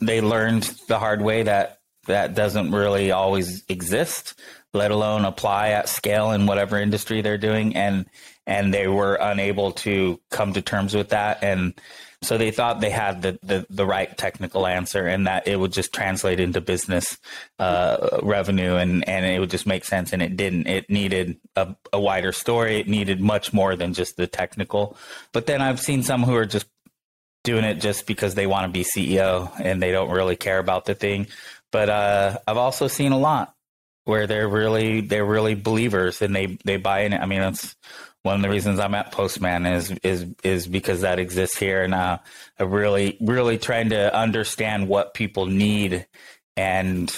they 0.00 0.20
learned 0.20 0.64
the 0.86 0.98
hard 0.98 1.22
way 1.22 1.44
that 1.44 1.78
that 2.06 2.34
doesn't 2.34 2.72
really 2.72 3.10
always 3.10 3.64
exist, 3.68 4.38
let 4.74 4.90
alone 4.90 5.24
apply 5.24 5.70
at 5.70 5.88
scale 5.88 6.32
in 6.32 6.46
whatever 6.46 6.78
industry 6.78 7.22
they're 7.22 7.38
doing. 7.38 7.74
And 7.74 8.06
and 8.50 8.74
they 8.74 8.88
were 8.88 9.14
unable 9.14 9.70
to 9.70 10.20
come 10.30 10.52
to 10.52 10.60
terms 10.60 10.92
with 10.92 11.10
that. 11.10 11.38
And 11.44 11.72
so 12.20 12.36
they 12.36 12.50
thought 12.50 12.80
they 12.80 12.90
had 12.90 13.22
the, 13.22 13.38
the, 13.44 13.64
the 13.70 13.86
right 13.86 14.18
technical 14.18 14.66
answer 14.66 15.06
and 15.06 15.28
that 15.28 15.46
it 15.46 15.54
would 15.54 15.72
just 15.72 15.94
translate 15.94 16.40
into 16.40 16.60
business 16.60 17.16
uh, 17.60 18.18
revenue 18.24 18.74
and, 18.74 19.08
and 19.08 19.24
it 19.24 19.38
would 19.38 19.50
just 19.50 19.68
make 19.68 19.84
sense. 19.84 20.12
And 20.12 20.20
it 20.20 20.36
didn't. 20.36 20.66
It 20.66 20.90
needed 20.90 21.38
a, 21.54 21.76
a 21.92 22.00
wider 22.00 22.32
story. 22.32 22.80
It 22.80 22.88
needed 22.88 23.20
much 23.20 23.52
more 23.52 23.76
than 23.76 23.94
just 23.94 24.16
the 24.16 24.26
technical. 24.26 24.96
But 25.32 25.46
then 25.46 25.62
I've 25.62 25.80
seen 25.80 26.02
some 26.02 26.24
who 26.24 26.34
are 26.34 26.44
just 26.44 26.66
doing 27.44 27.64
it 27.64 27.76
just 27.76 28.04
because 28.04 28.34
they 28.34 28.48
want 28.48 28.66
to 28.66 28.72
be 28.72 28.84
CEO 28.84 29.48
and 29.60 29.80
they 29.80 29.92
don't 29.92 30.10
really 30.10 30.36
care 30.36 30.58
about 30.58 30.86
the 30.86 30.96
thing. 30.96 31.28
But 31.70 31.88
uh, 31.88 32.38
I've 32.48 32.56
also 32.56 32.88
seen 32.88 33.12
a 33.12 33.18
lot 33.18 33.54
where 34.04 34.26
they're 34.26 34.48
really 34.48 35.02
they're 35.02 35.24
really 35.24 35.54
believers 35.54 36.20
and 36.20 36.34
they 36.34 36.58
they 36.64 36.76
buy 36.76 37.02
in 37.02 37.12
it. 37.12 37.20
I 37.20 37.26
mean, 37.26 37.40
that's 37.40 37.76
one 38.22 38.36
of 38.36 38.42
the 38.42 38.50
reasons 38.50 38.78
I'm 38.78 38.94
at 38.94 39.12
Postman 39.12 39.66
is 39.66 39.90
is 40.02 40.26
is 40.42 40.66
because 40.66 41.00
that 41.02 41.18
exists 41.18 41.58
here, 41.58 41.82
and 41.82 41.94
uh, 41.94 42.18
I 42.58 42.62
really 42.62 43.16
really 43.20 43.58
trying 43.58 43.90
to 43.90 44.14
understand 44.14 44.88
what 44.88 45.14
people 45.14 45.46
need 45.46 46.06
and 46.56 47.14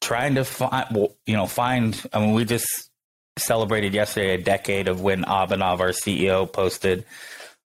trying 0.00 0.36
to 0.36 0.44
find 0.44 1.08
you 1.26 1.36
know 1.36 1.46
find. 1.46 2.00
I 2.12 2.20
mean, 2.20 2.32
we 2.32 2.44
just 2.44 2.90
celebrated 3.36 3.94
yesterday 3.94 4.34
a 4.34 4.42
decade 4.42 4.88
of 4.88 5.00
when 5.00 5.22
Abhinav, 5.22 5.80
our 5.80 5.90
CEO, 5.90 6.50
posted 6.50 7.04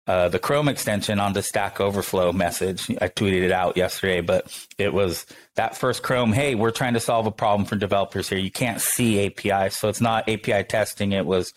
uh, 0.07 0.29
the 0.29 0.39
Chrome 0.39 0.67
extension 0.67 1.19
on 1.19 1.33
the 1.33 1.43
Stack 1.43 1.79
Overflow 1.79 2.31
message. 2.31 2.89
I 3.01 3.09
tweeted 3.09 3.43
it 3.43 3.51
out 3.51 3.77
yesterday, 3.77 4.21
but 4.21 4.67
it 4.77 4.93
was 4.93 5.25
that 5.55 5.75
first 5.75 6.03
Chrome. 6.03 6.33
Hey, 6.33 6.55
we're 6.55 6.71
trying 6.71 6.93
to 6.93 6.99
solve 6.99 7.25
a 7.25 7.31
problem 7.31 7.65
for 7.65 7.75
developers 7.75 8.29
here. 8.29 8.39
You 8.39 8.51
can't 8.51 8.81
see 8.81 9.25
API, 9.25 9.71
so 9.71 9.89
it's 9.89 10.01
not 10.01 10.29
API 10.29 10.63
testing. 10.63 11.11
It 11.11 11.25
was 11.25 11.53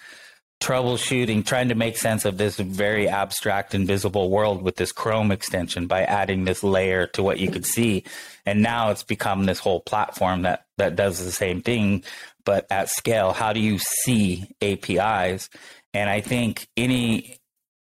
troubleshooting, 0.63 1.45
trying 1.45 1.69
to 1.69 1.75
make 1.75 1.97
sense 1.97 2.25
of 2.25 2.39
this 2.39 2.57
very 2.57 3.09
abstract, 3.09 3.75
invisible 3.75 4.31
world 4.31 4.63
with 4.63 4.77
this 4.77 4.93
Chrome 4.93 5.33
extension 5.33 5.89
by 5.89 6.05
adding 6.05 6.45
this 6.45 6.63
layer 6.63 7.09
to 7.09 7.23
what 7.23 7.41
you 7.41 7.51
could 7.51 7.67
see. 7.67 8.05
And 8.47 8.63
now 8.63 8.91
it's 8.91 9.03
become 9.03 9.45
this 9.45 9.59
whole 9.59 9.81
platform 9.81 10.43
that, 10.43 10.67
that 10.79 10.95
does 10.95 11.23
the 11.25 11.33
same 11.33 11.63
thing, 11.63 12.05
but 12.45 12.67
at 12.71 12.91
scale. 12.91 13.33
How 13.33 13.53
do 13.53 13.59
you 13.59 13.79
see 13.79 14.45
APIs? 14.61 15.51
And 15.93 16.09
I 16.09 16.21
think 16.21 16.69
any 16.77 17.39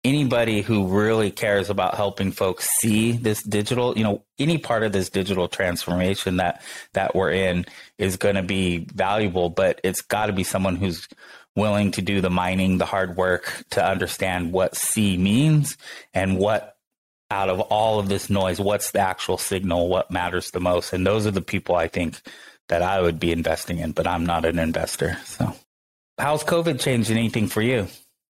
anybody 0.04 0.62
who 0.62 0.86
really 0.86 1.32
cares 1.32 1.68
about 1.68 1.96
helping 1.96 2.30
folks 2.30 2.68
see 2.78 3.10
this 3.10 3.42
digital, 3.42 3.98
you 3.98 4.04
know, 4.04 4.22
any 4.38 4.56
part 4.56 4.84
of 4.84 4.92
this 4.92 5.10
digital 5.10 5.48
transformation 5.48 6.36
that 6.36 6.62
that 6.92 7.14
we're 7.16 7.32
in 7.32 7.66
is 7.98 8.16
going 8.16 8.36
to 8.36 8.42
be 8.42 8.86
valuable, 8.94 9.48
but 9.48 9.80
it's 9.82 10.02
got 10.02 10.26
to 10.26 10.32
be 10.32 10.44
someone 10.44 10.76
who's 10.76 11.08
willing 11.56 11.90
to 11.92 12.02
do 12.02 12.20
the 12.20 12.30
mining, 12.30 12.78
the 12.78 12.86
hard 12.86 13.16
work 13.16 13.64
to 13.70 13.84
understand 13.84 14.52
what 14.52 14.76
C 14.76 15.16
means 15.16 15.76
and 16.14 16.38
what 16.38 16.76
out 17.30 17.48
of 17.48 17.60
all 17.60 17.98
of 17.98 18.08
this 18.08 18.30
noise, 18.30 18.60
what's 18.60 18.92
the 18.92 19.00
actual 19.00 19.38
signal, 19.38 19.88
what 19.88 20.10
matters 20.10 20.52
the 20.52 20.60
most. 20.60 20.92
And 20.92 21.04
those 21.04 21.26
are 21.26 21.32
the 21.32 21.42
people 21.42 21.74
I 21.74 21.88
think 21.88 22.20
that 22.68 22.82
I 22.82 23.00
would 23.00 23.18
be 23.18 23.32
investing 23.32 23.78
in, 23.78 23.92
but 23.92 24.06
I'm 24.06 24.26
not 24.26 24.44
an 24.44 24.58
investor. 24.58 25.18
So 25.24 25.54
how's 26.18 26.44
COVID 26.44 26.80
changed 26.80 27.10
anything 27.10 27.48
for 27.48 27.62
you? 27.62 27.88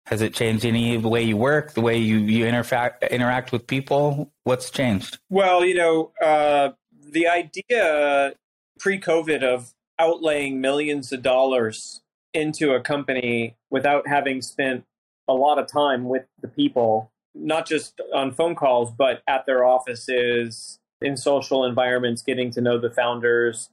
Has 0.06 0.22
it 0.22 0.34
changed 0.34 0.66
any 0.66 0.96
of 0.96 1.02
the 1.02 1.10
way 1.10 1.24
you 1.24 1.38
work, 1.38 1.74
the 1.74 1.82
way 1.82 1.98
you, 1.98 2.18
you 2.18 2.46
interact 2.46 3.04
interact 3.04 3.52
with 3.52 3.66
people? 3.66 4.32
What's 4.44 4.70
changed? 4.70 5.18
Well, 5.30 5.64
you 5.64 5.76
know, 5.76 6.12
uh, 6.22 6.72
the 7.10 7.30
idea 7.30 8.34
pre-COVID 8.80 9.44
of 9.44 9.74
outlaying 10.00 10.58
millions 10.58 11.14
of 11.14 11.22
dollars 11.22 12.02
into 12.34 12.74
a 12.74 12.80
company 12.80 13.56
without 13.70 14.08
having 14.08 14.42
spent 14.42 14.86
a 15.28 15.34
lot 15.34 15.60
of 15.60 15.68
time 15.68 16.06
with 16.06 16.26
the 16.42 16.48
people, 16.48 17.12
not 17.34 17.68
just 17.68 18.00
on 18.14 18.34
phone 18.34 18.56
calls, 18.56 18.92
but 18.92 19.22
at 19.28 19.46
their 19.46 19.64
offices, 19.64 20.80
in 21.02 21.18
social 21.18 21.66
environments, 21.66 22.22
getting 22.22 22.50
to 22.52 22.62
know 22.62 22.80
the 22.80 22.90
founders. 22.90 23.70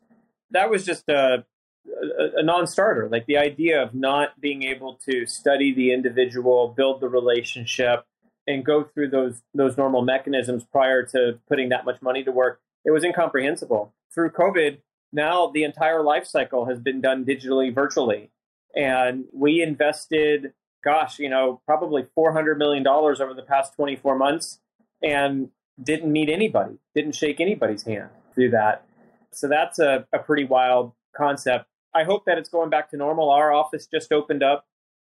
That 0.51 0.68
was 0.68 0.85
just 0.85 1.09
a, 1.09 1.44
a, 1.87 2.38
a 2.38 2.42
non 2.42 2.66
starter. 2.66 3.09
Like 3.09 3.27
the 3.27 3.38
idea 3.38 3.83
of 3.83 3.94
not 3.94 4.40
being 4.40 4.62
able 4.64 4.99
to 5.09 5.27
study 5.27 5.73
the 5.73 5.92
individual, 5.92 6.75
build 6.77 7.01
the 7.01 7.09
relationship, 7.09 8.05
and 8.46 8.64
go 8.64 8.83
through 8.83 9.11
those 9.11 9.42
those 9.55 9.77
normal 9.77 10.03
mechanisms 10.03 10.64
prior 10.64 11.05
to 11.05 11.38
putting 11.49 11.68
that 11.68 11.85
much 11.85 12.03
money 12.03 12.25
to 12.25 12.33
work, 12.33 12.61
it 12.85 12.90
was 12.90 13.05
incomprehensible. 13.05 13.94
Through 14.12 14.31
COVID, 14.31 14.79
now 15.12 15.46
the 15.46 15.64
entire 15.64 16.03
life 16.03 16.27
cycle 16.27 16.66
has 16.66 16.81
been 16.81 17.01
done 17.01 17.25
digitally, 17.25 17.73
virtually. 17.73 18.31
And 18.74 19.24
we 19.33 19.62
invested, 19.62 20.52
gosh, 20.85 21.18
you 21.18 21.28
know, 21.28 21.61
probably 21.66 22.06
$400 22.16 22.56
million 22.56 22.87
over 22.87 23.35
the 23.35 23.42
past 23.42 23.74
24 23.74 24.16
months 24.16 24.61
and 25.02 25.50
didn't 25.83 26.12
meet 26.12 26.28
anybody, 26.28 26.78
didn't 26.94 27.14
shake 27.14 27.40
anybody's 27.40 27.83
hand 27.85 28.11
through 28.35 28.50
that. 28.50 28.87
So 29.33 29.48
that's 29.48 29.78
a, 29.78 30.06
a 30.12 30.18
pretty 30.18 30.44
wild 30.44 30.92
concept. 31.16 31.66
I 31.94 32.04
hope 32.04 32.24
that 32.26 32.38
it's 32.38 32.48
going 32.48 32.70
back 32.70 32.90
to 32.90 32.96
normal. 32.96 33.30
Our 33.30 33.52
office 33.52 33.87
just 33.87 34.12
opened 34.12 34.42
up 34.42 34.66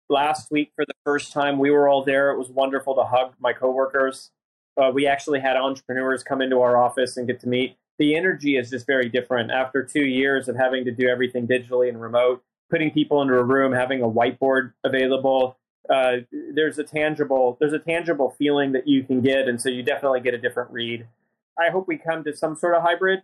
last 0.08 0.50
week 0.50 0.72
for 0.74 0.84
the 0.84 0.94
first 1.04 1.32
time. 1.32 1.58
We 1.58 1.70
were 1.70 1.88
all 1.88 2.04
there. 2.04 2.30
It 2.30 2.38
was 2.38 2.48
wonderful 2.48 2.94
to 2.96 3.04
hug 3.04 3.34
my 3.38 3.52
coworkers. 3.52 4.30
Uh, 4.76 4.90
we 4.92 5.06
actually 5.06 5.40
had 5.40 5.56
entrepreneurs 5.56 6.22
come 6.22 6.40
into 6.40 6.60
our 6.60 6.76
office 6.76 7.16
and 7.16 7.26
get 7.26 7.40
to 7.40 7.48
meet. 7.48 7.76
The 7.98 8.16
energy 8.16 8.56
is 8.56 8.70
just 8.70 8.86
very 8.86 9.08
different 9.08 9.50
after 9.50 9.84
two 9.84 10.04
years 10.04 10.48
of 10.48 10.56
having 10.56 10.84
to 10.86 10.90
do 10.90 11.08
everything 11.08 11.46
digitally 11.46 11.88
and 11.88 12.00
remote 12.00 12.42
putting 12.72 12.90
people 12.90 13.20
into 13.20 13.34
a 13.34 13.44
room, 13.44 13.72
having 13.72 14.00
a 14.00 14.08
whiteboard 14.08 14.72
available. 14.82 15.58
Uh, 15.90 16.18
there's 16.54 16.78
a 16.78 16.84
tangible 16.84 17.56
there's 17.60 17.74
a 17.74 17.78
tangible 17.78 18.34
feeling 18.38 18.72
that 18.72 18.88
you 18.88 19.04
can 19.04 19.20
get, 19.20 19.46
and 19.46 19.60
so 19.60 19.68
you 19.68 19.82
definitely 19.82 20.20
get 20.20 20.32
a 20.32 20.38
different 20.38 20.70
read. 20.70 21.06
I 21.58 21.70
hope 21.70 21.86
we 21.86 21.98
come 21.98 22.24
to 22.24 22.34
some 22.34 22.56
sort 22.56 22.74
of 22.74 22.82
hybrid 22.82 23.20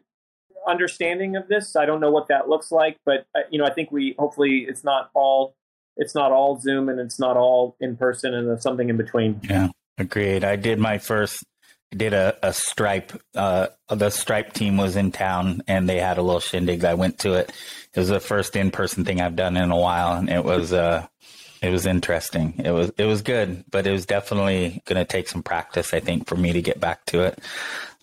understanding 0.69 1.35
of 1.35 1.49
this. 1.49 1.77
I 1.77 1.87
don't 1.87 2.01
know 2.01 2.11
what 2.11 2.29
that 2.29 2.49
looks 2.49 2.71
like, 2.71 2.99
but 3.07 3.27
uh, 3.35 3.41
you 3.51 3.59
know, 3.59 3.65
I 3.65 3.73
think 3.73 3.91
we 3.91 4.15
hopefully 4.19 4.67
it's 4.69 4.85
not 4.85 5.11
all 5.15 5.55
it's 5.97 6.15
not 6.15 6.31
all 6.31 6.61
Zoom 6.61 6.89
and 6.89 7.01
it's 7.01 7.19
not 7.19 7.37
all 7.37 7.75
in 7.81 7.97
person, 7.97 8.35
and 8.35 8.49
there's 8.49 8.63
something 8.63 8.91
in 8.91 8.99
between. 8.99 9.41
Yeah, 9.49 9.69
agreed. 9.97 10.45
I 10.45 10.57
did 10.57 10.79
my 10.79 10.99
first 10.99 11.43
did 11.91 12.13
a, 12.13 12.37
a 12.43 12.53
stripe 12.53 13.13
uh, 13.35 13.69
the 13.89 14.11
stripe 14.11 14.53
team 14.53 14.77
was 14.77 14.97
in 14.97 15.11
town 15.11 15.63
and 15.67 15.89
they 15.89 15.99
had 15.99 16.19
a 16.19 16.23
little 16.23 16.41
shindig 16.41 16.85
i 16.85 16.95
went 16.95 17.19
to 17.19 17.33
it 17.33 17.51
it 17.95 17.99
was 17.99 18.09
the 18.09 18.21
first 18.21 18.55
in-person 18.57 19.05
thing 19.05 19.21
i've 19.21 19.37
done 19.37 19.57
in 19.57 19.71
a 19.71 19.77
while 19.77 20.17
and 20.17 20.29
it 20.29 20.45
was 20.45 20.73
uh 20.73 21.07
it 21.63 21.71
was 21.71 21.87
interesting 21.87 22.55
it 22.63 22.71
was 22.71 22.91
it 22.99 23.05
was 23.05 23.23
good 23.23 23.65
but 23.71 23.87
it 23.87 23.91
was 23.91 24.07
definitely 24.07 24.83
going 24.85 24.99
to 24.99 25.05
take 25.05 25.29
some 25.29 25.43
practice 25.43 25.95
i 25.95 26.01
think 26.01 26.27
for 26.27 26.37
me 26.37 26.53
to 26.53 26.63
get 26.63 26.79
back 26.79 27.05
to 27.07 27.23
it 27.23 27.39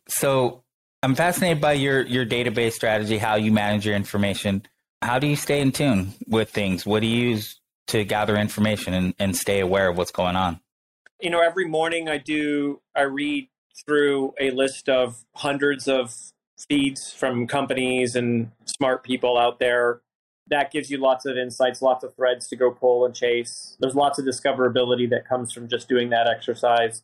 so 0.08 0.64
I'm 1.06 1.14
fascinated 1.14 1.62
by 1.62 1.74
your 1.74 2.02
your 2.02 2.26
database 2.26 2.74
strategy, 2.74 3.20
how 3.20 3.36
you 3.36 3.52
manage 3.52 3.86
your 3.86 3.96
information. 3.96 4.64
How 5.04 5.20
do 5.20 5.28
you 5.28 5.36
stay 5.36 5.62
in 5.62 5.72
tune 5.72 6.14
with 6.26 6.50
things? 6.50 6.84
What 6.84 7.02
do 7.02 7.08
you 7.08 7.30
use 7.30 7.62
to 7.90 8.04
gather 8.04 8.36
information 8.36 8.96
and, 8.96 9.14
and 9.20 9.36
stay 9.36 9.60
aware 9.60 9.88
of 9.88 10.00
what's 10.00 10.10
going 10.10 10.36
on? 10.36 10.60
You 11.22 11.30
know, 11.30 11.42
every 11.42 11.68
morning 11.68 12.10
I 12.10 12.18
do 12.18 12.82
I 12.96 13.04
read 13.04 13.50
through 13.76 14.34
a 14.40 14.52
list 14.52 14.88
of 14.90 15.26
hundreds 15.36 15.88
of 15.88 16.32
feeds 16.58 17.12
from 17.12 17.48
companies 17.48 18.16
and 18.16 18.52
smart 18.66 19.04
people 19.04 19.38
out 19.38 19.60
there. 19.60 20.02
That 20.48 20.72
gives 20.72 20.92
you 20.92 20.98
lots 20.98 21.26
of 21.26 21.38
insights, 21.38 21.82
lots 21.82 22.04
of 22.04 22.16
threads 22.16 22.48
to 22.50 22.56
go 22.56 22.72
pull 22.72 23.06
and 23.06 23.16
chase. 23.16 23.76
There's 23.80 23.96
lots 23.96 24.20
of 24.20 24.26
discoverability 24.26 25.10
that 25.10 25.28
comes 25.28 25.52
from 25.52 25.68
just 25.68 25.90
doing 25.90 26.10
that 26.12 26.28
exercise. 26.28 27.04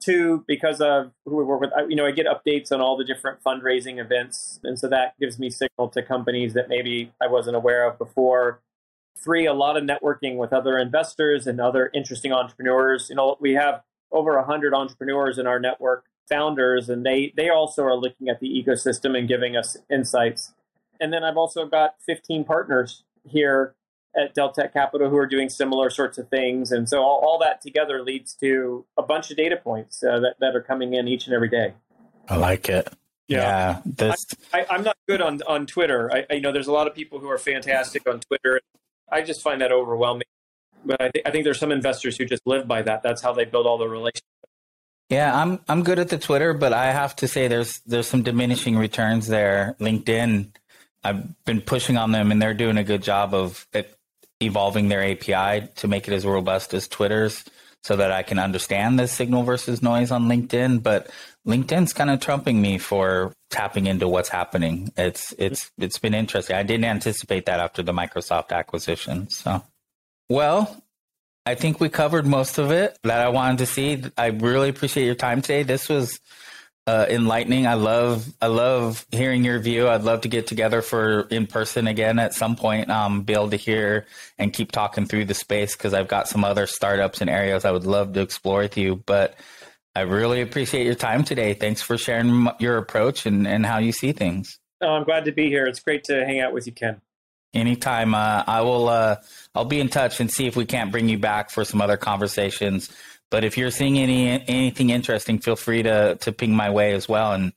Two, 0.00 0.44
because 0.46 0.80
of 0.80 1.10
who 1.24 1.36
we 1.36 1.44
work 1.44 1.60
with, 1.60 1.70
you 1.88 1.96
know, 1.96 2.06
I 2.06 2.12
get 2.12 2.26
updates 2.26 2.70
on 2.70 2.80
all 2.80 2.96
the 2.96 3.04
different 3.04 3.42
fundraising 3.42 3.98
events. 3.98 4.60
And 4.62 4.78
so 4.78 4.88
that 4.88 5.14
gives 5.18 5.38
me 5.38 5.50
signal 5.50 5.88
to 5.88 6.02
companies 6.02 6.54
that 6.54 6.68
maybe 6.68 7.12
I 7.20 7.26
wasn't 7.26 7.56
aware 7.56 7.88
of 7.88 7.98
before. 7.98 8.60
Three, 9.18 9.46
a 9.46 9.54
lot 9.54 9.76
of 9.76 9.82
networking 9.82 10.36
with 10.36 10.52
other 10.52 10.78
investors 10.78 11.46
and 11.46 11.60
other 11.60 11.90
interesting 11.92 12.32
entrepreneurs. 12.32 13.08
You 13.08 13.16
know, 13.16 13.36
we 13.40 13.54
have 13.54 13.82
over 14.12 14.36
100 14.36 14.74
entrepreneurs 14.74 15.38
in 15.38 15.46
our 15.46 15.58
network 15.58 16.04
founders 16.28 16.88
and 16.88 17.06
they 17.06 17.32
they 17.36 17.48
also 17.48 17.84
are 17.84 17.96
looking 17.96 18.28
at 18.28 18.40
the 18.40 18.48
ecosystem 18.48 19.16
and 19.16 19.28
giving 19.28 19.56
us 19.56 19.76
insights. 19.90 20.52
And 21.00 21.12
then 21.12 21.24
i've 21.24 21.36
also 21.36 21.66
got 21.66 21.94
15 22.06 22.44
partners 22.44 23.04
here 23.24 23.74
at 24.16 24.34
Dell 24.34 24.50
Tech 24.50 24.72
Capital 24.72 25.10
who 25.10 25.16
are 25.16 25.26
doing 25.26 25.48
similar 25.48 25.90
sorts 25.90 26.18
of 26.18 26.28
things. 26.28 26.72
And 26.72 26.88
so 26.88 27.02
all, 27.02 27.20
all 27.22 27.38
that 27.40 27.60
together 27.60 28.02
leads 28.02 28.34
to 28.36 28.86
a 28.96 29.02
bunch 29.02 29.30
of 29.30 29.36
data 29.36 29.56
points 29.56 30.02
uh, 30.02 30.20
that, 30.20 30.36
that 30.40 30.56
are 30.56 30.62
coming 30.62 30.94
in 30.94 31.06
each 31.06 31.26
and 31.26 31.34
every 31.34 31.50
day. 31.50 31.74
I 32.28 32.36
like 32.36 32.68
it. 32.68 32.88
Yeah, 33.28 33.40
yeah 33.40 33.80
this 33.84 34.26
I, 34.54 34.66
am 34.70 34.84
not 34.84 34.96
good 35.08 35.20
on 35.20 35.42
on 35.48 35.66
twitter. 35.66 36.12
I, 36.12 36.26
I, 36.30 36.34
you 36.34 36.40
know 36.40 36.52
there's 36.52 36.68
a 36.68 36.72
lot 36.72 36.86
of 36.86 36.94
people 36.94 37.18
who 37.18 37.28
are 37.28 37.38
fantastic 37.38 38.08
on 38.08 38.20
twitter. 38.20 38.60
I 39.10 39.22
just 39.22 39.42
find 39.42 39.60
that 39.60 39.72
overwhelming 39.72 40.26
but 40.86 41.00
I, 41.00 41.10
th- 41.10 41.24
I 41.26 41.30
think 41.30 41.44
there's 41.44 41.58
some 41.58 41.72
investors 41.72 42.16
who 42.16 42.24
just 42.24 42.46
live 42.46 42.66
by 42.66 42.82
that 42.82 43.02
that's 43.02 43.22
how 43.22 43.32
they 43.32 43.44
build 43.44 43.66
all 43.66 43.78
the 43.78 43.88
relationships 43.88 44.26
yeah, 45.08 45.40
I'm 45.40 45.60
I'm 45.68 45.84
good 45.84 45.98
at 45.98 46.08
the 46.08 46.18
Twitter, 46.18 46.52
but 46.52 46.72
I 46.72 46.86
have 46.92 47.14
to 47.16 47.28
say 47.28 47.46
there's 47.46 47.80
there's 47.86 48.08
some 48.08 48.22
diminishing 48.22 48.76
returns 48.76 49.28
there. 49.28 49.76
LinkedIn, 49.78 50.50
I've 51.04 51.44
been 51.44 51.60
pushing 51.60 51.96
on 51.96 52.10
them, 52.10 52.32
and 52.32 52.42
they're 52.42 52.54
doing 52.54 52.76
a 52.76 52.84
good 52.84 53.02
job 53.02 53.32
of 53.32 53.68
evolving 54.40 54.88
their 54.88 55.04
API 55.04 55.68
to 55.76 55.88
make 55.88 56.08
it 56.08 56.14
as 56.14 56.26
robust 56.26 56.74
as 56.74 56.88
Twitter's, 56.88 57.44
so 57.84 57.94
that 57.96 58.10
I 58.10 58.24
can 58.24 58.40
understand 58.40 58.98
the 58.98 59.06
signal 59.06 59.44
versus 59.44 59.80
noise 59.80 60.10
on 60.10 60.24
LinkedIn. 60.28 60.82
But 60.82 61.08
LinkedIn's 61.46 61.92
kind 61.92 62.10
of 62.10 62.18
trumping 62.18 62.60
me 62.60 62.76
for 62.78 63.32
tapping 63.50 63.86
into 63.86 64.08
what's 64.08 64.28
happening. 64.28 64.92
It's 64.96 65.32
it's 65.38 65.70
it's 65.78 66.00
been 66.00 66.14
interesting. 66.14 66.56
I 66.56 66.64
didn't 66.64 66.84
anticipate 66.84 67.46
that 67.46 67.60
after 67.60 67.84
the 67.84 67.92
Microsoft 67.92 68.50
acquisition. 68.50 69.30
So, 69.30 69.62
well, 70.28 70.82
I 71.44 71.54
think 71.54 71.80
we 71.80 71.88
covered 71.88 72.26
most 72.26 72.58
of 72.58 72.70
it 72.72 72.98
that 73.04 73.20
I 73.20 73.28
wanted 73.28 73.58
to 73.58 73.66
see. 73.66 74.02
I 74.16 74.26
really 74.26 74.68
appreciate 74.68 75.06
your 75.06 75.14
time 75.14 75.42
today. 75.42 75.62
This 75.62 75.88
was 75.88 76.18
uh, 76.86 77.06
enlightening. 77.08 77.66
I 77.66 77.74
love 77.74 78.32
I 78.40 78.46
love 78.46 79.06
hearing 79.10 79.44
your 79.44 79.58
view. 79.58 79.88
I'd 79.88 80.02
love 80.02 80.22
to 80.22 80.28
get 80.28 80.46
together 80.46 80.82
for 80.82 81.22
in 81.30 81.46
person 81.46 81.86
again 81.86 82.18
at 82.18 82.34
some 82.34 82.56
point. 82.56 82.90
Um, 82.90 83.22
be 83.22 83.32
able 83.32 83.50
to 83.50 83.56
hear 83.56 84.06
and 84.38 84.52
keep 84.52 84.72
talking 84.72 85.06
through 85.06 85.24
the 85.24 85.34
space 85.34 85.76
because 85.76 85.94
I've 85.94 86.08
got 86.08 86.28
some 86.28 86.44
other 86.44 86.66
startups 86.66 87.20
and 87.20 87.30
areas 87.30 87.64
I 87.64 87.72
would 87.72 87.86
love 87.86 88.12
to 88.14 88.20
explore 88.20 88.60
with 88.60 88.76
you. 88.76 88.96
But 89.06 89.36
I 89.94 90.02
really 90.02 90.42
appreciate 90.42 90.84
your 90.84 90.94
time 90.94 91.24
today. 91.24 91.54
Thanks 91.54 91.80
for 91.80 91.96
sharing 91.96 92.48
your 92.60 92.76
approach 92.76 93.26
and, 93.26 93.48
and 93.48 93.64
how 93.64 93.78
you 93.78 93.92
see 93.92 94.12
things. 94.12 94.58
Oh, 94.80 94.88
I'm 94.88 95.04
glad 95.04 95.24
to 95.24 95.32
be 95.32 95.48
here. 95.48 95.66
It's 95.66 95.80
great 95.80 96.04
to 96.04 96.24
hang 96.24 96.40
out 96.40 96.52
with 96.52 96.66
you, 96.66 96.72
Kin. 96.72 97.00
Anytime. 97.56 98.14
Uh, 98.14 98.44
I 98.46 98.60
will. 98.60 98.90
Uh, 98.90 99.16
I'll 99.54 99.64
be 99.64 99.80
in 99.80 99.88
touch 99.88 100.20
and 100.20 100.30
see 100.30 100.46
if 100.46 100.56
we 100.56 100.66
can't 100.66 100.92
bring 100.92 101.08
you 101.08 101.18
back 101.18 101.48
for 101.48 101.64
some 101.64 101.80
other 101.80 101.96
conversations. 101.96 102.94
But 103.30 103.44
if 103.44 103.56
you're 103.56 103.70
seeing 103.70 103.98
any 103.98 104.28
anything 104.46 104.90
interesting, 104.90 105.38
feel 105.38 105.56
free 105.56 105.82
to 105.82 106.16
to 106.16 106.32
ping 106.32 106.54
my 106.54 106.68
way 106.68 106.92
as 106.92 107.08
well. 107.08 107.32
And 107.32 107.54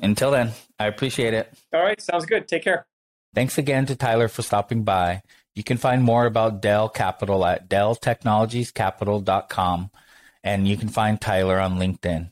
until 0.00 0.30
then, 0.30 0.52
I 0.78 0.86
appreciate 0.86 1.34
it. 1.34 1.52
All 1.72 1.82
right, 1.82 2.00
sounds 2.00 2.24
good. 2.24 2.48
Take 2.48 2.64
care. 2.64 2.86
Thanks 3.34 3.58
again 3.58 3.84
to 3.86 3.94
Tyler 3.94 4.28
for 4.28 4.40
stopping 4.40 4.84
by. 4.84 5.20
You 5.54 5.62
can 5.62 5.76
find 5.76 6.02
more 6.02 6.24
about 6.24 6.62
Dell 6.62 6.88
Capital 6.88 7.44
at 7.44 7.68
delltechnologiescapital.com, 7.68 9.90
and 10.42 10.66
you 10.66 10.78
can 10.78 10.88
find 10.88 11.20
Tyler 11.20 11.60
on 11.60 11.78
LinkedIn. 11.78 12.30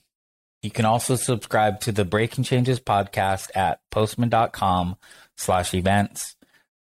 You 0.62 0.71
can 0.71 0.87
also 0.87 1.16
subscribe 1.16 1.81
to 1.81 1.93
the 1.93 2.07
Breaking 2.07 2.45
Changes 2.45 2.81
podcast 2.81 3.51
at 3.55 3.81
postman.com 3.91 4.97
slash 5.37 5.75
events 5.75 6.37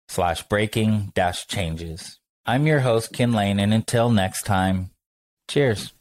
slash 0.07 0.43
breaking 0.43 1.11
dash 1.13 1.47
changes. 1.47 2.19
I'm 2.45 2.67
your 2.67 2.81
host, 2.81 3.13
Kin 3.13 3.33
Lane, 3.33 3.59
and 3.59 3.73
until 3.73 4.09
next 4.09 4.43
time, 4.43 4.91
cheers. 5.47 5.93